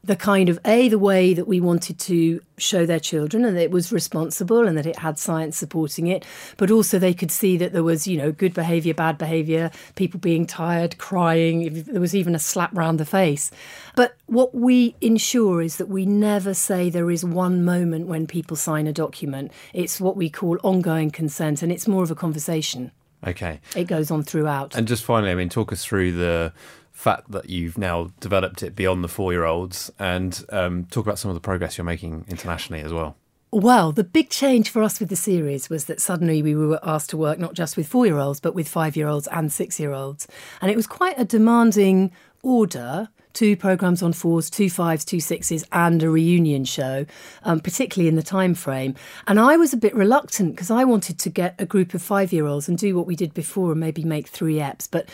the 0.04 0.16
kind 0.16 0.50
of 0.50 0.60
a 0.66 0.88
the 0.90 1.00
way 1.00 1.34
that 1.34 1.48
we 1.48 1.60
wanted 1.60 2.00
to 2.00 2.42
show 2.58 2.86
their 2.86 3.00
children 3.00 3.44
and 3.44 3.58
that 3.58 3.64
it 3.64 3.72
was 3.72 3.92
responsible 3.92 4.68
and 4.68 4.78
that 4.78 4.86
it 4.86 5.00
had 5.00 5.20
science 5.20 5.58
supporting 5.58 6.08
it 6.08 6.26
but 6.58 6.72
also 6.72 6.98
they 6.98 7.14
could 7.14 7.32
see 7.32 7.58
that 7.58 7.74
there 7.74 7.84
was 7.84 8.08
you 8.08 8.18
know 8.18 8.32
good 8.32 8.54
behavior 8.54 8.94
bad 8.94 9.18
behavior 9.18 9.70
people 9.96 10.20
being 10.20 10.46
tired 10.46 10.98
crying 10.98 11.84
there 11.84 12.02
was 12.02 12.16
even 12.16 12.36
a 12.36 12.40
slap 12.40 12.76
round 12.76 13.00
the 13.00 13.06
face. 13.06 13.52
But 13.96 14.16
what 14.26 14.54
we 14.54 14.96
ensure 15.02 15.62
is 15.62 15.78
that 15.78 15.88
we 15.88 16.06
never 16.06 16.54
say 16.54 16.90
there 16.90 17.12
is 17.12 17.24
one 17.24 17.64
moment 17.64 18.08
when 18.08 18.28
people 18.28 18.56
sign 18.56 18.88
a 18.88 18.94
document. 18.94 19.52
It's 19.74 20.00
what 20.00 20.16
we 20.16 20.30
call 20.30 20.58
ongoing 20.64 21.12
consent 21.12 21.62
and 21.62 21.72
it's 21.72 21.88
more 21.88 22.04
of 22.04 22.12
a 22.12 22.16
conversation. 22.16 22.92
Okay. 23.26 23.60
It 23.76 23.86
goes 23.86 24.12
on 24.12 24.24
throughout. 24.24 24.76
And 24.76 24.88
just 24.88 25.04
finally 25.04 25.32
i 25.32 25.36
mean 25.36 25.50
talk 25.50 25.72
us 25.74 25.84
through 25.84 26.14
the 26.14 26.54
fact 27.00 27.32
that 27.32 27.50
you've 27.50 27.78
now 27.78 28.12
developed 28.20 28.62
it 28.62 28.76
beyond 28.76 29.04
the 29.04 29.08
four 29.08 29.32
year 29.32 29.46
olds 29.46 29.90
and 29.98 30.44
um, 30.50 30.86
talk 30.92 31.06
about 31.06 31.18
some 31.18 31.30
of 31.30 31.36
the 31.36 31.42
progress 31.42 31.78
you're 31.78 31.86
making 31.86 32.26
internationally 32.28 32.82
as 32.82 32.92
well. 32.92 33.16
Well, 33.52 33.94
the 33.94 34.04
big 34.04 34.30
change 34.30 34.70
for 34.70 34.84
us 34.84 35.00
with 35.00 35.08
the 35.08 35.16
series 35.16 35.70
was 35.70 35.86
that 35.86 36.02
suddenly 36.02 36.44
we 36.44 36.54
were 36.54 36.80
asked 36.84 37.10
to 37.12 37.18
work 37.18 37.40
not 37.40 37.54
just 37.54 37.78
with 37.78 37.88
four 37.88 38.06
year 38.06 38.18
olds, 38.18 38.42
but 38.42 38.54
with 38.54 38.68
five 38.68 38.98
year 38.98 39.08
olds 39.08 39.28
and 39.28 39.52
six 39.52 39.80
year 39.80 39.94
olds. 39.94 40.28
And 40.62 40.70
it 40.70 40.76
was 40.76 40.88
quite 40.88 41.18
a 41.18 41.24
demanding 41.24 42.12
order 42.44 43.08
two 43.32 43.56
programs 43.56 44.04
on 44.04 44.12
fours, 44.12 44.50
two 44.50 44.70
fives, 44.70 45.06
two 45.06 45.22
sixes, 45.22 45.64
and 45.72 46.04
a 46.04 46.10
reunion 46.10 46.66
show, 46.66 47.06
um, 47.44 47.62
particularly 47.62 48.10
in 48.10 48.16
the 48.16 48.24
time 48.24 48.54
frame. 48.54 48.94
And 49.28 49.40
I 49.40 49.56
was 49.56 49.72
a 49.72 49.78
bit 49.78 49.96
reluctant 49.96 50.56
because 50.56 50.70
I 50.70 50.84
wanted 50.84 51.18
to 51.20 51.30
get 51.30 51.56
a 51.58 51.66
group 51.66 51.94
of 51.94 52.02
five 52.02 52.34
year 52.34 52.46
olds 52.46 52.68
and 52.68 52.78
do 52.78 52.96
what 52.98 53.08
we 53.08 53.16
did 53.16 53.34
before 53.34 53.72
and 53.72 53.80
maybe 53.80 54.04
make 54.04 54.28
three 54.28 54.56
eps. 54.56 54.88
But 54.90 55.10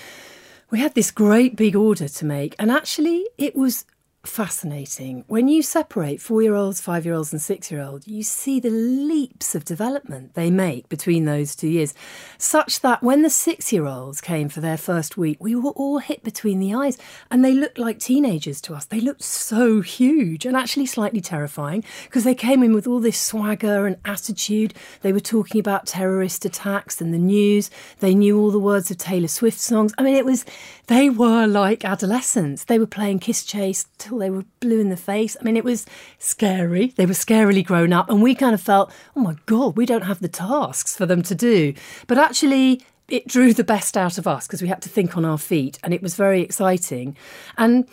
we 0.76 0.82
had 0.82 0.94
this 0.94 1.10
great 1.10 1.56
big 1.56 1.74
order 1.74 2.10
to 2.10 2.26
make, 2.26 2.54
and 2.60 2.70
actually, 2.70 3.26
it 3.38 3.56
was 3.56 3.86
fascinating. 4.26 5.24
When 5.28 5.48
you 5.48 5.62
separate 5.62 6.22
four 6.22 6.42
year 6.42 6.56
olds, 6.56 6.82
five 6.82 7.06
year 7.06 7.14
olds, 7.14 7.32
and 7.32 7.42
six 7.42 7.72
year 7.72 7.82
olds, 7.82 8.08
you 8.08 8.24
see 8.24 8.60
the 8.60 8.70
leaps 8.70 9.56
of 9.56 9.66
development 9.66 10.34
they 10.34 10.52
make 10.52 10.90
between 10.90 11.26
those 11.26 11.56
two 11.56 11.68
years, 11.68 11.94
such 12.38 12.82
that 12.82 13.02
when 13.02 13.22
the 13.22 13.30
six 13.30 13.72
year 13.72 13.86
olds 13.86 14.22
came 14.22 14.50
for 14.50 14.62
their 14.62 14.78
first 14.78 15.18
week, 15.18 15.38
we 15.40 15.56
were 15.56 15.72
all 15.72 16.00
hit 16.00 16.24
between 16.24 16.60
the 16.60 16.74
eyes 16.74 16.98
and 17.32 17.44
they 17.44 17.54
looked 17.54 17.78
like 17.78 18.00
teenagers 18.00 18.62
to 18.62 18.74
us. 18.74 18.86
They 18.86 19.00
looked 19.00 19.24
so 19.24 19.82
huge 19.82 20.46
and 20.46 20.56
actually 20.56 20.86
slightly 20.86 21.22
terrifying 21.22 21.84
because 22.06 22.24
they 22.24 22.36
came 22.36 22.64
in 22.64 22.74
with 22.74 22.88
all 22.88 23.00
this 23.00 23.20
swagger 23.20 23.86
and 23.86 23.98
attitude. 24.06 24.74
They 25.02 25.14
were 25.14 25.20
talking 25.20 25.60
about 25.60 25.88
terrorist 25.88 26.46
attacks 26.46 27.02
and 27.02 27.14
the 27.14 27.18
news. 27.18 27.70
They 28.00 28.16
knew 28.16 28.40
all 28.40 28.52
the 28.52 28.60
words 28.60 28.92
of 28.92 28.98
Taylor 28.98 29.28
Swift 29.28 29.60
songs. 29.60 29.94
I 29.98 30.04
mean, 30.04 30.16
it 30.16 30.26
was, 30.26 30.46
they 30.88 31.10
were 31.10 31.48
like 31.48 31.86
adolescents. 31.86 32.66
They 32.66 32.80
were 32.80 32.88
playing 32.88 33.20
Kiss 33.20 33.44
Chase 33.44 33.86
till 34.16 34.20
they 34.20 34.30
were 34.30 34.46
blue 34.60 34.80
in 34.80 34.90
the 34.90 34.98
face. 34.98 35.36
I 35.40 35.44
mean, 35.44 35.58
it 35.58 35.64
was 35.64 35.86
scary. 36.20 36.94
They 36.96 37.06
were 37.06 37.14
scarily 37.14 37.66
grown 37.66 37.94
up. 37.94 38.10
And 38.10 38.22
we 38.22 38.34
kind 38.34 38.54
of 38.54 38.62
felt, 38.62 38.92
oh 39.16 39.20
my 39.20 39.36
God, 39.46 39.78
we 39.78 39.86
don't 39.86 40.04
have 40.04 40.22
the 40.22 40.28
tasks 40.28 40.96
for 40.96 41.06
them 41.06 41.22
to 41.24 41.36
do. 41.36 41.74
But 42.08 42.18
actually, 42.18 42.82
it 43.08 43.28
drew 43.28 43.54
the 43.54 43.64
best 43.64 43.98
out 43.98 44.18
of 44.18 44.26
us 44.26 44.48
because 44.48 44.62
we 44.62 44.68
had 44.68 44.82
to 44.84 44.90
think 44.90 45.18
on 45.18 45.26
our 45.26 45.38
feet 45.38 45.78
and 45.84 45.94
it 45.94 46.02
was 46.02 46.16
very 46.16 46.42
exciting. 46.42 47.16
And 47.58 47.88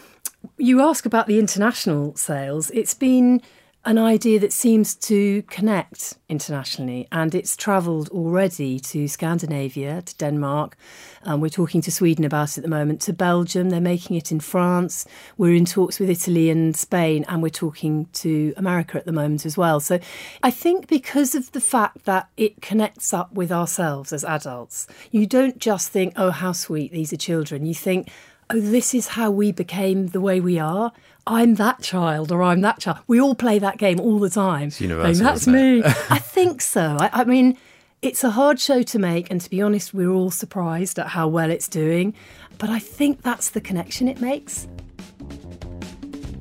you 0.57 0.81
ask 0.81 1.05
about 1.05 1.27
the 1.27 1.39
international 1.39 2.17
sales, 2.17 2.71
it's 2.71 2.95
been 2.95 3.43
an 3.85 3.99
idea 3.99 4.39
that 4.39 4.53
seems 4.53 4.95
to 4.95 5.43
connect 5.43 6.17
internationally, 6.29 7.09
and 7.11 7.35
it's 7.35 7.57
travelled 7.57 8.09
already 8.11 8.79
to 8.79 9.09
Scandinavia, 9.09 10.03
to 10.03 10.17
Denmark. 10.19 10.77
Um, 11.25 11.41
we're 11.41 11.49
talking 11.49 11.81
to 11.83 11.91
Sweden 11.91 12.25
about 12.25 12.51
it 12.51 12.59
at 12.59 12.63
the 12.63 12.71
moment, 12.71 13.01
to 13.03 13.13
Belgium. 13.13 13.71
They're 13.71 13.81
making 13.81 14.17
it 14.17 14.31
in 14.31 14.39
France. 14.39 15.05
We're 15.37 15.55
in 15.57 15.65
talks 15.65 15.99
with 15.99 16.09
Italy 16.09 16.49
and 16.49 16.77
Spain, 16.77 17.25
and 17.29 17.43
we're 17.43 17.49
talking 17.49 18.07
to 18.13 18.55
America 18.57 18.99
at 18.99 19.05
the 19.05 19.13
moment 19.13 19.45
as 19.45 19.57
well. 19.57 19.81
So 19.81 19.99
I 20.45 20.53
think 20.53 20.87
because 20.87 21.35
of 21.35 21.51
the 21.51 21.61
fact 21.61 22.05
that 22.05 22.29
it 22.37 22.63
connects 22.63 23.13
up 23.13 23.33
with 23.33 23.51
ourselves 23.51 24.13
as 24.13 24.25
adults, 24.25 24.87
you 25.11 25.27
don't 25.27 25.59
just 25.59 25.89
think, 25.89 26.13
oh, 26.17 26.31
how 26.31 26.53
sweet, 26.53 26.93
these 26.93 27.13
are 27.13 27.17
children. 27.17 27.67
You 27.67 27.75
think, 27.75 28.09
oh, 28.49 28.61
this 28.61 28.95
is 28.95 29.09
how 29.09 29.31
we 29.31 29.51
became 29.51 30.09
the 30.09 30.21
way 30.21 30.41
we 30.41 30.59
are. 30.61 30.93
I'm 31.27 31.55
that 31.55 31.83
child 31.83 32.33
or 32.33 32.43
I'm 32.43 32.61
that 32.63 32.81
child. 32.81 32.99
We 33.07 33.21
all 33.21 33.35
play 33.35 33.59
that 33.61 33.79
game 33.79 34.01
all 34.01 34.19
the 34.19 34.31
time. 34.31 34.69
It's 34.69 34.81
universal, 34.81 35.25
that's 35.25 35.47
me. 35.47 35.83
I 35.85 36.19
think 36.19 36.61
so. 36.61 36.97
I, 36.99 37.11
I 37.13 37.25
mean, 37.25 37.57
it's 38.03 38.25
a 38.25 38.31
hard 38.31 38.59
show 38.59 38.83
to 38.83 38.99
make, 38.99 39.31
and 39.31 39.41
to 39.41 39.49
be 39.49 39.63
honest, 39.63 39.95
we're 39.95 40.11
all 40.11 40.33
surprised 40.33 40.99
at 40.99 41.09
how 41.09 41.29
well 41.29 41.51
it's 41.51 41.69
doing. 41.69 42.15
But 42.59 42.71
I 42.71 42.81
think 42.81 43.23
that's 43.23 43.51
the 43.51 43.61
connection 43.61 44.09
it 44.09 44.21
makes. 44.21 44.67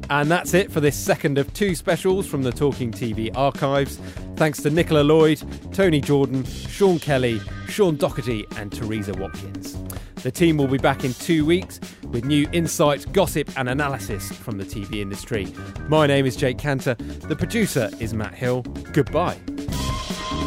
And 0.10 0.30
that's 0.30 0.54
it 0.54 0.72
for 0.72 0.82
this 0.82 0.98
second 0.98 1.38
of 1.38 1.54
two 1.54 1.74
specials 1.74 2.28
from 2.28 2.44
the 2.44 2.52
Talking 2.52 2.92
TV 2.92 3.32
archives. 3.36 3.98
Thanks 4.36 4.62
to 4.64 4.70
Nicola 4.70 5.04
Lloyd, 5.04 5.42
Tony 5.72 6.02
Jordan, 6.02 6.44
Sean 6.44 7.00
Kelly, 7.00 7.40
Sean 7.70 7.96
Doherty, 7.96 8.46
and 8.58 8.72
Teresa 8.74 9.14
Watkins. 9.14 9.78
The 10.24 10.32
team 10.32 10.58
will 10.58 10.68
be 10.68 10.78
back 10.78 11.04
in 11.04 11.14
two 11.14 11.46
weeks 11.46 11.80
with 12.10 12.26
new 12.26 12.48
insight, 12.52 13.12
gossip, 13.12 13.50
and 13.58 13.68
analysis 13.68 14.32
from 14.32 14.58
the 14.58 14.64
TV 14.64 15.02
industry. 15.02 15.52
My 15.88 16.06
name 16.06 16.26
is 16.26 16.36
Jake 16.36 16.58
Kanter. 16.58 16.96
The 17.28 17.36
producer 17.36 17.90
is 18.00 18.14
Matt 18.14 18.36
Hill. 18.36 18.62
Goodbye. 18.94 19.38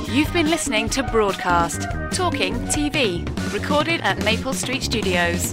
You've 0.09 0.33
been 0.33 0.49
listening 0.49 0.89
to 0.91 1.03
Broadcast, 1.03 1.83
Talking 2.13 2.55
TV, 2.67 3.25
recorded 3.53 4.01
at 4.03 4.25
Maple 4.25 4.53
Street 4.53 4.85
Studios. 4.85 5.53